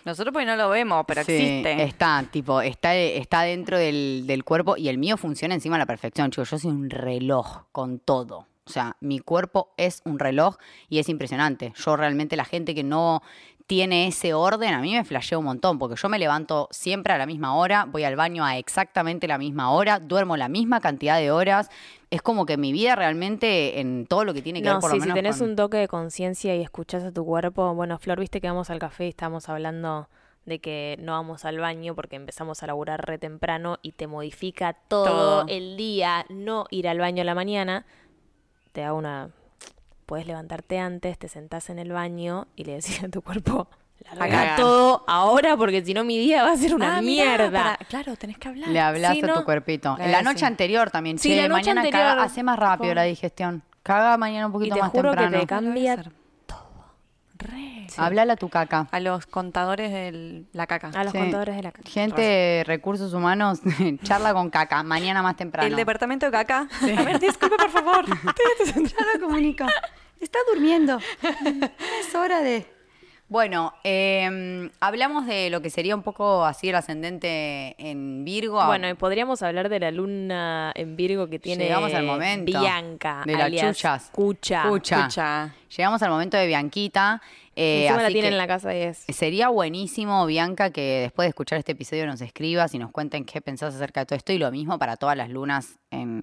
Nosotros 0.05 0.33
pues 0.35 0.47
no 0.47 0.55
lo 0.57 0.69
vemos, 0.69 1.05
pero 1.07 1.23
existe. 1.23 1.83
Está, 1.83 2.25
tipo, 2.31 2.61
está, 2.61 2.95
está 2.95 3.43
dentro 3.43 3.79
del, 3.79 4.25
del, 4.27 4.45
cuerpo 4.45 4.77
y 4.77 4.89
el 4.89 4.99
mío 4.99 5.17
funciona 5.17 5.55
encima 5.55 5.77
a 5.77 5.79
la 5.79 5.87
perfección, 5.87 6.31
chicos. 6.31 6.51
Yo 6.51 6.59
soy 6.59 6.71
un 6.71 6.91
reloj 6.91 7.63
con 7.73 8.01
todo. 8.01 8.47
O 8.67 8.71
sea, 8.71 8.97
mi 9.01 9.19
cuerpo 9.19 9.73
es 9.77 10.03
un 10.05 10.19
reloj 10.19 10.57
y 10.89 10.99
es 10.99 11.09
impresionante. 11.09 11.73
Yo 11.77 11.97
realmente 11.97 12.37
la 12.37 12.45
gente 12.45 12.75
que 12.75 12.83
no 12.83 13.23
tiene 13.67 14.09
ese 14.09 14.35
orden, 14.35 14.75
a 14.75 14.81
mí 14.81 14.93
me 14.93 15.05
flashea 15.05 15.39
un 15.39 15.47
montón, 15.47 15.79
porque 15.79 15.97
yo 15.97 16.09
me 16.09 16.19
levanto 16.19 16.69
siempre 16.71 17.15
a 17.15 17.19
la 17.19 17.25
misma 17.25 17.57
hora, 17.57 17.87
voy 17.87 18.05
al 18.05 18.15
baño 18.15 18.45
a 18.45 18.59
exactamente 18.59 19.27
la 19.27 19.39
misma 19.39 19.71
hora, 19.71 20.01
duermo 20.01 20.37
la 20.37 20.49
misma 20.49 20.81
cantidad 20.81 21.19
de 21.19 21.31
horas. 21.31 21.71
Es 22.11 22.21
como 22.21 22.45
que 22.45 22.57
mi 22.59 22.73
vida 22.73 22.95
realmente 22.95 23.81
en 23.81 24.07
todo 24.07 24.25
lo 24.25 24.35
que 24.35 24.43
tiene 24.43 24.63
que 24.63 24.69
ver 24.69 24.79
por 24.81 24.91
lo 24.91 24.97
menos. 24.97 25.09
Si 25.09 25.15
tenés 25.15 25.41
un 25.41 25.57
toque 25.57 25.79
de 25.79 25.89
conciencia 25.89 26.55
y 26.55 26.61
escuchás 26.61 27.05
a 27.05 27.13
tu 27.13 27.25
cuerpo, 27.25 27.75
bueno, 27.75 27.99
Flor, 27.99 28.21
viste 28.21 28.41
que 28.41 28.49
vamos 28.49 28.69
al 28.69 28.79
café 28.79 29.07
y 29.07 29.09
estamos 29.09 29.49
hablando 29.49 30.09
de 30.45 30.59
que 30.59 30.97
no 31.01 31.13
vamos 31.13 31.47
al 31.47 31.59
baño 31.59 31.95
porque 31.95 32.17
empezamos 32.17 32.63
a 32.63 32.67
laburar 32.67 33.07
re 33.07 33.17
temprano 33.17 33.79
y 33.81 33.93
te 33.93 34.07
modifica 34.07 34.75
todo, 34.75 35.07
todo. 35.07 35.45
el 35.49 35.79
día 35.79 36.27
no 36.29 36.67
ir 36.71 36.87
al 36.87 36.99
baño 36.99 37.23
a 37.23 37.25
la 37.25 37.35
mañana, 37.35 37.87
te 38.73 38.83
da 38.83 38.93
una 38.93 39.31
puedes 40.07 40.27
levantarte 40.27 40.79
antes, 40.79 41.19
te 41.19 41.29
sentás 41.29 41.71
en 41.71 41.79
el 41.79 41.93
baño 41.93 42.47
y 42.57 42.65
le 42.65 42.75
decís 42.75 43.03
a 43.03 43.09
tu 43.09 43.23
cuerpo, 43.23 43.69
haga 44.21 44.57
todo 44.57 45.05
ahora 45.07 45.57
porque 45.57 45.85
si 45.85 45.95
no 45.95 46.05
mi 46.05 46.19
día 46.19 46.43
va 46.43 46.53
a 46.53 46.57
ser 46.57 46.75
una 46.75 46.99
ah, 46.99 47.03
mierda. 47.03 47.79
claro, 47.89 48.17
tenés 48.17 48.39
que 48.39 48.49
hablar. 48.49 48.69
Le 48.69 48.81
hablas 48.81 49.17
a 49.23 49.35
tu 49.35 49.45
cuerpito. 49.45 49.97
En 49.99 50.13
la 50.13 50.23
noche 50.23 50.45
anterior 50.47 50.91
también, 50.91 51.19
sí, 51.19 51.35
la 51.35 51.49
noche 51.49 51.75
mañana 51.75 51.81
anterior, 51.83 52.19
hace 52.19 52.43
más 52.43 52.59
rápido 52.59 52.95
la 52.95 53.05
digestión. 53.05 53.63
Caga 53.83 54.17
mañana 54.17 54.47
un 54.47 54.53
poquito 54.53 54.77
y 54.77 54.79
te 54.79 54.83
más 54.83 54.91
juro 54.91 55.11
temprano. 55.11 55.33
que 55.33 55.41
te 55.41 55.47
cambia 55.47 55.97
Re. 57.37 57.74
Hablale 57.97 58.33
a 58.33 58.37
tu 58.37 58.49
caca. 58.49 58.89
A 58.91 59.01
los 59.01 59.27
contadores 59.27 59.93
de 59.93 60.45
la 60.53 60.67
caca. 60.67 60.91
A 60.95 61.05
los 61.05 61.13
contadores 61.13 61.57
de 61.57 61.63
la 61.63 61.73
caca. 61.73 61.89
Gente, 61.89 62.63
recursos 62.67 63.13
humanos, 63.13 63.61
charla 64.03 64.33
con 64.33 64.51
caca. 64.51 64.83
Mañana 64.83 65.23
más 65.23 65.37
temprano. 65.37 65.69
El 65.69 65.77
departamento 65.77 66.27
de 66.27 66.33
caca. 66.33 66.69
A 66.81 67.03
ver, 67.03 67.19
disculpe, 67.19 67.57
por 67.57 67.71
favor. 67.71 68.05
ya 68.07 68.99
lo 69.15 69.21
comunico. 69.21 69.67
Está 70.21 70.39
durmiendo. 70.53 70.99
es 72.01 72.15
hora 72.15 72.41
de... 72.41 72.75
Bueno, 73.27 73.73
em, 73.85 74.71
hablamos 74.81 75.27
de 75.27 75.49
lo 75.49 75.63
que 75.63 75.71
sería 75.71 75.97
un 75.97 76.03
poco 76.03 76.45
así 76.45 76.69
el 76.69 76.75
ascendente 76.75 77.75
en 77.79 78.23
Virgo. 78.25 78.65
Bueno, 78.67 78.89
y 78.89 78.95
podríamos 78.95 79.43
hablar 79.43 79.71
de 79.71 79.81
la 79.81 79.91
luna 79.91 80.73
en 80.75 80.95
Virgo 80.95 81.29
que 81.29 81.39
tiene 81.39 81.65
Llegamos 81.65 81.93
al 81.95 82.05
momento 82.05 82.61
Bianca, 82.61 83.23
de 83.25 83.37
las 83.37 83.51
chuchas. 83.51 84.11
Cucha. 84.13 84.69
Cucha. 84.69 85.55
Llegamos 85.75 86.03
al 86.03 86.11
momento 86.11 86.37
de 86.37 86.47
Bianquita. 86.47 87.23
Eh, 87.57 87.89
la 87.91 88.09
tiene 88.09 88.29
en 88.29 88.37
la 88.37 88.47
casa 88.47 88.75
y 88.75 88.83
es. 88.83 89.05
Sería 89.09 89.49
buenísimo, 89.49 90.27
Bianca, 90.27 90.71
que 90.71 91.01
después 91.03 91.27
de 91.27 91.31
escuchar 91.31 91.59
este 91.59 91.73
episodio 91.73 92.07
nos 92.07 92.21
escribas 92.21 92.75
y 92.75 92.79
nos 92.79 92.91
cuenten 92.91 93.25
qué 93.25 93.41
pensás 93.41 93.75
acerca 93.75 94.01
de 94.01 94.07
todo 94.07 94.17
esto 94.17 94.33
y 94.33 94.39
lo 94.39 94.51
mismo 94.51 94.79
para 94.79 94.97
todas 94.97 95.17
las 95.17 95.31
lunas 95.31 95.79
en, 95.91 96.23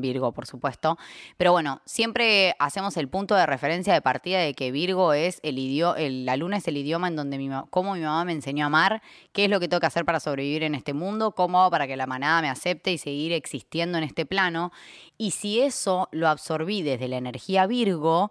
Virgo, 0.00 0.32
por 0.32 0.46
supuesto. 0.46 0.98
Pero 1.36 1.52
bueno, 1.52 1.80
siempre 1.84 2.56
hacemos 2.58 2.96
el 2.96 3.08
punto 3.08 3.34
de 3.34 3.46
referencia 3.46 3.92
de 3.92 4.00
partida 4.00 4.40
de 4.40 4.54
que 4.54 4.72
Virgo 4.72 5.12
es 5.12 5.38
el 5.42 5.58
idioma, 5.58 5.96
la 5.98 6.36
luna 6.36 6.56
es 6.56 6.66
el 6.66 6.76
idioma 6.76 7.08
en 7.08 7.16
donde 7.16 7.38
mi, 7.38 7.48
cómo 7.70 7.94
mi 7.94 8.00
mamá 8.00 8.24
me 8.24 8.32
enseñó 8.32 8.64
a 8.64 8.66
amar, 8.66 9.02
qué 9.32 9.44
es 9.44 9.50
lo 9.50 9.60
que 9.60 9.68
tengo 9.68 9.80
que 9.80 9.86
hacer 9.86 10.04
para 10.04 10.18
sobrevivir 10.18 10.62
en 10.62 10.74
este 10.74 10.92
mundo, 10.94 11.32
cómo 11.32 11.60
hago 11.60 11.70
para 11.70 11.86
que 11.86 11.96
la 11.96 12.06
manada 12.06 12.42
me 12.42 12.48
acepte 12.48 12.90
y 12.90 12.98
seguir 12.98 13.32
existiendo 13.32 13.98
en 13.98 14.04
este 14.04 14.26
plano. 14.26 14.72
Y 15.18 15.32
si 15.32 15.60
eso 15.60 16.08
lo 16.10 16.28
absorbí 16.28 16.82
desde 16.82 17.06
la 17.06 17.18
energía 17.18 17.66
Virgo, 17.66 18.30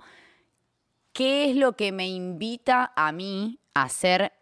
¿qué 1.13 1.49
es 1.49 1.55
lo 1.55 1.75
que 1.75 1.91
me 1.91 2.07
invita 2.07 2.91
a 2.95 3.11
mí 3.11 3.59
a 3.73 3.83
hacer 3.83 4.33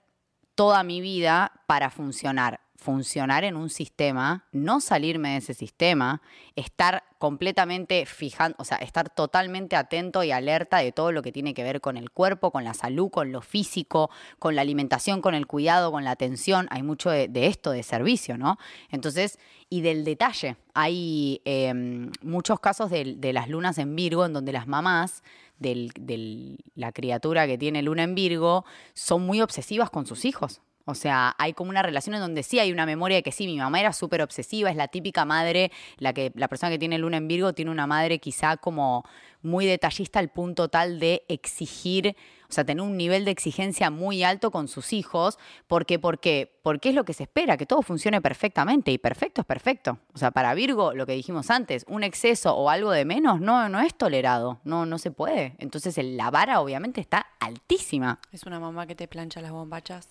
toda 0.56 0.84
mi 0.84 1.02
vida 1.02 1.64
para 1.68 1.90
funcionar? 1.90 2.62
Funcionar 2.80 3.44
en 3.44 3.58
un 3.58 3.70
sistema, 3.70 4.46
no 4.54 4.80
salirme 4.80 5.32
de 5.32 5.38
ese 5.38 5.54
sistema, 5.54 6.22
estar 6.56 7.04
completamente 7.18 8.06
fijando, 8.06 8.56
o 8.58 8.64
sea, 8.64 8.78
estar 8.78 9.10
totalmente 9.10 9.76
atento 9.76 10.24
y 10.24 10.32
alerta 10.32 10.78
de 10.78 10.94
todo 10.94 11.12
lo 11.12 11.22
que 11.22 11.34
tiene 11.34 11.54
que 11.54 11.64
ver 11.64 11.82
con 11.82 11.98
el 11.98 12.10
cuerpo, 12.10 12.52
con 12.52 12.64
la 12.64 12.74
salud, 12.74 13.10
con 13.10 13.34
lo 13.34 13.42
físico, 13.42 14.10
con 14.40 14.56
la 14.56 14.62
alimentación, 14.62 15.22
con 15.22 15.36
el 15.36 15.46
cuidado, 15.46 15.92
con 15.92 16.06
la 16.06 16.12
atención. 16.12 16.68
Hay 16.72 16.82
mucho 16.82 17.10
de, 17.10 17.30
esto 17.48 17.72
de 17.72 17.84
servicio, 17.84 18.38
¿no? 18.38 18.58
Entonces, 18.92 19.40
y 19.70 19.82
del 19.82 20.06
detalle. 20.06 20.56
Hay 20.74 21.42
em, 21.44 22.12
muchos 22.22 22.62
casos 22.62 22.90
de, 22.90 23.16
de 23.18 23.34
las 23.34 23.50
lunas 23.50 23.78
en 23.78 23.94
Virgo 23.94 24.26
en 24.26 24.32
donde 24.32 24.54
las 24.54 24.68
mamás 24.68 25.22
de 25.60 26.58
la 26.76 26.94
criatura 26.94 27.46
que 27.46 27.58
tiene 27.58 27.82
luna 27.82 28.04
en 28.04 28.16
Virgo 28.16 28.64
son 28.94 29.26
muy 29.26 29.42
obsesivas 29.42 29.90
con 29.90 30.06
sus 30.06 30.24
hijos. 30.24 30.62
O 30.90 30.96
sea, 30.96 31.36
hay 31.38 31.54
como 31.54 31.70
una 31.70 31.84
relación 31.84 32.16
en 32.16 32.22
donde 32.22 32.42
sí 32.42 32.58
hay 32.58 32.72
una 32.72 32.88
memoria 32.88 33.18
de 33.18 33.24
que 33.24 33.32
sí, 33.32 33.46
mi 33.46 33.58
mamá 33.58 33.80
era 33.80 33.94
súper 33.94 34.24
obsesiva, 34.24 34.72
es 34.72 34.76
la 34.76 34.88
típica 34.88 35.24
madre, 35.24 35.72
la 35.98 36.14
que 36.14 36.32
la 36.34 36.48
persona 36.48 36.72
que 36.72 36.80
tiene 36.80 36.98
luna 36.98 37.18
en 37.18 37.28
Virgo 37.28 37.54
tiene 37.54 37.70
una 37.70 37.86
madre 37.86 38.18
quizá 38.18 38.58
como 38.58 39.06
muy 39.44 39.68
detallista 39.68 40.18
al 40.18 40.30
punto 40.30 40.68
tal 40.68 41.00
de 41.00 41.24
exigir, 41.30 42.16
o 42.50 42.52
sea, 42.52 42.66
tener 42.66 42.84
un 42.84 42.98
nivel 42.98 43.24
de 43.24 43.32
exigencia 43.32 43.92
muy 43.92 44.24
alto 44.24 44.50
con 44.50 44.68
sus 44.68 44.92
hijos, 44.92 45.38
porque 45.68 46.00
porque 46.00 46.60
porque 46.64 46.90
es 46.90 46.96
lo 46.96 47.06
que 47.06 47.14
se 47.14 47.24
espera, 47.24 47.56
que 47.56 47.68
todo 47.68 47.84
funcione 47.84 48.20
perfectamente 48.20 48.92
y 48.92 48.98
perfecto 48.98 49.42
es 49.42 49.48
perfecto. 49.48 50.00
O 50.14 50.18
sea, 50.18 50.32
para 50.32 50.56
Virgo, 50.56 50.94
lo 50.96 51.06
que 51.06 51.14
dijimos 51.14 51.52
antes, 51.52 51.86
un 51.88 52.02
exceso 52.02 52.56
o 52.56 52.70
algo 52.72 52.90
de 52.92 53.06
menos 53.06 53.40
no 53.40 53.70
no 53.70 53.80
es 53.80 53.94
tolerado, 53.96 54.60
no 54.64 54.88
no 54.88 54.98
se 54.98 55.12
puede. 55.12 55.54
Entonces, 55.60 55.98
la 56.04 56.32
vara 56.32 56.62
obviamente 56.62 57.00
está 57.00 57.28
altísima. 57.40 58.20
Es 58.32 58.44
una 58.44 58.60
mamá 58.60 58.88
que 58.88 58.96
te 58.96 59.08
plancha 59.08 59.40
las 59.40 59.52
bombachas. 59.52 60.10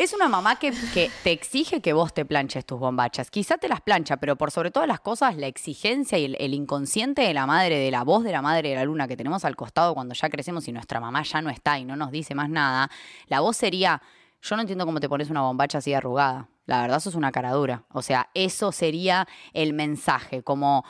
Es 0.00 0.14
una 0.14 0.30
mamá 0.30 0.58
que, 0.58 0.72
te 0.72 1.30
exige 1.30 1.82
que 1.82 1.92
vos 1.92 2.14
te 2.14 2.24
planches 2.24 2.64
tus 2.64 2.80
bombachas. 2.80 3.30
Quizá 3.30 3.58
te 3.58 3.68
las 3.68 3.82
plancha, 3.82 4.16
pero 4.16 4.34
por 4.34 4.50
sobre 4.50 4.70
todas 4.70 4.88
las 4.88 4.98
cosas, 5.00 5.36
la 5.36 5.46
exigencia 5.46 6.16
y 6.16 6.24
el, 6.38 6.54
inconsciente 6.54 7.20
de 7.20 7.34
la 7.34 7.44
madre, 7.44 7.78
de 7.78 7.90
la 7.90 8.02
voz 8.02 8.24
de 8.24 8.32
la 8.32 8.40
madre 8.40 8.70
de 8.70 8.76
la 8.76 8.84
luna 8.84 9.06
que 9.06 9.14
tenemos 9.14 9.44
al 9.44 9.56
costado 9.56 9.92
cuando 9.92 10.14
ya 10.14 10.30
crecemos 10.30 10.66
y 10.68 10.72
nuestra 10.72 11.00
mamá 11.00 11.22
ya 11.22 11.42
no 11.42 11.50
está 11.50 11.78
y 11.78 11.84
no 11.84 11.96
nos 11.96 12.10
dice 12.12 12.34
más 12.34 12.48
nada, 12.48 12.90
la 13.26 13.40
voz 13.40 13.58
sería, 13.58 14.00
yo 14.40 14.56
no 14.56 14.62
entiendo 14.62 14.86
cómo 14.86 15.00
te 15.00 15.08
pones 15.10 15.28
una 15.28 15.42
bombacha 15.42 15.76
así 15.76 15.92
arrugada. 15.92 16.48
La 16.64 16.80
verdad, 16.80 16.96
eso 16.96 17.10
es 17.10 17.14
una 17.14 17.30
caradura. 17.30 17.84
O 17.92 18.00
sea, 18.00 18.30
eso 18.32 18.72
sería 18.72 19.28
el 19.52 19.74
mensaje, 19.74 20.42
como 20.42 20.82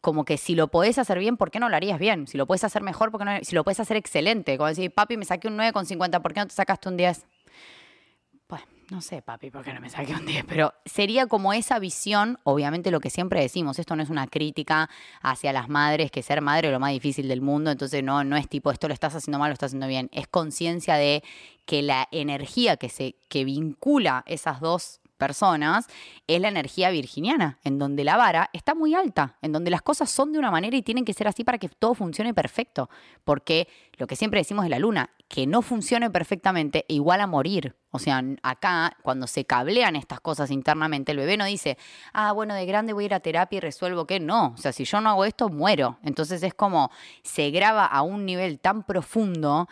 como 0.00 0.24
que 0.24 0.38
si 0.38 0.54
lo 0.54 0.68
podés 0.68 0.98
hacer 0.98 1.18
bien, 1.18 1.36
¿por 1.36 1.50
qué 1.50 1.60
no 1.60 1.68
lo 1.68 1.76
harías 1.76 1.98
bien? 1.98 2.26
Si 2.26 2.38
lo 2.38 2.46
puedes 2.46 2.64
hacer 2.64 2.80
mejor, 2.80 3.10
¿por 3.10 3.20
qué 3.20 3.24
no? 3.26 3.32
Si 3.42 3.54
lo 3.54 3.64
puedes 3.64 3.80
hacer 3.80 3.98
excelente, 3.98 4.56
como 4.56 4.68
decir, 4.68 4.94
papi, 4.94 5.18
me 5.18 5.26
saqué 5.26 5.48
un 5.48 5.58
9,50, 5.58 6.22
¿por 6.22 6.32
qué 6.32 6.40
no 6.40 6.46
te 6.46 6.54
sacaste 6.54 6.88
un 6.88 6.96
10? 6.96 7.26
No 8.90 9.00
sé, 9.00 9.20
papi, 9.20 9.50
¿por 9.50 9.64
qué 9.64 9.72
no 9.72 9.80
me 9.80 9.90
saqué 9.90 10.14
un 10.14 10.24
10? 10.24 10.44
Pero 10.44 10.72
sería 10.84 11.26
como 11.26 11.52
esa 11.52 11.78
visión, 11.78 12.38
obviamente 12.44 12.90
lo 12.90 13.00
que 13.00 13.10
siempre 13.10 13.40
decimos, 13.40 13.78
esto 13.78 13.96
no 13.96 14.02
es 14.02 14.10
una 14.10 14.28
crítica 14.28 14.88
hacia 15.22 15.52
las 15.52 15.68
madres, 15.68 16.10
que 16.10 16.22
ser 16.22 16.40
madre 16.40 16.68
es 16.68 16.72
lo 16.72 16.80
más 16.80 16.92
difícil 16.92 17.26
del 17.28 17.40
mundo, 17.40 17.70
entonces 17.70 18.04
no, 18.04 18.22
no 18.22 18.36
es 18.36 18.48
tipo, 18.48 18.70
esto 18.70 18.86
lo 18.86 18.94
estás 18.94 19.14
haciendo 19.14 19.38
mal, 19.38 19.50
lo 19.50 19.54
estás 19.54 19.68
haciendo 19.68 19.88
bien, 19.88 20.08
es 20.12 20.28
conciencia 20.28 20.94
de 20.96 21.24
que 21.64 21.82
la 21.82 22.06
energía 22.12 22.76
que, 22.76 22.88
se, 22.88 23.16
que 23.28 23.44
vincula 23.44 24.22
esas 24.26 24.60
dos 24.60 25.00
personas 25.16 25.86
es 26.26 26.40
la 26.40 26.48
energía 26.48 26.90
virginiana, 26.90 27.58
en 27.64 27.78
donde 27.78 28.04
la 28.04 28.16
vara 28.16 28.50
está 28.52 28.74
muy 28.74 28.94
alta, 28.94 29.36
en 29.42 29.52
donde 29.52 29.70
las 29.70 29.82
cosas 29.82 30.10
son 30.10 30.32
de 30.32 30.38
una 30.38 30.50
manera 30.50 30.76
y 30.76 30.82
tienen 30.82 31.04
que 31.04 31.12
ser 31.12 31.28
así 31.28 31.44
para 31.44 31.58
que 31.58 31.68
todo 31.68 31.94
funcione 31.94 32.34
perfecto. 32.34 32.88
Porque 33.24 33.68
lo 33.96 34.06
que 34.06 34.16
siempre 34.16 34.40
decimos 34.40 34.64
de 34.64 34.70
la 34.70 34.78
luna, 34.78 35.10
que 35.28 35.46
no 35.46 35.62
funcione 35.62 36.10
perfectamente 36.10 36.84
igual 36.88 37.20
a 37.20 37.26
morir. 37.26 37.76
O 37.90 37.98
sea, 37.98 38.22
acá 38.42 38.96
cuando 39.02 39.26
se 39.26 39.44
cablean 39.44 39.96
estas 39.96 40.20
cosas 40.20 40.50
internamente, 40.50 41.12
el 41.12 41.18
bebé 41.18 41.36
no 41.36 41.44
dice, 41.46 41.78
ah, 42.12 42.32
bueno, 42.32 42.54
de 42.54 42.66
grande 42.66 42.92
voy 42.92 43.04
a 43.04 43.06
ir 43.06 43.14
a 43.14 43.20
terapia 43.20 43.56
y 43.56 43.60
resuelvo 43.60 44.06
que 44.06 44.20
no. 44.20 44.52
O 44.54 44.56
sea, 44.56 44.72
si 44.72 44.84
yo 44.84 45.00
no 45.00 45.10
hago 45.10 45.24
esto, 45.24 45.48
muero. 45.48 45.98
Entonces 46.02 46.42
es 46.42 46.54
como 46.54 46.90
se 47.22 47.50
graba 47.50 47.86
a 47.86 48.02
un 48.02 48.26
nivel 48.26 48.60
tan 48.60 48.84
profundo 48.84 49.68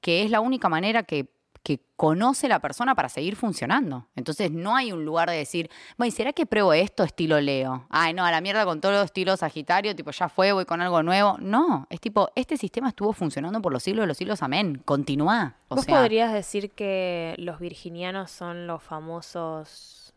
que 0.00 0.22
es 0.22 0.30
la 0.30 0.40
única 0.40 0.68
manera 0.68 1.02
que 1.02 1.35
que 1.66 1.80
conoce 1.96 2.46
la 2.46 2.60
persona 2.60 2.94
para 2.94 3.08
seguir 3.08 3.34
funcionando. 3.34 4.06
Entonces 4.14 4.52
no 4.52 4.76
hay 4.76 4.92
un 4.92 5.04
lugar 5.04 5.28
de 5.28 5.36
decir, 5.36 5.68
bueno, 5.98 6.12
¿será 6.14 6.32
que 6.32 6.46
pruebo 6.46 6.72
esto 6.72 7.02
estilo 7.02 7.40
Leo? 7.40 7.88
Ay, 7.90 8.14
no, 8.14 8.24
a 8.24 8.30
la 8.30 8.40
mierda 8.40 8.64
con 8.64 8.80
todos 8.80 8.94
los 8.94 9.04
estilos 9.06 9.40
Sagitario, 9.40 9.96
tipo, 9.96 10.12
ya 10.12 10.28
fue, 10.28 10.52
voy 10.52 10.64
con 10.64 10.80
algo 10.80 11.02
nuevo. 11.02 11.38
No, 11.40 11.88
es 11.90 12.00
tipo, 12.00 12.30
este 12.36 12.56
sistema 12.56 12.90
estuvo 12.90 13.12
funcionando 13.12 13.60
por 13.60 13.72
los 13.72 13.82
siglos 13.82 14.04
de 14.04 14.06
los 14.06 14.16
siglos, 14.16 14.44
amén. 14.44 14.80
Continúa. 14.84 15.56
¿Vos 15.68 15.86
podrías 15.86 16.32
decir 16.32 16.70
que 16.70 17.34
los 17.36 17.58
virginianos 17.58 18.30
son 18.30 18.68
los 18.68 18.80
famosos, 18.80 20.14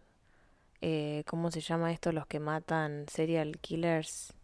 eh, 0.81 1.23
¿cómo 1.25 1.49
se 1.49 1.61
llama 1.61 1.91
esto? 1.91 2.11
Los 2.11 2.27
que 2.27 2.39
matan 2.39 3.05
serial 3.11 3.57
killers. 3.57 4.35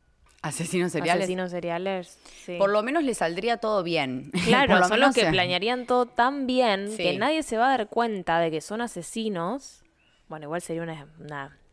Asesinos 0.46 0.92
seriales. 0.92 1.24
Asesinos 1.24 1.50
seriales, 1.50 2.20
sí. 2.46 2.58
Por 2.60 2.70
lo 2.70 2.84
menos 2.84 3.04
le 3.04 3.16
saldría 3.16 3.58
todo 3.58 3.82
bien. 3.82 4.32
Claro, 4.46 4.88
son 4.88 5.00
los 5.00 5.16
que 5.16 5.26
planearían 5.26 5.88
todo 5.88 6.06
tan 6.06 6.46
bien 6.46 6.96
que 6.96 7.18
nadie 7.18 7.42
se 7.42 7.58
va 7.58 7.66
a 7.66 7.70
dar 7.70 7.88
cuenta 7.88 8.40
de 8.40 8.52
que 8.52 8.62
son 8.62 8.80
asesinos. 8.82 9.84
Bueno, 10.28 10.46
igual 10.46 10.62
sería 10.62 10.84
una, 10.84 11.08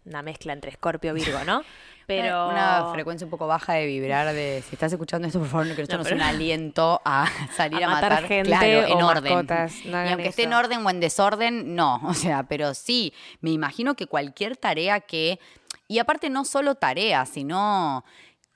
una, 0.07 0.23
mezcla 0.23 0.55
entre 0.55 0.73
Scorpio 0.73 1.15
y 1.15 1.21
Virgo, 1.23 1.45
¿no? 1.45 1.63
Pero... 2.07 2.49
Una 2.49 2.91
frecuencia 2.93 3.27
un 3.27 3.31
poco 3.31 3.47
baja 3.47 3.75
de 3.75 3.87
vibrar 3.87 4.33
de... 4.33 4.65
Si 4.67 4.75
estás 4.75 4.91
escuchando 4.91 5.29
esto, 5.29 5.39
por 5.39 5.49
favor, 5.49 5.75
que 5.75 5.83
esto 5.83 5.99
no, 5.99 6.05
sea 6.05 6.15
un 6.15 6.23
aliento 6.23 7.03
a 7.05 7.29
salir 7.55 7.85
a, 7.85 7.91
matar, 7.91 8.25
gente 8.25 8.49
claro, 8.49 8.87
en 8.87 9.03
orden. 9.03 9.47
y 9.85 9.93
aunque 9.93 10.29
esté 10.29 10.45
en 10.45 10.55
orden 10.55 10.85
o 10.85 10.91
en 10.91 10.99
desorden, 10.99 11.75
no. 11.75 12.01
O 12.05 12.15
sea, 12.15 12.45
pero 12.45 12.73
sí, 12.73 13.13
me 13.43 13.51
imagino 13.51 13.95
que 13.97 14.07
cualquier 14.07 14.57
tarea 14.57 15.01
que... 15.01 15.39
Y 15.89 15.99
aparte 15.99 16.31
no 16.31 16.47
solo 16.47 16.75
tarea, 16.75 17.27
sino 17.27 18.03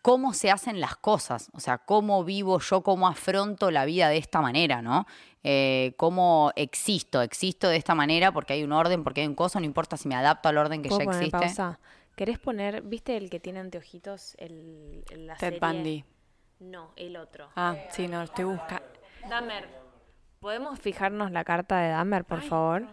cómo 0.07 0.35
se 0.35 0.53
hacen 0.53 0.81
las 0.81 0.95
cosas, 0.95 1.51
o 1.53 1.59
sea, 1.59 1.79
cómo 1.79 2.23
vivo 2.23 2.61
yo, 2.61 2.83
cómo 2.83 3.09
afronto 3.09 3.73
la 3.73 3.85
vida 3.85 4.09
de 4.09 4.19
esta 4.19 4.41
manera, 4.41 4.81
¿no? 4.81 5.05
Eh, 5.43 5.95
cómo 5.97 6.53
existo, 6.55 7.23
existo 7.23 7.69
de 7.69 7.77
esta 7.77 7.97
manera 7.97 8.31
porque 8.31 8.53
hay 8.53 8.63
un 8.63 8.71
orden, 8.71 9.03
porque 9.03 9.23
hay 9.23 9.27
un 9.27 9.35
coso, 9.35 9.59
no 9.59 9.67
importa 9.67 9.97
si 9.97 10.07
me 10.07 10.15
adapto 10.15 10.49
al 10.49 10.59
orden 10.59 10.81
que 10.81 10.91
ya 10.91 11.03
existe. 11.03 11.31
Pausa? 11.31 11.81
¿Querés 12.15 12.39
poner, 12.39 12.83
viste 12.83 13.17
el 13.17 13.31
que 13.31 13.41
tiene 13.41 13.59
anteojitos, 13.59 14.37
el, 14.39 15.03
la 15.27 15.35
Ted 15.35 15.59
Bundy. 15.61 16.05
No, 16.61 16.93
el 16.95 17.17
otro. 17.17 17.49
Ah, 17.57 17.75
sí, 17.91 18.07
no, 18.07 18.23
estoy 18.23 18.45
buscando. 18.45 18.87
Dahmer, 19.29 19.69
¿podemos 20.39 20.79
fijarnos 20.79 21.33
la 21.33 21.43
carta 21.43 21.81
de 21.81 21.89
Dahmer, 21.89 22.25
por 22.25 22.43
favor? 22.43 22.87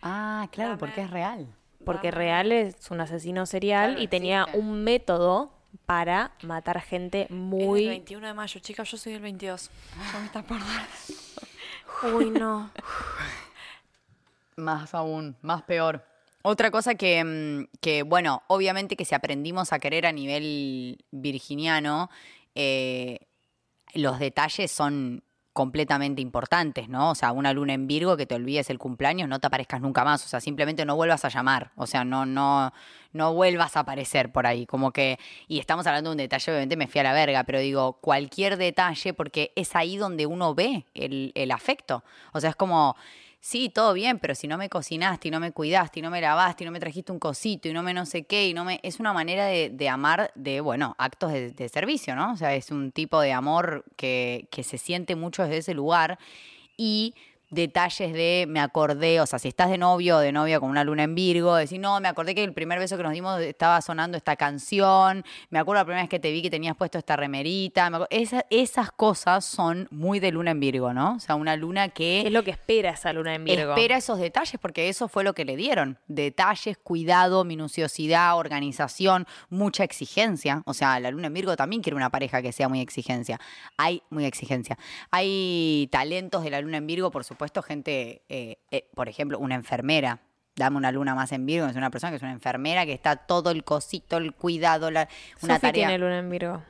Ah, 0.00 0.48
claro, 0.52 0.78
porque 0.78 1.02
es 1.02 1.10
real. 1.10 1.54
Porque 1.84 2.10
real 2.10 2.50
es 2.50 2.90
un 2.90 3.02
asesino 3.02 3.44
serial 3.44 4.00
y 4.00 4.08
tenía 4.08 4.46
un 4.54 4.84
método 4.84 5.59
para 5.86 6.32
matar 6.42 6.80
gente 6.80 7.26
muy... 7.30 7.82
el 7.84 7.88
21 7.88 8.26
de 8.26 8.34
mayo, 8.34 8.60
chicas, 8.60 8.90
yo 8.90 8.96
soy 8.96 9.14
el 9.14 9.22
22. 9.22 9.70
Ya 10.12 10.18
me 10.18 10.26
está 10.26 10.42
por 10.42 10.58
Uy, 12.14 12.30
no. 12.30 12.70
más 14.56 14.94
aún, 14.94 15.36
más 15.42 15.62
peor. 15.62 16.04
Otra 16.42 16.70
cosa 16.70 16.94
que, 16.94 17.22
mm, 17.22 17.78
que, 17.80 18.02
bueno, 18.02 18.42
obviamente 18.46 18.96
que 18.96 19.04
si 19.04 19.14
aprendimos 19.14 19.72
a 19.72 19.78
querer 19.78 20.06
a 20.06 20.12
nivel 20.12 21.04
virginiano, 21.10 22.10
eh, 22.54 23.26
los 23.94 24.18
detalles 24.18 24.70
son 24.70 25.22
completamente 25.52 26.22
importantes, 26.22 26.88
¿no? 26.88 27.10
O 27.10 27.14
sea, 27.14 27.32
una 27.32 27.52
luna 27.52 27.74
en 27.74 27.86
Virgo 27.86 28.16
que 28.16 28.26
te 28.26 28.36
olvides 28.36 28.70
el 28.70 28.78
cumpleaños, 28.78 29.28
no 29.28 29.40
te 29.40 29.48
aparezcas 29.48 29.80
nunca 29.80 30.04
más, 30.04 30.24
o 30.24 30.28
sea, 30.28 30.40
simplemente 30.40 30.84
no 30.84 30.96
vuelvas 30.96 31.24
a 31.24 31.28
llamar, 31.28 31.72
o 31.76 31.86
sea, 31.86 32.04
no 32.04 32.24
no 32.24 32.72
no 33.12 33.34
vuelvas 33.34 33.76
a 33.76 33.80
aparecer 33.80 34.30
por 34.30 34.46
ahí, 34.46 34.66
como 34.66 34.92
que 34.92 35.18
y 35.48 35.58
estamos 35.58 35.86
hablando 35.86 36.10
de 36.10 36.14
un 36.14 36.18
detalle, 36.18 36.52
obviamente 36.52 36.76
me 36.76 36.86
fui 36.86 37.00
a 37.00 37.04
la 37.04 37.12
verga, 37.12 37.44
pero 37.44 37.58
digo, 37.58 37.94
cualquier 37.94 38.56
detalle 38.56 39.12
porque 39.12 39.52
es 39.56 39.74
ahí 39.74 39.96
donde 39.96 40.26
uno 40.26 40.54
ve 40.54 40.86
el, 40.94 41.32
el 41.34 41.50
afecto. 41.50 42.04
O 42.32 42.40
sea, 42.40 42.50
es 42.50 42.56
como 42.56 42.96
sí, 43.40 43.68
todo 43.68 43.92
bien, 43.94 44.18
pero 44.18 44.34
si 44.34 44.46
no 44.46 44.58
me 44.58 44.68
cocinaste 44.68 45.28
y 45.28 45.30
no 45.30 45.40
me 45.40 45.52
cuidaste 45.52 46.00
y 46.00 46.02
no 46.02 46.10
me 46.10 46.20
lavaste 46.20 46.64
y 46.64 46.66
no 46.66 46.72
me 46.72 46.80
trajiste 46.80 47.12
un 47.12 47.18
cosito 47.18 47.68
y 47.68 47.72
no 47.72 47.82
me 47.82 47.94
no 47.94 48.06
sé 48.06 48.24
qué 48.24 48.48
y 48.48 48.54
no 48.54 48.64
me... 48.64 48.80
Es 48.82 49.00
una 49.00 49.12
manera 49.12 49.46
de, 49.46 49.88
amar 49.88 50.30
de, 50.34 50.60
bueno, 50.60 50.94
actos 50.98 51.32
de, 51.32 51.68
servicio, 51.68 52.14
¿no? 52.14 52.32
O 52.32 52.36
sea, 52.36 52.54
es 52.54 52.70
un 52.70 52.92
tipo 52.92 53.20
de 53.20 53.32
amor 53.32 53.84
que, 53.96 54.46
que 54.50 54.62
se 54.62 54.78
siente 54.78 55.16
mucho 55.16 55.42
desde 55.42 55.58
ese 55.58 55.74
lugar 55.74 56.18
y 56.76 57.14
detalles 57.50 58.12
de 58.12 58.46
me 58.48 58.60
acordé, 58.60 59.20
o 59.20 59.26
sea, 59.26 59.38
si 59.38 59.48
estás 59.48 59.70
de 59.70 59.78
novio 59.78 60.16
o 60.16 60.20
de 60.20 60.30
novia 60.30 60.60
con 60.60 60.70
una 60.70 60.84
luna 60.84 61.02
en 61.02 61.14
Virgo, 61.16 61.56
decir, 61.56 61.80
no, 61.80 62.00
me 62.00 62.08
acordé 62.08 62.34
que 62.34 62.44
el 62.44 62.52
primer 62.52 62.78
beso 62.78 62.96
que 62.96 63.02
nos 63.02 63.12
dimos 63.12 63.40
estaba 63.40 63.80
sonando 63.82 64.16
esta 64.16 64.36
canción, 64.36 65.24
me 65.50 65.58
acuerdo 65.58 65.80
la 65.80 65.84
primera 65.84 66.02
vez 66.02 66.08
que 66.08 66.20
te 66.20 66.30
vi 66.30 66.42
que 66.42 66.50
tenías 66.50 66.76
puesto 66.76 66.98
esta 66.98 67.16
remerita, 67.16 67.90
esas 68.10 68.92
cosas 68.92 69.44
son 69.44 69.88
muy 69.90 70.20
de 70.20 70.30
luna 70.30 70.52
en 70.52 70.60
Virgo, 70.60 70.94
¿no? 70.94 71.14
O 71.14 71.20
sea, 71.20 71.34
una 71.34 71.56
luna 71.56 71.88
que... 71.88 72.20
Es 72.20 72.32
lo 72.32 72.44
que 72.44 72.52
espera 72.52 72.90
esa 72.90 73.12
luna 73.12 73.34
en 73.34 73.44
Virgo. 73.44 73.72
Espera 73.72 73.96
esos 73.96 74.18
detalles 74.18 74.60
porque 74.60 74.88
eso 74.88 75.08
fue 75.08 75.24
lo 75.24 75.34
que 75.34 75.44
le 75.44 75.56
dieron. 75.56 75.98
Detalles, 76.06 76.78
cuidado, 76.78 77.44
minuciosidad, 77.44 78.36
organización, 78.36 79.26
mucha 79.48 79.82
exigencia. 79.82 80.62
O 80.66 80.74
sea, 80.74 81.00
la 81.00 81.10
luna 81.10 81.26
en 81.26 81.34
Virgo 81.34 81.56
también 81.56 81.82
quiere 81.82 81.96
una 81.96 82.10
pareja 82.10 82.42
que 82.42 82.52
sea 82.52 82.68
muy 82.68 82.80
exigencia. 82.80 83.40
Hay 83.76 84.02
muy 84.10 84.24
exigencia. 84.24 84.78
Hay 85.10 85.88
talentos 85.90 86.44
de 86.44 86.50
la 86.50 86.60
luna 86.60 86.76
en 86.76 86.86
Virgo, 86.86 87.10
por 87.10 87.24
supuesto 87.24 87.39
puesto 87.40 87.62
gente, 87.62 88.20
eh, 88.28 88.58
eh, 88.70 88.86
por 88.94 89.08
ejemplo, 89.08 89.38
una 89.38 89.54
enfermera. 89.54 90.20
Dame 90.56 90.76
una 90.76 90.92
luna 90.92 91.14
más 91.14 91.32
en 91.32 91.46
Virgo, 91.46 91.68
es 91.68 91.74
una 91.74 91.88
persona 91.88 92.10
que 92.10 92.16
es 92.16 92.22
una 92.22 92.32
enfermera 92.32 92.84
que 92.84 92.92
está 92.92 93.16
todo 93.16 93.50
el 93.50 93.64
cosito, 93.64 94.18
el 94.18 94.34
cuidado, 94.34 94.90
la, 94.90 95.08
una 95.40 95.58
Sofi 95.58 95.72
tiene 95.72 95.96
luna 95.96 96.18
en 96.18 96.28
Virgo. 96.28 96.62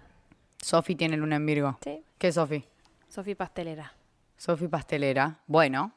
Sofi 0.62 0.95
tiene 0.95 1.16
luna 1.16 1.37
en 1.37 1.47
Virgo. 1.47 1.79
Sí. 1.83 2.05
¿Qué 2.18 2.29
es 2.29 2.37
Sofi? 2.37 2.64
Sofi 3.09 3.35
pastelera. 3.35 3.93
Sofi 4.37 4.68
pastelera. 4.68 5.41
Bueno, 5.49 5.93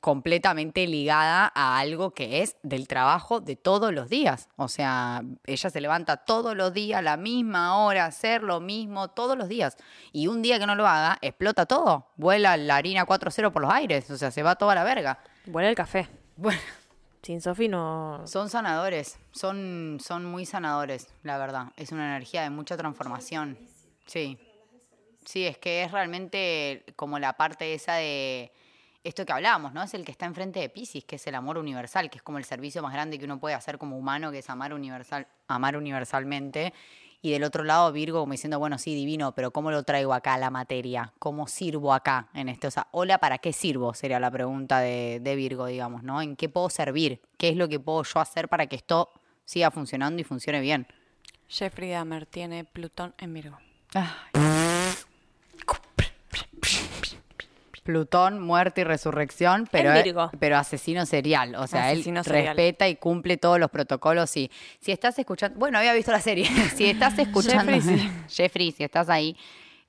completamente 0.00 0.86
ligada 0.86 1.52
a 1.54 1.78
algo 1.78 2.12
que 2.12 2.42
es 2.42 2.56
del 2.62 2.88
trabajo 2.88 3.40
de 3.40 3.56
todos 3.56 3.92
los 3.92 4.08
días. 4.08 4.48
O 4.56 4.68
sea, 4.68 5.22
ella 5.44 5.70
se 5.70 5.80
levanta 5.80 6.18
todos 6.18 6.56
los 6.56 6.72
días 6.72 6.98
a 6.98 7.02
la 7.02 7.16
misma 7.16 7.78
hora, 7.78 8.06
hacer 8.06 8.42
lo 8.42 8.60
mismo 8.60 9.08
todos 9.08 9.36
los 9.36 9.48
días. 9.48 9.76
Y 10.12 10.28
un 10.28 10.42
día 10.42 10.58
que 10.58 10.66
no 10.66 10.74
lo 10.74 10.86
haga, 10.86 11.18
explota 11.20 11.66
todo. 11.66 12.08
Vuela 12.16 12.56
la 12.56 12.76
harina 12.76 13.06
4-0 13.06 13.52
por 13.52 13.62
los 13.62 13.72
aires. 13.72 14.10
O 14.10 14.16
sea, 14.16 14.30
se 14.30 14.42
va 14.42 14.56
toda 14.56 14.74
la 14.74 14.84
verga. 14.84 15.18
Vuela 15.46 15.68
el 15.68 15.74
café. 15.74 16.08
Bueno, 16.36 16.60
Sin 17.22 17.40
Sofi 17.40 17.68
no... 17.68 18.22
son 18.26 18.48
sanadores, 18.48 19.18
son, 19.32 19.98
son 20.00 20.24
muy 20.24 20.46
sanadores, 20.46 21.08
la 21.22 21.38
verdad. 21.38 21.72
Es 21.76 21.90
una 21.90 22.06
energía 22.06 22.42
de 22.42 22.50
mucha 22.50 22.76
transformación. 22.76 23.58
Sí. 24.06 24.38
Sí, 25.24 25.44
es 25.44 25.58
que 25.58 25.82
es 25.82 25.90
realmente 25.90 26.84
como 26.94 27.18
la 27.18 27.32
parte 27.32 27.74
esa 27.74 27.94
de 27.94 28.52
esto 29.06 29.24
que 29.24 29.32
hablábamos, 29.32 29.72
¿no? 29.72 29.82
Es 29.82 29.94
el 29.94 30.04
que 30.04 30.10
está 30.10 30.26
enfrente 30.26 30.60
de 30.60 30.68
Pisces, 30.68 31.04
que 31.04 31.16
es 31.16 31.26
el 31.26 31.34
amor 31.34 31.58
universal, 31.58 32.10
que 32.10 32.18
es 32.18 32.22
como 32.22 32.38
el 32.38 32.44
servicio 32.44 32.82
más 32.82 32.92
grande 32.92 33.18
que 33.18 33.24
uno 33.24 33.38
puede 33.38 33.54
hacer 33.54 33.78
como 33.78 33.96
humano, 33.96 34.32
que 34.32 34.40
es 34.40 34.50
amar 34.50 34.74
universal, 34.74 35.26
amar 35.46 35.76
universalmente. 35.76 36.72
Y 37.22 37.30
del 37.30 37.44
otro 37.44 37.64
lado, 37.64 37.90
Virgo 37.92 38.20
como 38.20 38.32
diciendo, 38.32 38.58
bueno, 38.58 38.78
sí, 38.78 38.94
divino, 38.94 39.32
pero 39.32 39.50
¿cómo 39.52 39.70
lo 39.70 39.84
traigo 39.84 40.12
acá 40.12 40.34
a 40.34 40.38
la 40.38 40.50
materia? 40.50 41.12
¿Cómo 41.18 41.46
sirvo 41.46 41.94
acá 41.94 42.28
en 42.34 42.48
este? 42.48 42.66
O 42.66 42.70
sea, 42.70 42.88
hola, 42.90 43.18
¿para 43.18 43.38
qué 43.38 43.52
sirvo? 43.52 43.94
Sería 43.94 44.20
la 44.20 44.30
pregunta 44.30 44.80
de, 44.80 45.20
de 45.20 45.36
Virgo, 45.36 45.66
digamos, 45.66 46.02
¿no? 46.02 46.20
¿En 46.20 46.36
qué 46.36 46.48
puedo 46.48 46.68
servir? 46.68 47.20
¿Qué 47.38 47.48
es 47.48 47.56
lo 47.56 47.68
que 47.68 47.80
puedo 47.80 48.02
yo 48.02 48.20
hacer 48.20 48.48
para 48.48 48.66
que 48.66 48.76
esto 48.76 49.10
siga 49.44 49.70
funcionando 49.70 50.20
y 50.20 50.24
funcione 50.24 50.60
bien? 50.60 50.86
Jeffrey 51.48 51.90
Dahmer 51.90 52.26
tiene 52.26 52.64
Plutón 52.64 53.14
en 53.18 53.32
Virgo. 53.32 53.58
Plutón, 57.86 58.40
muerte 58.40 58.82
y 58.82 58.84
resurrección, 58.84 59.66
pero, 59.70 59.92
Virgo. 60.02 60.30
pero 60.38 60.58
asesino 60.58 61.06
serial. 61.06 61.54
O 61.54 61.66
sea, 61.66 61.88
Asesino 61.88 62.18
él 62.20 62.24
serial. 62.26 62.46
respeta 62.56 62.88
y 62.88 62.96
cumple 62.96 63.36
todos 63.38 63.58
los 63.58 63.70
protocolos. 63.70 64.36
Y 64.36 64.50
si 64.80 64.92
estás 64.92 65.18
escuchando, 65.18 65.58
bueno, 65.58 65.78
había 65.78 65.94
visto 65.94 66.10
la 66.12 66.20
serie. 66.20 66.44
si 66.76 66.86
estás 66.90 67.18
escuchando, 67.18 67.72
Jeffrey, 67.72 67.98
sí. 67.98 68.10
Jeffrey, 68.28 68.72
si 68.72 68.84
estás 68.84 69.08
ahí, 69.08 69.36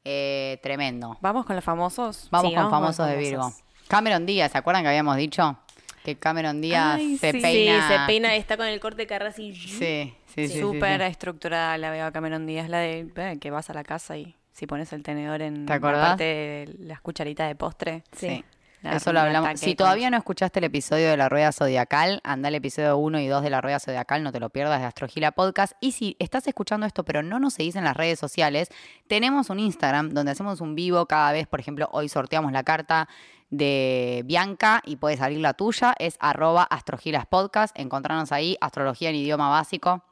eh, 0.05 0.59
tremendo. 0.63 1.17
Vamos 1.21 1.45
con 1.45 1.55
los 1.55 1.65
famosos. 1.65 2.27
Vamos 2.31 2.49
Sí, 2.51 2.55
con 2.55 2.63
vamos 2.65 2.71
famosos 2.71 3.07
de 3.07 3.13
famosos. 3.13 3.29
Virgo. 3.29 3.53
Cameron 3.87 4.25
Díaz, 4.25 4.51
¿se 4.51 4.57
acuerdan 4.57 4.83
que 4.83 4.89
habíamos 4.89 5.17
dicho? 5.17 5.57
Que 6.03 6.15
Cameron 6.17 6.61
Díaz 6.61 6.95
Ay, 6.97 7.17
se 7.17 7.31
sí. 7.31 7.39
peina. 7.41 7.87
Sí, 7.87 7.93
se 7.93 7.99
peina, 8.05 8.35
está 8.35 8.55
con 8.57 8.67
el 8.67 8.79
corte 8.79 9.07
carra 9.07 9.29
así. 9.29 9.53
Sí, 9.55 10.13
sí, 10.33 10.47
sí. 10.47 10.59
Súper 10.59 11.01
estructurada 11.01 11.77
la 11.77 11.89
veo 11.91 12.05
a 12.05 12.11
Cameron 12.11 12.45
Díaz, 12.45 12.69
la 12.69 12.79
de 12.79 13.09
eh, 13.15 13.37
que 13.41 13.49
vas 13.51 13.69
a 13.69 13.73
la 13.73 13.83
casa 13.83 14.17
y 14.17 14.35
si 14.57 14.65
pones 14.65 14.91
el 14.91 15.03
tenedor 15.03 15.43
en 15.43 15.67
¿Te 15.67 15.73
la 15.73 15.79
parte 15.79 16.23
de 16.23 16.75
las 16.79 16.99
cucharitas 16.99 17.47
de 17.47 17.55
postre. 17.55 18.03
Sí. 18.11 18.43
Eso 18.81 19.13
lo 19.13 19.19
hablamos. 19.19 19.59
Si 19.59 19.75
todavía 19.75 20.09
no 20.09 20.17
escuchaste 20.17 20.59
el 20.59 20.65
episodio 20.65 21.09
de 21.09 21.17
la 21.17 21.29
Rueda 21.29 21.51
Zodiacal, 21.51 22.21
anda 22.23 22.47
al 22.47 22.55
episodio 22.55 22.97
1 22.97 23.19
y 23.19 23.27
2 23.27 23.43
de 23.43 23.49
la 23.51 23.61
Rueda 23.61 23.79
Zodiacal, 23.79 24.23
no 24.23 24.31
te 24.31 24.39
lo 24.39 24.49
pierdas, 24.49 24.79
de 24.79 24.87
Astrogila 24.87 25.31
Podcast. 25.31 25.73
Y 25.79 25.91
si 25.91 26.15
estás 26.17 26.47
escuchando 26.47 26.87
esto 26.87 27.03
pero 27.03 27.21
no 27.21 27.39
nos 27.39 27.53
seguís 27.53 27.75
en 27.75 27.83
las 27.83 27.95
redes 27.95 28.17
sociales, 28.17 28.69
tenemos 29.07 29.51
un 29.51 29.59
Instagram 29.59 30.09
donde 30.09 30.31
hacemos 30.31 30.59
un 30.59 30.73
vivo 30.73 31.05
cada 31.05 31.31
vez. 31.33 31.45
Por 31.45 31.59
ejemplo, 31.59 31.87
hoy 31.91 32.09
sorteamos 32.09 32.51
la 32.51 32.63
carta 32.63 33.07
de 33.51 34.23
Bianca 34.25 34.81
y 34.85 34.95
puede 34.95 35.17
salir 35.17 35.39
la 35.39 35.53
tuya. 35.53 35.93
Es 35.99 36.17
arroba 36.19 36.63
astrogilas 36.63 37.27
podcast. 37.27 37.77
Encontrarnos 37.77 38.31
ahí, 38.31 38.57
astrología 38.59 39.09
en 39.09 39.17
idioma 39.17 39.49
básico. 39.49 40.03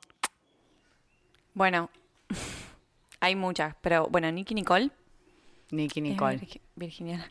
Bueno, 1.55 1.89
hay 3.19 3.35
muchas, 3.35 3.75
pero 3.81 4.07
bueno, 4.09 4.31
Nicky 4.31 4.53
Nicole. 4.55 4.91
Nicky 5.71 6.01
Nicole. 6.01 6.37
virgi- 6.39 6.61
virginiana. 6.75 7.29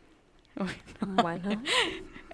Bueno. 1.01 1.61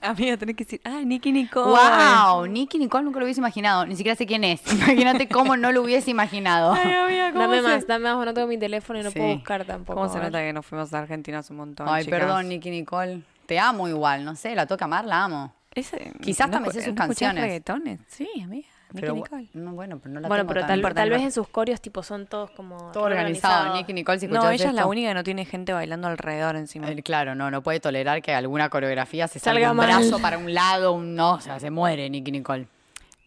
Amiga, 0.02 0.38
tenés 0.38 0.56
que 0.56 0.64
decir, 0.64 0.82
ah, 0.84 1.02
Nicky 1.04 1.32
Nicole. 1.32 1.72
¡Wow! 1.76 2.46
Nicky 2.48 2.78
Nicole 2.80 3.04
nunca 3.04 3.20
lo 3.20 3.26
hubiese 3.26 3.40
imaginado. 3.40 3.86
Ni 3.86 3.96
siquiera 3.96 4.16
sé 4.16 4.26
quién 4.26 4.44
es. 4.44 4.62
Imagínate 4.72 5.28
cómo 5.28 5.58
no 5.58 5.72
lo 5.72 5.82
hubiese 5.82 6.12
imaginado. 6.12 6.74
Ay, 6.78 6.94
amiga, 6.94 7.32
¿cómo 7.34 7.42
Dame 7.44 7.58
se- 7.58 7.64
más, 7.64 7.88
dame 7.88 8.14
más, 8.14 8.26
no 8.26 8.34
tengo 8.34 8.48
mi 8.48 8.58
teléfono 8.60 9.00
y 9.00 9.04
no 9.04 9.12
puedo 9.12 9.34
buscar 9.36 9.66
tampoco. 9.66 10.00
¿Cómo 10.00 10.12
se 10.14 10.20
nota 10.20 10.40
que 10.40 10.54
nos 10.54 10.66
fuimos 10.66 10.94
a 10.94 11.00
Argentina 11.00 11.40
hace 11.40 11.54
un 11.54 11.58
montón? 11.58 11.88
Ay, 11.90 12.06
chicas? 12.06 12.20
perdón, 12.20 12.50
Nicky 12.50 12.70
Nicole. 12.70 13.22
Te 13.48 13.60
amo 13.60 13.88
igual, 13.88 14.24
no 14.24 14.36
sé, 14.36 14.56
la 14.56 14.66
toca 14.66 14.86
amar, 14.86 15.06
la 15.06 15.24
amo. 15.24 15.54
Ese- 15.74 16.14
Quizás 16.22 16.48
¿no 16.48 16.54
también 16.54 16.74
sé 16.74 16.82
sus 16.82 16.90
no 16.90 16.96
canciones. 16.96 17.44
reggaetones? 17.44 18.00
Sí, 18.08 18.28
amiga. 18.44 18.68
Nicky 18.94 19.02
Pero, 19.02 19.14
Nicole. 19.16 19.48
no, 19.54 19.72
bueno, 19.74 20.00
pero 20.00 20.14
no 20.14 20.20
la 20.22 20.28
Bueno, 20.28 20.44
tengo 20.44 20.54
pero 20.54 20.62
tan- 20.68 20.94
tal, 20.96 21.10
vez 21.10 21.22
en 21.22 21.32
sus 21.32 21.48
coreos 21.48 21.80
tipo 21.82 22.04
son 22.04 22.28
todos 22.28 22.52
como 22.52 22.78
Todo 22.92 23.04
organizado. 23.04 23.54
organizados. 23.62 23.78
Nicky 23.78 23.94
Nicole, 23.94 24.20
si 24.20 24.28
No, 24.28 24.34
escuchás 24.36 24.54
ella 24.56 24.70
es 24.70 24.74
la 24.76 24.82
esto- 24.82 24.90
única 24.90 25.08
que 25.10 25.14
no 25.14 25.24
tiene 25.24 25.46
gente 25.46 25.74
bailando 25.74 26.08
alrededor 26.08 26.56
encima. 26.56 26.90
Eh, 26.90 27.02
Claro, 27.04 27.36
no, 27.36 27.50
no 27.52 27.62
puede 27.64 27.80
tolerar 27.80 28.22
que 28.22 28.34
alguna 28.34 28.70
coreografía 28.70 29.28
se 29.28 29.40
salga, 29.40 29.68
Salga 29.68 29.72
un 29.72 29.78
mal. 29.78 29.88
brazo 29.88 30.20
para 30.22 30.38
un 30.38 30.54
lado, 30.54 30.94
un 30.94 31.16
no, 31.16 31.34
o 31.34 31.40
sea, 31.42 31.60
se 31.60 31.70
muere 31.72 32.10
Nicky 32.10 32.32
Nicole. 32.32 32.68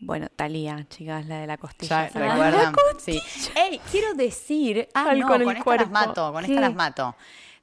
Bueno, 0.01 0.27
Talía, 0.37 0.85
chicas, 0.91 1.25
la 1.27 1.39
de 1.39 1.47
la 1.47 1.57
costilla. 1.57 2.07
Ya, 2.09 2.12
¿sabes? 2.12 2.31
¿recuerdan? 2.33 2.75
Sí. 2.99 3.23
Ey, 3.55 3.81
quiero 3.91 4.12
decir, 4.15 4.89
ah, 4.93 5.15
no, 5.15 5.27
con 5.27 5.39
con, 5.39 5.43
el 5.43 5.49
esta 5.49 5.65
cuerpo. 5.65 5.83
las 5.85 5.91
mato, 5.91 6.33
con 6.33 6.45
¿Qué? 6.45 6.53
esta 6.53 6.61
las 6.61 6.75
mato. 6.75 7.17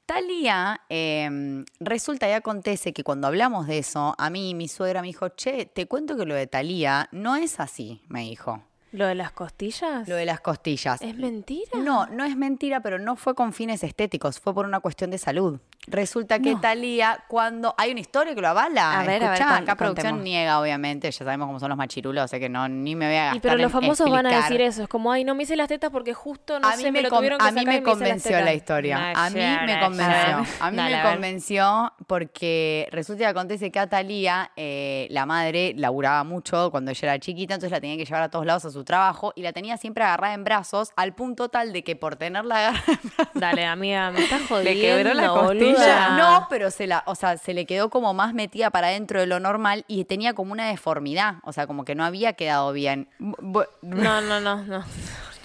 Talía, 0.06 0.80
eh, 0.88 1.64
resulta 1.80 2.28
y 2.28 2.32
acontece 2.32 2.92
que 2.92 3.04
cuando 3.04 3.28
hablamos 3.28 3.66
de 3.66 3.78
eso, 3.78 4.14
a 4.18 4.30
mí 4.30 4.54
mi 4.54 4.68
suegra 4.68 5.00
me 5.00 5.06
dijo, 5.06 5.28
che, 5.30 5.64
te 5.64 5.86
cuento 5.86 6.16
que 6.16 6.26
lo 6.26 6.34
de 6.34 6.46
Talía 6.46 7.08
no 7.12 7.36
es 7.36 7.60
así, 7.60 8.02
me 8.08 8.22
dijo. 8.22 8.62
¿Lo 8.92 9.06
de 9.06 9.14
las 9.14 9.32
costillas? 9.32 10.06
Lo 10.06 10.16
de 10.16 10.24
las 10.26 10.40
costillas. 10.40 11.00
¿Es 11.02 11.16
mentira? 11.16 11.70
No, 11.78 12.06
no 12.06 12.24
es 12.24 12.36
mentira, 12.36 12.80
pero 12.80 12.98
no 12.98 13.16
fue 13.16 13.34
con 13.34 13.52
fines 13.52 13.82
estéticos, 13.82 14.38
fue 14.38 14.52
por 14.54 14.66
una 14.66 14.80
cuestión 14.80 15.10
de 15.10 15.18
salud. 15.18 15.58
Resulta 15.88 16.38
que 16.38 16.52
No. 16.54 16.60
Talía, 16.60 17.24
cuando 17.26 17.74
hay 17.76 17.90
una 17.90 17.98
historia 18.00 18.34
que 18.36 18.40
lo 18.40 18.48
avala, 18.48 19.00
A 19.00 19.04
ver, 19.04 19.24
a 19.24 19.30
ver, 19.30 19.32
escuchá, 19.40 19.44
con- 19.54 19.62
acá 19.64 19.74
producción 19.76 20.06
contemos. 20.10 20.24
niega, 20.24 20.60
obviamente, 20.60 21.10
ya 21.10 21.18
sabemos 21.24 21.46
cómo 21.48 21.58
son 21.58 21.70
los 21.70 21.78
machirulos, 21.78 22.30
sé 22.30 22.38
que 22.38 22.48
no, 22.48 22.68
ni 22.68 22.94
me 22.94 23.06
voy 23.06 23.16
a 23.16 23.24
gastar 23.24 23.36
Y 23.36 23.40
pero 23.40 23.54
los 23.56 23.64
en 23.64 23.70
famosos 23.70 24.08
van 24.10 24.26
a 24.26 24.36
decir 24.42 24.60
eso. 24.60 24.82
Es 24.82 24.88
como, 24.88 25.10
ay, 25.10 25.24
no 25.24 25.34
me 25.34 25.42
hice 25.42 25.56
las 25.56 25.66
tetas 25.68 25.90
porque 25.90 26.14
justo, 26.14 26.60
no 26.60 26.68
a 26.68 26.72
sé, 26.72 26.76
mí 26.76 26.82
me, 26.84 26.92
me, 26.92 27.02
lo 27.02 27.08
con- 27.08 27.18
tuvieron 27.18 27.38
que 27.40 27.46
a 27.48 27.50
mí 27.50 27.60
sacar 27.60 27.74
me 27.74 27.82
convenció 27.82 28.40
la 28.40 28.54
historia. 28.54 29.12
A 29.16 29.30
mí 29.30 29.40
ya, 29.40 29.62
me 29.66 29.80
convenció. 29.80 30.46
A 30.60 30.70
mí 30.70 30.76
Dale, 30.76 30.96
me 30.98 31.02
convenció 31.02 31.92
porque 32.06 32.88
resulta 32.92 33.20
que 33.24 33.26
acontece 33.26 33.72
que 33.72 33.78
a 33.80 33.88
Talía, 33.88 34.52
eh, 34.54 35.08
la 35.10 35.26
madre, 35.26 35.72
laburaba 35.76 36.22
mucho 36.22 36.70
cuando 36.70 36.90
ella 36.92 37.00
era 37.08 37.18
chiquita, 37.18 37.54
entonces 37.54 37.72
la 37.72 37.80
tenía 37.80 37.96
que 37.96 38.04
llevar 38.04 38.22
a 38.22 38.30
todos 38.30 38.46
lados 38.46 38.64
a 38.66 38.70
su 38.82 38.84
trabajo 38.84 39.32
y 39.36 39.42
la 39.42 39.52
tenía 39.52 39.76
siempre 39.76 40.02
agarrada 40.02 40.34
en 40.34 40.42
brazos, 40.42 40.90
al 40.96 41.14
punto 41.14 41.48
tal 41.48 41.72
de 41.72 41.84
que 41.84 41.94
por 41.94 42.16
tenerla 42.16 42.56
agarrada 42.58 42.98
en 43.02 43.10
brazos, 43.16 43.32
Dale, 43.34 43.64
amiga, 43.64 44.10
me 44.10 44.24
estás 44.24 44.42
jodiendo, 44.48 44.80
quebró 44.80 45.14
la 45.14 45.28
costilla. 45.28 45.72
boluda. 45.72 46.16
no, 46.16 46.46
pero 46.50 46.70
se 46.70 46.86
la, 46.88 47.04
o 47.06 47.14
sea, 47.14 47.36
se 47.38 47.54
le 47.54 47.64
quedó 47.64 47.90
como 47.90 48.12
más 48.12 48.34
metida 48.34 48.70
para 48.70 48.88
adentro 48.88 49.20
de 49.20 49.26
lo 49.26 49.38
normal 49.38 49.84
y 49.86 50.04
tenía 50.04 50.34
como 50.34 50.52
una 50.52 50.66
deformidad, 50.68 51.36
o 51.44 51.52
sea, 51.52 51.66
como 51.68 51.84
que 51.84 51.94
no 51.94 52.04
había 52.04 52.32
quedado 52.32 52.72
bien. 52.72 53.08
No, 53.18 54.20
no, 54.20 54.40
no, 54.40 54.62
no. 54.64 54.84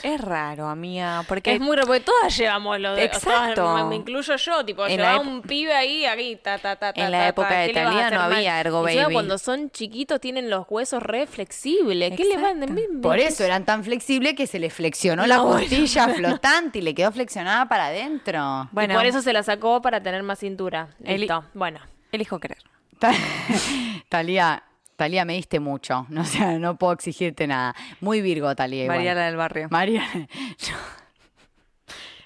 Es 0.03 0.21
raro, 0.21 0.67
amiga, 0.67 1.23
porque 1.27 1.53
Es 1.53 1.59
muy 1.59 1.75
raro, 1.75 1.87
porque 1.87 2.01
todas 2.01 2.35
llevamos 2.37 2.79
lo 2.79 2.93
de... 2.95 3.05
o 3.05 3.07
sea, 3.07 3.17
Exacto. 3.17 3.73
me, 3.75 3.83
me 3.85 3.95
incluyo 3.95 4.35
yo, 4.35 4.65
tipo, 4.65 4.85
En 4.85 4.97
llevaba 4.97 5.13
la 5.15 5.19
un 5.21 5.41
pibe 5.41 5.73
ahí, 5.73 6.05
aquí, 6.05 6.35
ta, 6.35 6.57
ta, 6.57 6.75
ta, 6.75 6.93
ta, 6.93 7.01
En 7.05 7.11
la 7.11 7.19
ta, 7.19 7.27
época 7.29 7.49
ta, 7.49 7.55
de 7.59 7.67
¿qué 7.67 7.73
le 7.73 7.79
vas 7.83 7.87
a 7.87 7.91
Thalía 7.93 8.05
hacer 8.07 8.17
no 8.19 8.23
mal? 8.25 8.33
había 8.33 8.59
Ergo 8.59 8.87
Encima 8.87 9.03
Baby. 9.03 9.13
cuando 9.13 9.37
son 9.37 9.69
chiquitos 9.71 10.19
tienen 10.21 10.49
los 10.49 10.65
huesos 10.69 11.01
re 11.03 11.25
flexibles. 11.27 12.13
¿Qué 12.15 12.25
les 12.25 12.41
van? 12.41 12.61
Exacto. 12.63 12.73
Me- 12.93 13.01
Por 13.01 13.19
eso 13.19 13.43
eran 13.43 13.65
tan 13.65 13.83
flexibles 13.83 14.33
que 14.35 14.47
se 14.47 14.59
le 14.59 14.69
flexionó 14.69 15.25
la 15.27 15.39
bueno. 15.41 15.59
costilla 15.59 16.07
flotante 16.09 16.79
y 16.79 16.81
le 16.81 16.93
quedó 16.95 17.11
flexionada 17.11 17.67
para 17.67 17.87
adentro. 17.87 18.67
Y 18.71 18.75
Bueno, 18.75 18.95
por 18.95 19.05
eso 19.05 19.21
se 19.21 19.33
la 19.33 19.43
sacó 19.43 19.81
para 19.81 20.01
tener 20.01 20.23
más 20.23 20.39
cintura. 20.39 20.89
Listo. 20.99 21.43
Bueno. 21.53 21.79
elijo 22.11 22.39
creer. 22.39 22.61
Ta- 22.99 23.13
Talía, 24.09 24.63
Talía, 24.97 25.23
me 25.25 25.33
diste 25.33 25.59
mucho. 25.61 26.05
No, 26.09 26.21
o 26.21 26.25
sea, 26.25 26.59
no 26.59 26.77
puedo 26.77 26.91
exigirte 26.93 27.47
nada. 27.47 27.73
Muy 28.01 28.21
Virgo, 28.21 28.53
Talía. 28.55 28.83
igual. 28.83 28.97
María 28.97 29.13
la 29.13 29.25
del 29.27 29.37
barrio. 29.37 29.67
María. 29.71 30.03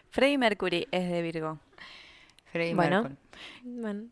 Freddie 0.10 0.38
Mercury 0.38 0.88
es 0.92 1.10
de 1.10 1.22
Virgo. 1.22 1.60
Freddie 2.52 2.74
Bueno. 2.74 3.04
Mercury. 3.04 3.18
Bueno. 3.64 4.04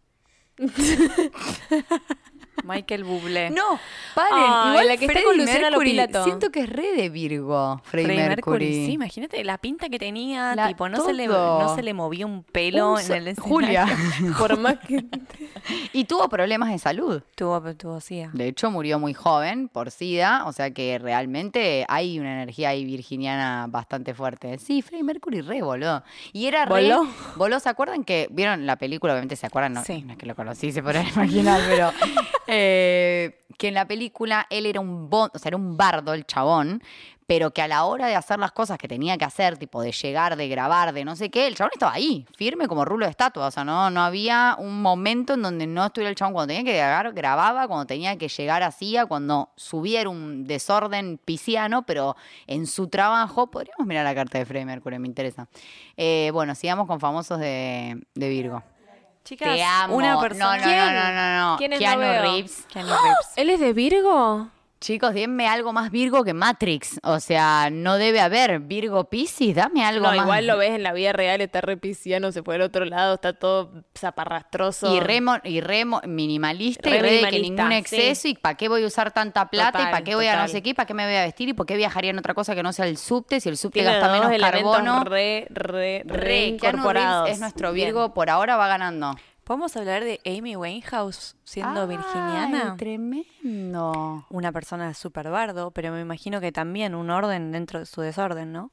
Michael 2.64 3.04
Bublé. 3.04 3.50
No, 3.50 3.80
paren. 4.16 4.34
Ay, 4.38 4.70
igual 4.72 4.88
la 4.88 4.98
que 4.98 5.06
está 5.06 5.24
con 5.24 5.38
Luciana 5.38 5.70
Mercury. 5.70 6.00
Siento 6.24 6.50
que 6.52 6.62
es 6.62 6.70
re 6.70 6.92
de 6.94 7.10
Virgo, 7.10 7.82
Freddie, 7.84 8.16
Mercury. 8.28 8.86
Sí, 8.86 8.92
imagínate 8.94 9.44
la 9.44 9.58
pinta 9.58 9.90
que 9.90 10.00
tenía. 10.00 10.56
La- 10.56 10.68
tipo, 10.68 10.88
no 10.90 11.04
se, 11.04 11.14
le, 11.14 11.28
no 11.28 11.76
se 11.76 11.84
le 11.84 11.94
movió 11.94 12.28
un 12.28 12.44
pelo 12.44 12.94
Un 12.94 13.00
en 13.00 13.12
el 13.12 13.28
escenario. 13.30 13.44
Julia. 13.44 13.86
Por 14.38 14.58
más 14.60 14.78
que... 14.80 15.06
y 15.94 16.06
tuvo 16.06 16.28
problemas 16.30 16.70
de 16.72 16.80
salud. 16.80 17.22
Tuvo, 17.36 17.62
tuvo 17.76 18.00
SIDA. 18.02 18.30
De 18.34 18.48
hecho, 18.48 18.72
murió 18.72 19.00
muy 19.00 19.14
joven 19.14 19.70
por 19.70 19.92
SIDA, 19.92 20.44
o 20.46 20.52
sea 20.54 20.72
que 20.72 21.00
realmente 21.00 21.86
hay 21.88 22.20
una 22.20 22.34
energía 22.34 22.70
ahí 22.70 22.86
virginiana 22.86 23.66
bastante 23.70 24.14
fuerte. 24.14 24.58
Sí, 24.60 24.82
Freddie 24.82 25.04
Mercury 25.04 25.42
re 25.42 25.62
voló. 25.62 26.04
Y 26.34 26.46
era 26.48 26.66
re... 26.66 26.72
¿Voló? 26.90 27.08
Voló, 27.36 27.60
¿se 27.60 27.70
acuerdan 27.70 28.04
que... 28.04 28.28
¿Vieron 28.32 28.66
la 28.66 28.78
película? 28.78 29.14
Obviamente 29.14 29.36
se 29.36 29.46
acuerdan, 29.48 29.74
no, 29.74 29.84
Sí. 29.84 30.04
no 30.06 30.14
es 30.14 30.18
que 30.18 30.26
lo 30.26 30.36
conocí, 30.36 30.72
se 30.72 30.82
podrán 30.84 31.08
imaginar, 31.16 31.62
pero... 31.68 31.92
eh, 32.50 33.40
que 33.58 33.68
en 33.70 33.74
la 33.76 33.88
película 33.88 34.48
él 34.50 34.66
era 34.66 34.80
un, 34.80 35.10
bon- 35.10 35.30
o 35.34 35.38
sea, 35.40 35.50
era 35.50 35.58
un 35.58 35.78
bardo, 35.78 36.14
el 36.14 36.26
chabón, 36.26 36.82
pero 37.28 37.52
que 37.52 37.62
a 37.62 37.68
la 37.68 37.84
hora 37.84 38.08
de 38.08 38.16
hacer 38.16 38.40
las 38.40 38.52
cosas 38.54 38.80
que 38.80 38.88
tenía 38.88 39.16
que 39.16 39.24
hacer, 39.26 39.58
tipo 39.60 39.84
de 39.84 39.92
llegar, 39.92 40.36
de 40.36 40.48
grabar, 40.48 40.94
de 40.94 41.06
no 41.06 41.16
sé 41.16 41.30
qué, 41.30 41.46
el 41.46 41.54
chabón 41.54 41.70
estaba 41.74 41.94
ahí, 41.94 42.26
firme 42.36 42.68
como 42.68 42.86
rulo 42.86 43.06
de 43.06 43.12
estatua. 43.12 43.46
O 43.46 43.52
sea, 43.52 43.64
no, 43.64 43.92
no 43.92 44.02
había 44.02 44.56
un 44.58 44.82
momento 44.82 45.36
en 45.36 45.44
donde 45.44 45.68
no 45.68 45.86
estuviera 45.86 46.10
el 46.10 46.16
chabón. 46.16 46.34
Cuando 46.34 46.54
tenía 46.56 46.64
que 46.72 46.76
grabar, 46.76 47.14
grababa, 47.14 47.68
cuando 47.68 47.86
tenía 47.86 48.18
que 48.18 48.30
llegar, 48.30 48.64
hacía, 48.64 49.06
cuando 49.06 49.50
subía 49.56 50.02
era 50.02 50.10
un 50.10 50.46
desorden 50.46 51.20
pisciano, 51.24 51.86
pero 51.86 52.16
en 52.48 52.66
su 52.66 52.88
trabajo, 52.88 53.52
podríamos 53.52 53.86
mirar 53.86 54.06
la 54.06 54.16
carta 54.16 54.40
de 54.40 54.46
Freddie 54.48 54.66
Mercury, 54.66 54.98
me 54.98 55.08
interesa. 55.08 55.48
Eh, 55.98 56.32
bueno, 56.34 56.56
sigamos 56.56 56.88
con 56.88 57.00
famosos 57.00 57.40
de 57.40 58.02
Virgo. 58.16 58.64
Chicas, 59.24 59.56
Te 59.56 59.64
amo. 59.64 59.96
una 59.96 60.20
persona. 60.20 60.58
No, 60.58 60.66
no, 60.66 60.92
no, 60.92 60.92
no, 60.94 61.12
no, 61.12 61.52
no. 61.52 61.58
¿Quiénes 61.58 61.80
Keanu 61.80 62.02
no 62.02 62.08
veo? 62.10 62.22
Reeves. 62.22 62.66
Keanu 62.72 62.90
Reeves. 62.90 63.28
¿Él 63.36 63.50
es 63.52 63.60
de 63.60 63.74
Virgo? 63.74 64.48
Chicos, 64.82 65.14
denme 65.14 65.46
algo 65.46 65.74
más 65.74 65.92
Virgo 65.92 66.24
que 66.24 66.34
Matrix. 66.34 67.02
O 67.04 67.20
sea, 67.20 67.70
no 67.70 67.98
debe 67.98 68.22
haber 68.22 68.60
Virgo 68.62 69.10
Piscis. 69.10 69.54
Dame 69.54 69.84
algo 69.84 70.06
No, 70.08 70.16
más. 70.16 70.24
igual 70.26 70.48
lo 70.48 70.58
ves 70.58 70.72
en 70.72 70.84
la 70.84 70.94
vida 70.94 71.12
real, 71.12 71.42
está 71.42 71.60
re 71.60 71.76
pisciano, 71.76 72.32
se 72.32 72.44
fue 72.44 72.56
al 72.56 72.62
otro 72.62 72.86
lado, 72.86 73.16
está 73.16 73.34
todo 73.34 73.84
zaparrastroso. 73.98 74.96
Y 74.96 75.02
re, 75.02 75.20
mo- 75.20 75.40
y 75.44 75.60
re 75.60 75.84
mo- 75.84 76.02
minimalista 76.08 76.90
Re 76.90 76.98
y 76.98 77.00
re 77.02 77.12
de 77.26 77.28
que 77.30 77.40
ningún 77.40 77.72
exceso 77.74 78.22
sí. 78.22 78.30
y 78.30 78.34
para 78.36 78.56
qué 78.56 78.70
voy 78.70 78.84
a 78.84 78.88
usar 78.88 79.12
tanta 79.12 79.50
plata 79.50 79.82
y 79.82 79.86
para 79.92 80.02
qué 80.04 80.16
voy 80.16 80.28
a 80.28 80.42
no 80.42 80.48
sé 80.48 80.62
qué 80.62 80.70
y 80.70 80.74
para 80.74 80.86
qué 80.86 80.94
me 80.94 81.06
voy 81.06 81.16
a 81.16 81.24
vestir 81.24 81.50
y 81.50 81.54
por 81.54 81.66
qué 81.66 81.76
viajaría 81.76 82.12
en 82.12 82.20
otra 82.20 82.34
cosa 82.34 82.56
que 82.56 82.64
no 82.64 82.72
sea 82.72 82.86
el 82.88 82.98
subte 82.98 83.42
si 83.42 83.50
el 83.50 83.58
subte 83.58 83.82
Tiene 83.82 83.98
gasta 83.98 84.12
menos 84.12 84.32
carbono. 84.40 85.04
re, 85.04 85.46
re, 85.50 86.04
re, 86.06 86.18
Re, 86.18 86.46
incorporados. 86.48 87.30
es 87.30 87.40
nuestro 87.40 87.74
Bien. 87.74 87.88
Virgo, 87.90 88.14
por 88.14 88.30
ahora 88.30 88.56
va 88.56 88.68
ganando. 88.68 89.16
¿Podemos 89.50 89.76
hablar 89.78 90.04
de 90.04 90.20
Amy 90.28 90.56
Winehouse 90.56 91.36
siendo 91.44 91.82
Ay, 91.82 91.88
virginiana? 91.98 92.76
tremendo. 92.78 94.24
Una 94.30 94.52
persona 94.52 94.94
súper 94.94 95.32
bardo, 95.32 95.72
pero 95.72 95.92
me 95.92 96.02
imagino 96.02 96.40
que 96.40 96.52
también 96.52 96.94
un 96.94 97.10
orden 97.10 97.52
dentro 97.52 97.80
de 97.80 97.88
su 97.88 98.02
desorden, 98.02 98.52
¿no? 98.54 98.72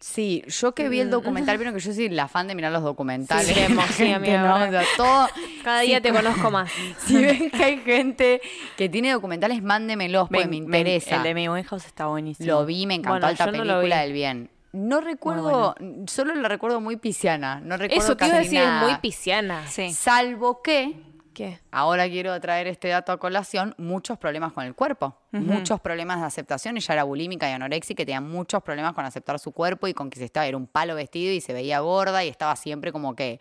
Sí, 0.00 0.42
yo 0.46 0.74
que 0.74 0.88
vi 0.88 1.00
el 1.00 1.10
documental, 1.10 1.58
vieron 1.58 1.74
que 1.74 1.80
yo 1.80 1.92
soy 1.92 2.08
la 2.08 2.28
fan 2.28 2.48
de 2.48 2.54
mirar 2.54 2.72
los 2.72 2.82
documentales. 2.82 3.46
Sí, 3.48 3.52
creemos, 3.52 3.76
La 3.90 3.92
sí, 3.92 4.04
gente, 4.06 4.14
amiga, 4.14 4.42
¿no? 4.42 4.54
verdad. 4.58 4.82
O 4.82 4.86
sea, 4.86 4.96
todo, 4.96 5.28
Cada 5.62 5.80
día 5.80 5.96
Sí, 5.98 6.02
te 6.04 6.08
co- 6.08 6.16
conozco 6.16 6.50
más. 6.50 6.72
Si 6.98 7.22
ven 7.22 7.50
que 7.50 7.64
hay 7.64 7.76
gente 7.82 8.40
que 8.78 8.88
tiene 8.88 9.12
documentales, 9.12 9.62
mándemelos, 9.62 10.30
porque 10.30 10.48
me 10.48 10.56
interesa. 10.56 11.16
El 11.16 11.24
de 11.24 11.30
Amy 11.32 11.48
Winehouse 11.50 11.84
está 11.84 12.06
buenísimo. 12.06 12.46
Lo 12.50 12.64
vi, 12.64 12.86
me 12.86 12.94
encantó 12.94 13.10
Bueno, 13.12 13.26
alta 13.26 13.44
no 13.44 13.52
película 13.52 14.00
del 14.00 14.12
bien. 14.14 14.48
No 14.76 15.00
recuerdo, 15.00 15.74
solo 16.06 16.34
la 16.34 16.48
recuerdo 16.48 16.80
muy 16.80 16.96
pisciana. 16.96 17.60
No 17.60 17.76
recuerdo 17.78 18.04
Eso 18.04 18.16
te 18.16 18.26
iba 18.26 18.36
a 18.36 18.38
decir, 18.40 18.60
es 18.60 18.82
muy 18.82 18.94
pisciana. 18.96 19.66
Sí. 19.66 19.90
Salvo 19.92 20.60
que, 20.60 21.02
¿Qué? 21.32 21.60
ahora 21.70 22.06
quiero 22.08 22.38
traer 22.40 22.66
este 22.66 22.88
dato 22.88 23.10
a 23.10 23.18
colación, 23.18 23.74
muchos 23.78 24.18
problemas 24.18 24.52
con 24.52 24.64
el 24.64 24.74
cuerpo. 24.74 25.16
Muchos 25.32 25.80
problemas 25.80 26.20
de 26.20 26.26
aceptación. 26.26 26.76
Ella 26.76 26.94
era 26.94 27.04
bulímica 27.04 27.48
y 27.48 27.52
anoréxica, 27.52 27.96
que 27.96 28.06
tenía 28.06 28.20
muchos 28.20 28.62
problemas 28.62 28.92
con 28.92 29.04
aceptar 29.04 29.38
su 29.38 29.52
cuerpo 29.52 29.86
y 29.86 29.94
con 29.94 30.10
que 30.10 30.18
se 30.18 30.26
estaba, 30.26 30.46
era 30.46 30.56
un 30.56 30.66
palo 30.66 30.94
vestido 30.94 31.32
y 31.32 31.40
se 31.40 31.52
veía 31.52 31.80
gorda 31.80 32.24
y 32.24 32.28
estaba 32.28 32.54
siempre 32.56 32.92
como 32.92 33.16
que 33.16 33.40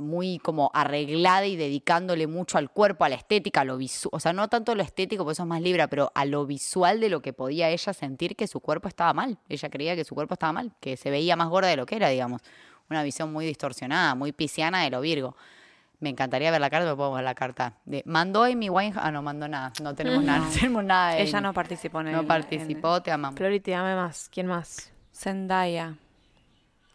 muy 0.00 0.38
como 0.38 0.70
arreglada 0.74 1.46
y 1.46 1.56
dedicándole 1.56 2.26
mucho 2.26 2.58
al 2.58 2.70
cuerpo, 2.70 3.04
a 3.04 3.08
la 3.08 3.14
estética, 3.16 3.60
a 3.60 3.64
lo 3.64 3.76
visual, 3.76 4.10
o 4.12 4.20
sea, 4.20 4.32
no 4.32 4.48
tanto 4.48 4.74
lo 4.74 4.82
estético, 4.82 5.24
porque 5.24 5.32
eso 5.34 5.42
es 5.44 5.48
más 5.48 5.60
libre, 5.62 5.86
pero 5.88 6.10
a 6.14 6.24
lo 6.24 6.46
visual 6.46 7.00
de 7.00 7.08
lo 7.08 7.20
que 7.22 7.32
podía 7.32 7.68
ella 7.68 7.92
sentir 7.92 8.36
que 8.36 8.46
su 8.46 8.60
cuerpo 8.60 8.88
estaba 8.88 9.12
mal. 9.14 9.38
Ella 9.48 9.68
creía 9.70 9.94
que 9.96 10.04
su 10.04 10.14
cuerpo 10.14 10.34
estaba 10.34 10.52
mal, 10.52 10.72
que 10.80 10.96
se 10.96 11.10
veía 11.10 11.36
más 11.36 11.48
gorda 11.48 11.68
de 11.68 11.76
lo 11.76 11.86
que 11.86 11.96
era, 11.96 12.08
digamos. 12.08 12.42
Una 12.88 13.02
visión 13.02 13.32
muy 13.32 13.46
distorsionada, 13.46 14.14
muy 14.16 14.32
pisciana 14.32 14.82
de 14.82 14.90
lo 14.90 15.00
Virgo. 15.00 15.36
Me 16.00 16.08
encantaría 16.08 16.50
ver 16.50 16.60
la 16.62 16.70
carta, 16.70 16.86
pero 16.86 16.96
puedo 16.96 17.12
ver 17.12 17.24
la 17.24 17.34
carta. 17.34 17.74
De, 17.84 18.02
mandó 18.06 18.44
Amy 18.44 18.70
Winehouse. 18.70 19.04
Ah, 19.04 19.12
no 19.12 19.20
mandó 19.22 19.46
nada. 19.48 19.70
No 19.82 19.94
tenemos 19.94 20.24
nada. 20.24 20.38
No 20.46 20.50
tenemos 20.50 20.82
nada 20.84 21.14
de 21.14 21.22
Ella 21.22 21.40
no 21.42 21.52
participó 21.52 22.00
en 22.00 22.06
el... 22.08 22.12
No 22.14 22.20
en- 22.20 22.26
participó, 22.26 23.02
te 23.02 23.12
amamos. 23.12 23.36
Flority, 23.36 23.70
dame 23.70 23.94
más. 23.94 24.28
¿Quién 24.32 24.46
más? 24.46 24.90
Zendaya. 25.14 25.94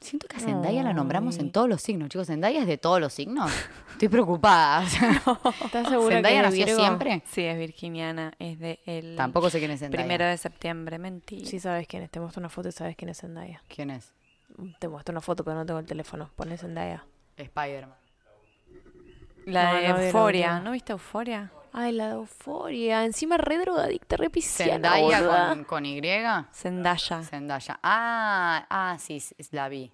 Siento 0.05 0.27
que 0.27 0.37
a 0.37 0.39
Zendaya 0.39 0.83
la 0.83 0.93
nombramos 0.93 1.37
en 1.39 1.51
todos 1.51 1.67
los 1.67 1.81
signos, 1.81 2.09
chicos. 2.09 2.27
Zendaya 2.27 2.61
es 2.61 2.67
de 2.67 2.77
todos 2.77 2.99
los 3.01 3.11
signos. 3.13 3.51
Estoy 3.93 4.07
preocupada. 4.09 4.81
o 4.83 4.87
sea, 4.87 5.21
¿Estás 5.65 5.89
segura 5.89 6.15
¿Zendaya 6.15 6.35
que 6.37 6.41
nació 6.43 6.65
Virgo? 6.65 6.79
siempre? 6.79 7.23
Sí, 7.25 7.41
es 7.43 7.57
virginiana. 7.57 8.33
Es 8.39 8.59
de 8.59 8.79
el 8.85 9.15
Tampoco 9.15 9.49
sé 9.49 9.59
quién 9.59 9.71
es 9.71 9.79
Zendaya. 9.79 10.03
primero 10.03 10.25
de 10.25 10.37
septiembre. 10.37 10.99
Mentira. 10.99 11.45
Sí 11.49 11.59
sabes 11.59 11.87
quién 11.87 12.03
es. 12.03 12.11
Te 12.11 12.19
muestro 12.19 12.39
una 12.39 12.49
foto 12.49 12.69
y 12.69 12.71
sabes 12.71 12.95
quién 12.95 13.09
es 13.09 13.19
Zendaya. 13.19 13.61
¿Quién 13.67 13.89
es? 13.89 14.11
Te 14.79 14.87
muestro 14.87 15.11
una 15.11 15.21
foto, 15.21 15.43
pero 15.43 15.55
no 15.57 15.65
tengo 15.65 15.79
el 15.79 15.85
teléfono. 15.85 16.29
Pones 16.35 16.61
Zendaya. 16.61 17.03
Spider-Man. 17.37 17.97
La 19.45 19.73
No, 19.73 19.79
de 19.79 19.87
no 19.89 19.97
Euforia. 19.99 20.59
¿No 20.59 20.71
viste 20.71 20.91
Euforia? 20.91 21.51
Ay, 21.77 21.91
la 21.91 22.07
de 22.07 22.13
euforia. 22.13 23.03
Encima 23.03 23.35
re 23.37 23.57
drogadicta, 23.57 24.15
re 24.15 24.29
pisciana, 24.29 24.93
Zendaya 24.93 25.47
con, 25.49 25.63
con 25.65 25.85
Y. 25.85 26.01
Zendaya. 26.53 27.21
Zendaya. 27.23 27.79
Ah, 27.83 28.65
ah, 28.69 28.97
sí, 28.99 29.21
la 29.51 29.67
vi. 29.67 29.91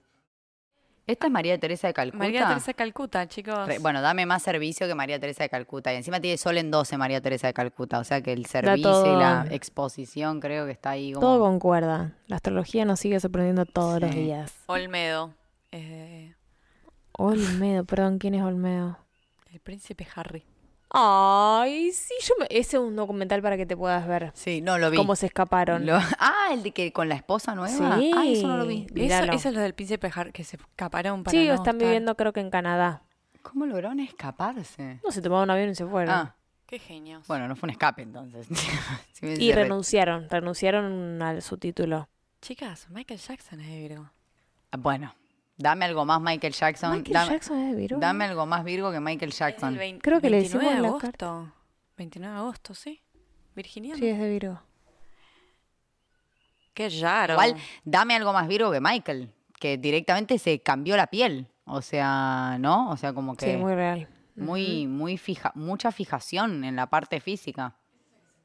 Esta 1.07 1.25
es 1.25 1.33
María 1.33 1.59
Teresa 1.59 1.87
de 1.87 1.93
Calcuta. 1.93 2.23
María 2.23 2.47
Teresa 2.47 2.73
Calcuta, 2.73 3.27
chicos. 3.27 3.67
Re- 3.67 3.79
bueno, 3.79 4.01
dame 4.01 4.25
más 4.27 4.43
servicio 4.43 4.87
que 4.87 4.93
María 4.93 5.19
Teresa 5.19 5.43
de 5.43 5.49
Calcuta. 5.49 5.91
Y 5.91 5.97
encima 5.97 6.19
tiene 6.21 6.37
sol 6.37 6.57
en 6.59 6.69
12 6.69 6.95
María 6.97 7.19
Teresa 7.19 7.47
de 7.47 7.53
Calcuta. 7.53 7.97
O 7.97 8.03
sea 8.03 8.21
que 8.21 8.31
el 8.31 8.45
servicio 8.45 9.15
y 9.15 9.19
la 9.19 9.47
exposición 9.49 10.39
creo 10.39 10.67
que 10.67 10.71
está 10.71 10.91
ahí 10.91 11.13
como... 11.13 11.25
Todo 11.25 11.39
concuerda. 11.39 12.13
La 12.27 12.35
astrología 12.35 12.85
nos 12.85 12.99
sigue 12.99 13.19
sorprendiendo 13.19 13.65
todos 13.65 13.99
los 13.99 14.11
días. 14.11 14.53
Olmedo. 14.67 15.33
De 15.71 16.35
Olmedo, 17.13 17.83
perdón, 17.85 18.19
¿quién 18.19 18.35
es 18.35 18.43
Olmedo? 18.43 18.97
El 19.51 19.59
príncipe 19.59 20.07
Harry. 20.15 20.45
Ay, 20.93 21.91
sí, 21.93 22.13
yo 22.21 22.35
me... 22.39 22.45
ese 22.49 22.77
es 22.77 22.83
un 22.83 22.95
documental 22.95 23.41
para 23.41 23.55
que 23.57 23.65
te 23.65 23.77
puedas 23.77 24.05
ver. 24.07 24.31
Sí, 24.35 24.61
no 24.61 24.77
lo 24.77 24.91
vi. 24.91 24.97
Cómo 24.97 25.15
se 25.15 25.25
escaparon. 25.27 25.85
Lo- 25.85 25.97
Ah, 26.19 26.49
el 26.51 26.63
de 26.63 26.71
que 26.71 26.91
con 26.91 27.07
la 27.09 27.15
esposa 27.15 27.55
nueva. 27.55 27.97
Sí. 27.97 28.11
Ah, 28.15 28.25
eso 28.27 28.47
no 28.47 28.57
lo 28.57 28.65
vi. 28.67 28.87
Eso, 28.95 29.49
es 29.49 29.53
lo 29.55 29.61
del 29.61 29.73
príncipe 29.73 30.11
Harry, 30.13 30.31
que 30.31 30.43
se 30.43 30.57
escaparon 30.57 31.23
para 31.23 31.31
Sí, 31.31 31.47
no 31.47 31.53
están 31.53 31.75
estar- 31.77 31.85
viviendo 31.87 32.15
creo 32.15 32.33
que 32.33 32.41
en 32.41 32.49
Canadá. 32.49 33.03
¿Cómo 33.41 33.65
lograron 33.65 33.99
escaparse? 33.99 34.99
No, 35.03 35.11
se 35.11 35.21
tomaron 35.21 35.45
un 35.45 35.51
avión 35.51 35.69
y 35.69 35.75
se 35.75 35.85
fueron. 35.85 36.13
Ah, 36.13 36.35
Qué 36.67 36.77
genios. 36.79 37.25
bueno, 37.27 37.47
no 37.47 37.55
fue 37.55 37.67
un 37.67 37.71
escape 37.71 38.01
entonces. 38.01 38.47
Si 39.13 39.25
y 39.27 39.51
re- 39.51 39.63
renunciaron, 39.63 40.27
renunciaron 40.29 41.21
al 41.21 41.41
su 41.41 41.57
título. 41.57 42.07
Chicas, 42.41 42.87
Michael 42.89 43.19
Jackson 43.19 43.59
es 43.61 43.67
de 43.67 43.79
Virgo. 43.87 44.09
Bueno, 44.77 45.13
dame 45.61 45.85
algo 45.85 46.05
más 46.05 46.21
Michael 46.21 46.53
Jackson. 46.53 46.91
Michael 46.97 47.13
dame, 47.13 47.31
Jackson 47.31 47.57
es 47.59 47.71
de 47.71 47.75
Virgo. 47.81 47.99
dame 47.99 48.25
algo 48.25 48.45
más 48.45 48.63
Virgo 48.63 48.91
que 48.91 48.99
Michael 48.99 49.31
Jackson. 49.31 49.75
Creo 50.01 50.21
que 50.21 50.29
le 50.29 50.37
29 50.37 50.45
hicimos 50.45 50.75
de 50.75 50.81
la 50.81 50.87
agosto. 50.87 51.53
29 51.97 52.33
de 52.33 52.39
agosto, 52.39 52.73
sí. 52.73 53.01
Virginiano. 53.55 53.97
Sí, 53.99 54.07
es 54.07 54.19
de 54.19 54.29
Virgo. 54.29 54.61
Qué 56.73 56.89
raro. 57.01 57.33
Igual, 57.33 57.55
dame 57.83 58.15
algo 58.15 58.31
más 58.33 58.47
Virgo 58.47 58.71
que 58.71 58.79
Michael, 58.79 59.31
que 59.59 59.77
directamente 59.77 60.37
se 60.39 60.61
cambió 60.61 60.95
la 60.95 61.07
piel. 61.07 61.47
O 61.65 61.81
sea, 61.81 62.57
¿no? 62.59 62.89
O 62.89 62.97
sea, 62.97 63.13
como 63.13 63.35
que 63.35 63.51
Sí, 63.51 63.57
muy 63.57 63.75
real. 63.75 64.07
muy, 64.35 64.87
muy 64.87 65.17
fija, 65.17 65.51
mucha 65.55 65.91
fijación 65.91 66.63
en 66.63 66.75
la 66.75 66.87
parte 66.87 67.19
física. 67.19 67.75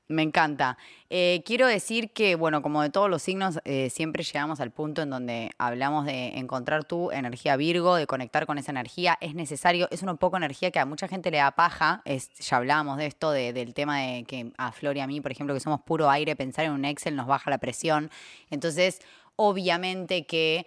Me 0.09 0.23
encanta. 0.23 0.79
Eh, 1.11 1.43
quiero 1.45 1.67
decir 1.67 2.11
que, 2.13 2.37
bueno, 2.37 2.63
como 2.63 2.81
de 2.81 2.91
todos 2.91 3.11
los 3.11 3.23
signos, 3.23 3.59
eh, 3.65 3.91
siempre 3.91 4.23
llegamos 4.23 4.61
al 4.61 4.71
punto 4.71 5.03
en 5.03 5.11
donde 5.11 5.51
hablamos 5.59 6.07
de 6.07 6.39
encontrar 6.39 6.85
tu 6.85 7.11
energía 7.11 7.57
Virgo, 7.57 7.97
de 7.97 8.07
conectar 8.07 8.47
con 8.47 8.57
esa 8.57 8.71
energía. 8.71 9.19
Es 9.21 9.35
necesario, 9.35 9.89
es 9.91 10.03
una 10.05 10.15
poco 10.15 10.37
energía 10.37 10.71
que 10.71 10.79
a 10.79 10.87
mucha 10.87 11.09
gente 11.09 11.33
le 11.33 11.39
da 11.39 11.51
paja. 11.51 12.03
Es, 12.05 12.31
ya 12.39 12.59
hablábamos 12.59 12.99
de 12.99 13.07
esto, 13.07 13.33
de- 13.33 13.53
del 13.53 13.75
tema 13.75 13.99
de 14.01 14.23
que 14.25 14.53
a 14.59 14.71
Flor 14.71 14.97
y 14.97 15.01
a 15.01 15.09
mí, 15.09 15.21
por 15.21 15.33
ejemplo, 15.33 15.55
que 15.55 15.61
somos 15.61 15.81
puro 15.81 16.09
aire, 16.09 16.37
pensar 16.37 16.67
en 16.67 16.73
un 16.73 16.85
Excel 16.85 17.17
nos 17.17 17.27
baja 17.27 17.51
la 17.51 17.59
presión. 17.59 18.09
Entonces, 18.51 19.01
obviamente 19.35 20.25
que 20.25 20.67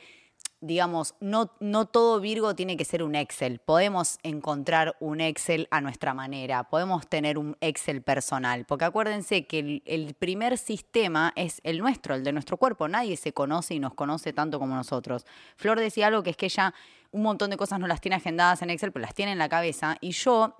digamos, 0.62 1.16
no, 1.20 1.52
no 1.60 1.86
todo 1.86 2.20
Virgo 2.20 2.56
tiene 2.56 2.78
que 2.78 2.86
ser 2.86 3.04
un 3.04 3.16
Excel. 3.16 3.60
Podemos 3.60 4.18
encontrar 4.24 4.96
un 5.00 5.22
Excel 5.22 5.68
a 5.72 5.82
nuestra 5.82 6.14
manera, 6.14 6.64
podemos 6.66 7.08
tener 7.08 7.38
un 7.38 7.56
Excel 7.62 8.02
personal, 8.02 8.66
porque 8.66 8.86
acuérdense 8.86 9.48
que 9.48 9.60
el, 9.60 9.84
el 9.86 10.14
primer 10.14 10.58
sistema 10.58 11.32
es 11.36 11.62
el 11.64 11.80
nuestro, 11.80 12.16
el 12.16 12.24
de 12.24 12.34
nuestro 12.34 12.58
cuerpo. 12.58 12.88
Nadie 12.88 13.16
se 13.18 13.34
conoce 13.34 13.76
y 13.76 13.80
nos 13.80 13.94
conoce 13.94 14.34
tanto 14.34 14.60
como 14.60 14.76
nosotros. 14.76 15.26
Flor 15.56 15.80
decía 15.80 16.08
algo 16.08 16.24
que 16.24 16.32
es 16.32 16.38
que 16.38 16.48
ella 16.48 16.74
un 17.12 17.24
montón 17.24 17.50
de 17.50 17.58
cosas 17.58 17.80
no 17.80 17.88
las 17.88 18.02
tiene 18.02 18.18
agendadas 18.18 18.62
en 18.62 18.70
Excel, 18.70 18.92
pero 18.92 19.02
las 19.02 19.16
tiene 19.16 19.32
en 19.32 19.38
la 19.40 19.50
cabeza. 19.50 19.98
Y 20.02 20.12
yo 20.12 20.56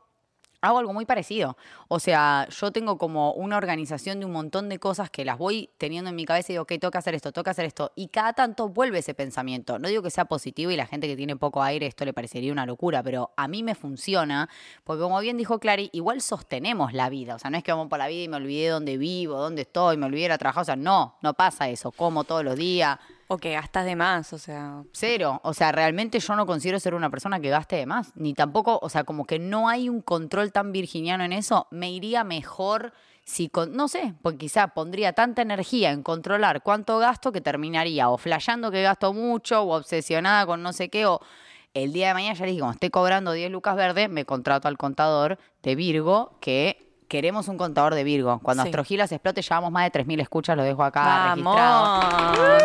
hago 0.62 0.80
algo 0.80 0.94
muy 0.94 1.06
parecido. 1.06 1.58
O 1.88 2.00
sea, 2.00 2.48
yo 2.50 2.72
tengo 2.72 2.98
como 2.98 3.34
una 3.34 3.58
organización 3.58 4.20
de 4.20 4.26
un 4.26 4.32
montón 4.32 4.70
de 4.70 4.80
cosas 4.80 5.10
que 5.10 5.26
las 5.26 5.38
voy 5.38 5.70
teniendo 5.78 6.10
en 6.10 6.16
mi 6.16 6.26
cabeza 6.26 6.52
y 6.52 6.54
digo, 6.54 6.64
ok, 6.64 6.70
tengo 6.80 6.92
que 6.92 6.98
hacer 6.98 7.16
esto, 7.16 7.32
tengo 7.32 7.44
que 7.44 7.50
hacer 7.50 7.66
esto. 7.66 7.92
Y 7.96 8.08
cada 8.08 8.34
tanto 8.34 8.70
vuelve 8.70 9.00
ese 9.00 9.14
pensamiento. 9.14 9.80
No 9.80 9.88
digo 9.88 10.04
que 10.04 10.10
sea 10.10 10.26
positivo 10.26 10.72
y 10.72 10.76
la 10.76 10.86
gente 10.86 11.08
que 11.08 11.16
tiene 11.16 11.36
poco 11.36 11.64
aire 11.64 11.86
esto 11.86 12.06
le 12.06 12.14
parecería 12.14 12.52
una 12.52 12.66
locura, 12.66 13.04
pero 13.04 13.32
a 13.38 13.48
mí 13.48 13.64
me 13.64 13.76
funciona 13.76 14.50
porque 14.84 15.02
como 15.02 15.20
bien 15.20 15.38
dijo 15.38 15.60
Clary, 15.60 15.90
igual 15.94 16.22
sostenemos 16.22 16.94
la 16.94 17.10
vida. 17.10 17.36
O 17.36 17.40
sea, 17.40 17.50
no 17.50 17.58
es 17.58 17.64
que 17.64 17.72
vamos 17.72 17.88
por 17.88 18.00
la 18.00 18.08
vida 18.08 18.24
y 18.24 18.28
me 18.28 18.38
olvidé 18.38 18.70
dónde 18.70 18.98
vivo, 18.98 19.38
dónde 19.38 19.64
estoy, 19.64 19.98
me 19.98 20.06
olvidé 20.06 20.30
de 20.30 20.38
trabajar. 20.38 20.62
O 20.62 20.66
sea, 20.66 20.76
no, 20.76 21.18
no 21.22 21.34
pasa 21.34 21.70
eso. 21.70 21.92
Como 21.92 22.24
todos 22.24 22.44
los 22.44 22.56
días. 22.56 23.00
O 23.32 23.38
que 23.38 23.54
gastas 23.54 23.86
de 23.86 23.96
más, 23.96 24.34
o 24.34 24.40
sea. 24.40 24.84
Cero. 24.92 25.40
O 25.44 25.54
sea, 25.54 25.72
realmente 25.72 26.20
yo 26.20 26.36
no 26.36 26.48
considero 26.48 26.80
ser 26.80 26.96
una 26.96 27.12
persona 27.12 27.40
que 27.40 27.50
gaste 27.50 27.76
de 27.76 27.86
más. 27.86 28.12
Ni 28.16 28.34
tampoco, 28.34 28.80
o 28.82 28.90
sea, 28.90 29.04
como 29.04 29.26
que 29.26 29.38
no 29.38 29.70
hay 29.70 29.88
un 29.88 30.02
control 30.02 30.52
tan 30.52 30.72
virginiano 30.72 31.24
en 31.24 31.34
eso. 31.34 31.68
Me 31.70 31.92
iría 31.92 32.24
mejor 32.24 32.92
si, 33.24 33.48
con, 33.48 33.76
no 33.76 33.88
sé, 33.88 34.16
porque 34.24 34.40
quizá 34.40 34.70
pondría 34.70 35.14
tanta 35.14 35.44
energía 35.44 35.92
en 35.92 36.02
controlar 36.02 36.64
cuánto 36.64 36.98
gasto 36.98 37.32
que 37.32 37.40
terminaría 37.40 38.10
o 38.10 38.18
flasheando 38.18 38.72
que 38.72 38.82
gasto 38.82 39.14
mucho 39.14 39.62
o 39.62 39.78
obsesionada 39.78 40.48
con 40.48 40.64
no 40.64 40.74
sé 40.74 40.90
qué 40.90 41.06
o... 41.06 41.22
El 41.76 41.94
día 41.94 42.08
de 42.08 42.14
mañana 42.16 42.34
ya 42.34 42.46
les 42.46 42.54
dije, 42.54 42.62
como 42.62 42.72
estoy 42.72 42.90
cobrando 42.90 43.32
10 43.32 43.52
lucas 43.52 43.76
verdes, 43.76 44.10
me 44.10 44.26
contrato 44.26 44.68
al 44.68 44.76
contador 44.80 45.38
de 45.62 45.76
Virgo 45.76 46.36
que 46.42 46.90
queremos 47.08 47.48
un 47.48 47.60
contador 47.60 47.94
de 47.94 48.04
Virgo. 48.04 48.40
Cuando 48.42 48.64
Sí. 48.64 48.70
Astrogilas 48.70 49.12
explote, 49.12 49.44
llevamos 49.44 49.72
más 49.72 49.84
de 49.92 50.04
3.000 50.04 50.20
escuchas, 50.20 50.58
lo 50.58 50.64
dejo 50.64 50.84
acá 50.84 51.36
registrado. 51.36 52.58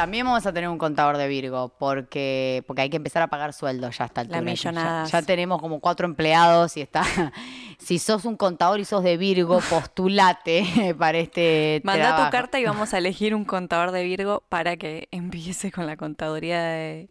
También 0.00 0.24
vamos 0.24 0.46
a 0.46 0.52
tener 0.54 0.70
un 0.70 0.78
contador 0.78 1.18
de 1.18 1.28
Virgo, 1.28 1.74
porque, 1.78 2.64
porque 2.66 2.80
hay 2.80 2.88
que 2.88 2.96
empezar 2.96 3.20
a 3.22 3.26
pagar 3.26 3.52
sueldo 3.52 3.90
ya 3.90 4.06
hasta 4.06 4.22
el 4.22 4.30
La 4.30 4.40
millonada. 4.40 5.04
Ya, 5.04 5.20
ya 5.20 5.26
tenemos 5.26 5.60
como 5.60 5.78
cuatro 5.78 6.06
empleados 6.06 6.74
y 6.78 6.80
está. 6.80 7.04
si 7.78 7.98
sos 7.98 8.24
un 8.24 8.38
contador 8.38 8.80
y 8.80 8.86
sos 8.86 9.04
de 9.04 9.18
Virgo, 9.18 9.60
postulate 9.68 10.94
para 10.98 11.18
este. 11.18 11.82
Manda 11.84 12.08
trabajo. 12.08 12.24
tu 12.24 12.30
carta 12.30 12.58
y 12.58 12.64
vamos 12.64 12.94
a 12.94 12.98
elegir 12.98 13.34
un 13.34 13.44
contador 13.44 13.90
de 13.90 14.02
Virgo 14.02 14.42
para 14.48 14.78
que 14.78 15.08
empiece 15.10 15.70
con 15.70 15.86
la 15.86 15.98
contaduría 15.98 16.62
de, 16.62 17.10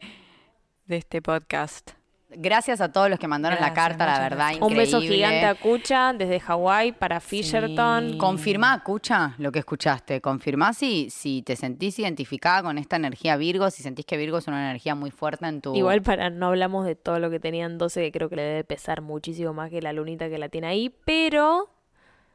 de 0.87 0.97
este 0.97 1.21
podcast. 1.21 1.98
Gracias 2.31 2.79
a 2.79 2.91
todos 2.91 3.09
los 3.09 3.17
que 3.17 3.27
mandaron 3.27 3.59
la 3.59 3.73
carta, 3.73 4.05
la 4.05 4.19
verdad, 4.19 4.37
gracias. 4.37 4.61
Un 4.61 4.77
beso 4.77 4.97
increíble. 4.97 5.15
gigante 5.15 5.45
a 5.45 5.55
Kucha 5.55 6.13
desde 6.13 6.39
Hawái 6.39 6.91
para 6.91 7.19
Fisherton. 7.19 8.19
Confirmá, 8.19 8.75
escucha 8.75 9.33
lo 9.39 9.51
que 9.51 9.59
escuchaste. 9.59 10.21
Confirmá 10.21 10.73
si, 10.73 11.09
si 11.09 11.41
te 11.41 11.55
sentís 11.55 11.97
identificada 11.97 12.61
con 12.61 12.77
esta 12.77 12.97
energía 12.97 13.35
Virgo, 13.35 13.71
si 13.71 13.81
sentís 13.81 14.05
que 14.05 14.15
Virgo 14.15 14.37
es 14.37 14.47
una 14.47 14.69
energía 14.69 14.93
muy 14.93 15.09
fuerte 15.09 15.47
en 15.47 15.61
tu. 15.61 15.75
Igual 15.75 16.03
para 16.03 16.29
no 16.29 16.47
hablamos 16.47 16.85
de 16.85 16.95
todo 16.95 17.17
lo 17.19 17.31
que 17.31 17.39
tenían 17.39 17.79
12, 17.79 17.99
que 17.99 18.11
creo 18.11 18.29
que 18.29 18.35
le 18.35 18.43
debe 18.43 18.63
pesar 18.63 19.01
muchísimo 19.01 19.53
más 19.53 19.71
que 19.71 19.81
la 19.81 19.91
lunita 19.91 20.29
que 20.29 20.37
la 20.37 20.49
tiene 20.49 20.67
ahí, 20.67 20.93
pero 21.05 21.71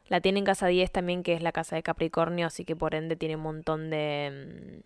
la 0.08 0.20
tiene 0.20 0.40
en 0.40 0.44
casa 0.44 0.66
10 0.66 0.90
también, 0.90 1.22
que 1.22 1.34
es 1.34 1.42
la 1.42 1.52
casa 1.52 1.76
de 1.76 1.84
Capricornio, 1.84 2.48
así 2.48 2.64
que 2.64 2.74
por 2.74 2.94
ende 2.94 3.16
tiene 3.16 3.36
un 3.36 3.42
montón 3.42 3.90
de... 3.90 4.82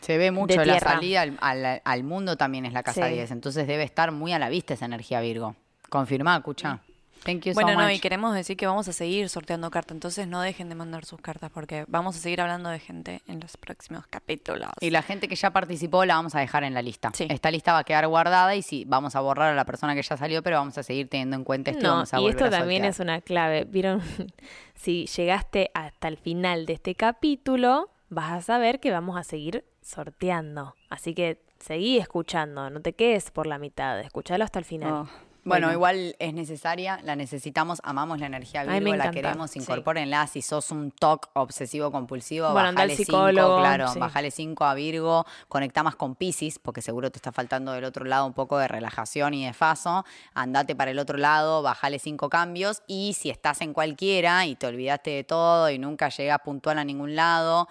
mm, 0.00 0.04
Se 0.04 0.18
ve 0.18 0.30
mucho 0.30 0.64
la 0.64 0.80
salida 0.80 1.22
al, 1.22 1.36
al- 1.40 1.82
al 1.84 2.04
mundo 2.04 2.36
también 2.36 2.66
es 2.66 2.72
la 2.72 2.82
casa 2.82 3.06
Sí. 3.08 3.14
10, 3.14 3.30
entonces 3.30 3.66
debe 3.66 3.84
estar 3.84 4.12
muy 4.12 4.32
a 4.32 4.38
la 4.38 4.48
vista 4.48 4.74
esa 4.74 4.86
energía 4.86 5.20
Virgo. 5.20 5.56
Confirmá, 5.88 6.36
escucha. 6.36 6.80
Thank 7.22 7.42
you 7.44 7.52
so 7.52 7.60
Bueno, 7.60 7.78
no, 7.78 7.84
much. 7.86 7.96
y 7.96 8.00
queremos 8.00 8.34
decir 8.34 8.56
que 8.56 8.66
vamos 8.66 8.88
a 8.88 8.94
seguir 8.94 9.28
sorteando 9.28 9.70
cartas, 9.70 9.94
entonces 9.94 10.26
no 10.26 10.40
dejen 10.40 10.70
de 10.70 10.74
mandar 10.74 11.04
sus 11.04 11.20
cartas 11.20 11.50
porque 11.52 11.84
vamos 11.86 12.16
a 12.16 12.18
seguir 12.18 12.40
hablando 12.40 12.70
de 12.70 12.78
gente 12.78 13.20
en 13.26 13.40
los 13.40 13.58
próximos 13.58 14.06
capítulos. 14.06 14.70
Y 14.80 14.88
la 14.88 15.02
gente 15.02 15.28
que 15.28 15.34
ya 15.36 15.50
participó 15.50 16.06
la 16.06 16.14
vamos 16.14 16.34
a 16.34 16.40
dejar 16.40 16.64
en 16.64 16.72
la 16.72 16.80
lista. 16.80 17.10
Sí. 17.12 17.26
Esta 17.28 17.50
lista 17.50 17.74
va 17.74 17.80
a 17.80 17.84
quedar 17.84 18.06
guardada 18.08 18.56
y 18.56 18.62
sí, 18.62 18.84
vamos 18.88 19.16
a 19.16 19.20
borrar 19.20 19.52
a 19.52 19.54
la 19.54 19.66
persona 19.66 19.94
que 19.94 20.00
ya 20.02 20.16
salió, 20.16 20.42
pero 20.42 20.56
vamos 20.56 20.78
a 20.78 20.82
seguir 20.82 21.10
teniendo 21.10 21.36
en 21.36 21.44
cuenta 21.44 21.72
esto 21.72 21.82
y 21.82 21.84
No, 21.88 21.92
vamos 21.96 22.14
a 22.14 22.20
y 22.20 22.26
esto 22.28 22.46
a 22.46 22.50
también 22.50 22.86
es 22.86 23.00
una 23.00 23.20
clave. 23.20 23.64
Vieron, 23.64 24.00
si 24.74 25.04
llegaste 25.04 25.70
hasta 25.74 26.08
el 26.08 26.16
final 26.16 26.64
de 26.64 26.72
este 26.72 26.94
capítulo, 26.94 27.90
vas 28.10 28.32
a 28.32 28.42
saber 28.42 28.80
que 28.80 28.90
vamos 28.90 29.16
a 29.16 29.24
seguir 29.24 29.64
sorteando. 29.80 30.74
Así 30.90 31.14
que 31.14 31.42
seguí 31.58 31.98
escuchando, 31.98 32.68
no 32.68 32.80
te 32.82 32.92
quedes 32.92 33.30
por 33.30 33.46
la 33.46 33.58
mitad, 33.58 33.98
escuchalo 34.00 34.44
hasta 34.44 34.58
el 34.58 34.64
final. 34.64 34.92
Oh. 34.92 35.08
Bueno, 35.42 35.72
igual 35.72 36.16
es 36.18 36.34
necesaria, 36.34 37.00
la 37.02 37.16
necesitamos, 37.16 37.80
amamos 37.82 38.20
la 38.20 38.26
energía 38.26 38.60
Ay, 38.68 38.80
Virgo, 38.80 38.96
la 38.96 39.10
queremos, 39.10 39.50
sí. 39.50 39.60
incorpórenla. 39.60 40.26
Si 40.26 40.42
sos 40.42 40.70
un 40.70 40.90
TOC 40.90 41.30
obsesivo 41.32 41.90
compulsivo, 41.90 42.52
Bueno, 42.52 42.72
bajale 42.72 42.94
psicólogo, 42.94 43.56
5, 43.56 43.60
claro, 43.60 43.88
sí. 43.88 43.98
bajale 43.98 44.30
5 44.30 44.64
a 44.64 44.74
Virgo, 44.74 45.24
conecta 45.48 45.82
más 45.82 45.96
con 45.96 46.14
Pisces, 46.14 46.58
porque 46.58 46.82
seguro 46.82 47.10
te 47.10 47.16
está 47.16 47.32
faltando 47.32 47.72
del 47.72 47.84
otro 47.84 48.04
lado 48.04 48.26
un 48.26 48.34
poco 48.34 48.58
de 48.58 48.68
relajación 48.68 49.32
y 49.32 49.46
de 49.46 49.54
faso. 49.54 50.04
Andate 50.34 50.76
para 50.76 50.90
el 50.90 50.98
otro 50.98 51.16
lado, 51.16 51.62
bajale 51.62 51.98
5 51.98 52.28
cambios 52.28 52.82
y 52.86 53.14
si 53.14 53.30
estás 53.30 53.62
en 53.62 53.72
cualquiera 53.72 54.44
y 54.44 54.56
te 54.56 54.66
olvidaste 54.66 55.10
de 55.10 55.24
todo 55.24 55.70
y 55.70 55.78
nunca 55.78 56.10
llegas 56.10 56.40
puntual 56.44 56.78
a 56.78 56.84
ningún 56.84 57.16
lado, 57.16 57.66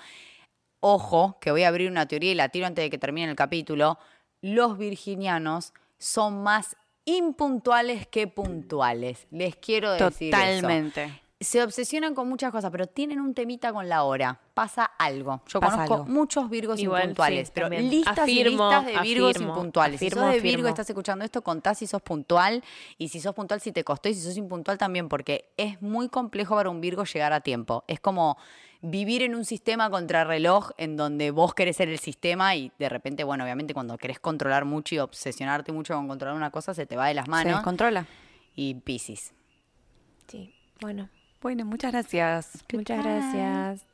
ojo, 0.81 1.37
que 1.41 1.51
voy 1.51 1.63
a 1.63 1.67
abrir 1.67 1.89
una 1.89 2.07
teoría 2.07 2.31
y 2.31 2.35
la 2.35 2.49
tiro 2.49 2.67
antes 2.67 2.83
de 2.83 2.89
que 2.89 2.97
termine 2.97 3.29
el 3.29 3.35
capítulo, 3.35 3.97
los 4.41 4.77
virginianos 4.77 5.73
son 5.97 6.43
más 6.43 6.75
impuntuales 7.05 8.07
que 8.07 8.27
puntuales. 8.27 9.27
Les 9.31 9.55
quiero 9.55 9.91
decir 9.91 10.33
eso. 10.33 10.37
Totalmente. 10.37 11.21
Se 11.41 11.63
obsesionan 11.63 12.15
con 12.15 12.27
muchas 12.27 12.51
cosas, 12.51 12.69
pero 12.69 12.85
tienen 12.85 13.21
un 13.21 13.33
temita 13.33 13.71
con 13.71 13.87
la 13.87 14.03
hora. 14.03 14.41
Pasa 14.53 14.83
algo. 14.83 15.41
Yo 15.47 15.61
Pasa 15.61 15.75
conozco 15.75 15.93
algo. 15.93 16.05
muchos 16.07 16.49
virgos 16.49 16.79
Igual, 16.81 17.03
impuntuales, 17.03 17.47
sí, 17.47 17.51
pero 17.55 17.67
también. 17.67 17.89
listas 17.89 18.19
Afirmo, 18.19 18.49
y 18.49 18.51
listas 18.51 18.85
de 18.85 18.99
virgos 18.99 19.29
afirmo, 19.29 19.53
impuntuales. 19.53 19.99
si 20.01 20.09
sos 20.09 20.31
de 20.31 20.39
Virgo 20.41 20.67
y 20.67 20.69
estás 20.69 20.89
escuchando 20.89 21.23
esto, 21.23 21.41
contá 21.41 21.73
si 21.75 21.87
sos 21.87 22.01
puntual. 22.01 22.61
Y 22.97 23.07
si 23.07 23.21
sos 23.21 23.33
puntual, 23.33 23.61
si 23.61 23.71
te 23.71 23.85
costó. 23.85 24.09
Y 24.09 24.15
si 24.15 24.21
sos 24.21 24.35
impuntual 24.35 24.77
también, 24.77 25.07
porque 25.07 25.49
es 25.55 25.81
muy 25.81 26.09
complejo 26.09 26.55
para 26.55 26.69
un 26.69 26.81
Virgo 26.81 27.05
llegar 27.05 27.31
a 27.31 27.39
tiempo. 27.39 27.85
Es 27.87 28.01
como 28.01 28.37
vivir 28.81 29.23
en 29.23 29.35
un 29.35 29.43
sistema 29.45 29.89
contrarreloj 29.89 30.71
en 30.77 30.95
donde 30.95 31.31
vos 31.31 31.53
querés 31.53 31.75
ser 31.77 31.89
el 31.89 31.99
sistema 31.99 32.55
y 32.55 32.71
de 32.79 32.87
repente, 32.89 33.23
bueno, 33.23 33.43
obviamente 33.43 33.73
cuando 33.73 33.97
querés 33.97 34.19
controlar 34.19 34.63
mucho 34.65 34.95
y 34.95 34.99
obsesionarte 34.99 35.71
mucho 35.71 35.95
con 35.95 36.07
controlar 36.07 36.35
una 36.37 36.49
cosa, 36.51 36.73
se 36.73 36.85
te 36.85 36.95
va 36.95 37.07
de 37.07 37.13
las 37.15 37.25
Se 37.25 37.31
manos. 37.31 37.53
descontrola. 37.55 38.05
y 38.55 38.75
Pisces. 38.75 39.33
Sí, 40.27 40.53
bueno, 40.81 41.09
Bueno, 41.41 41.65
muchas 41.65 41.91
gracias. 41.91 42.63
muchas 42.73 43.03
gracias. 43.03 43.85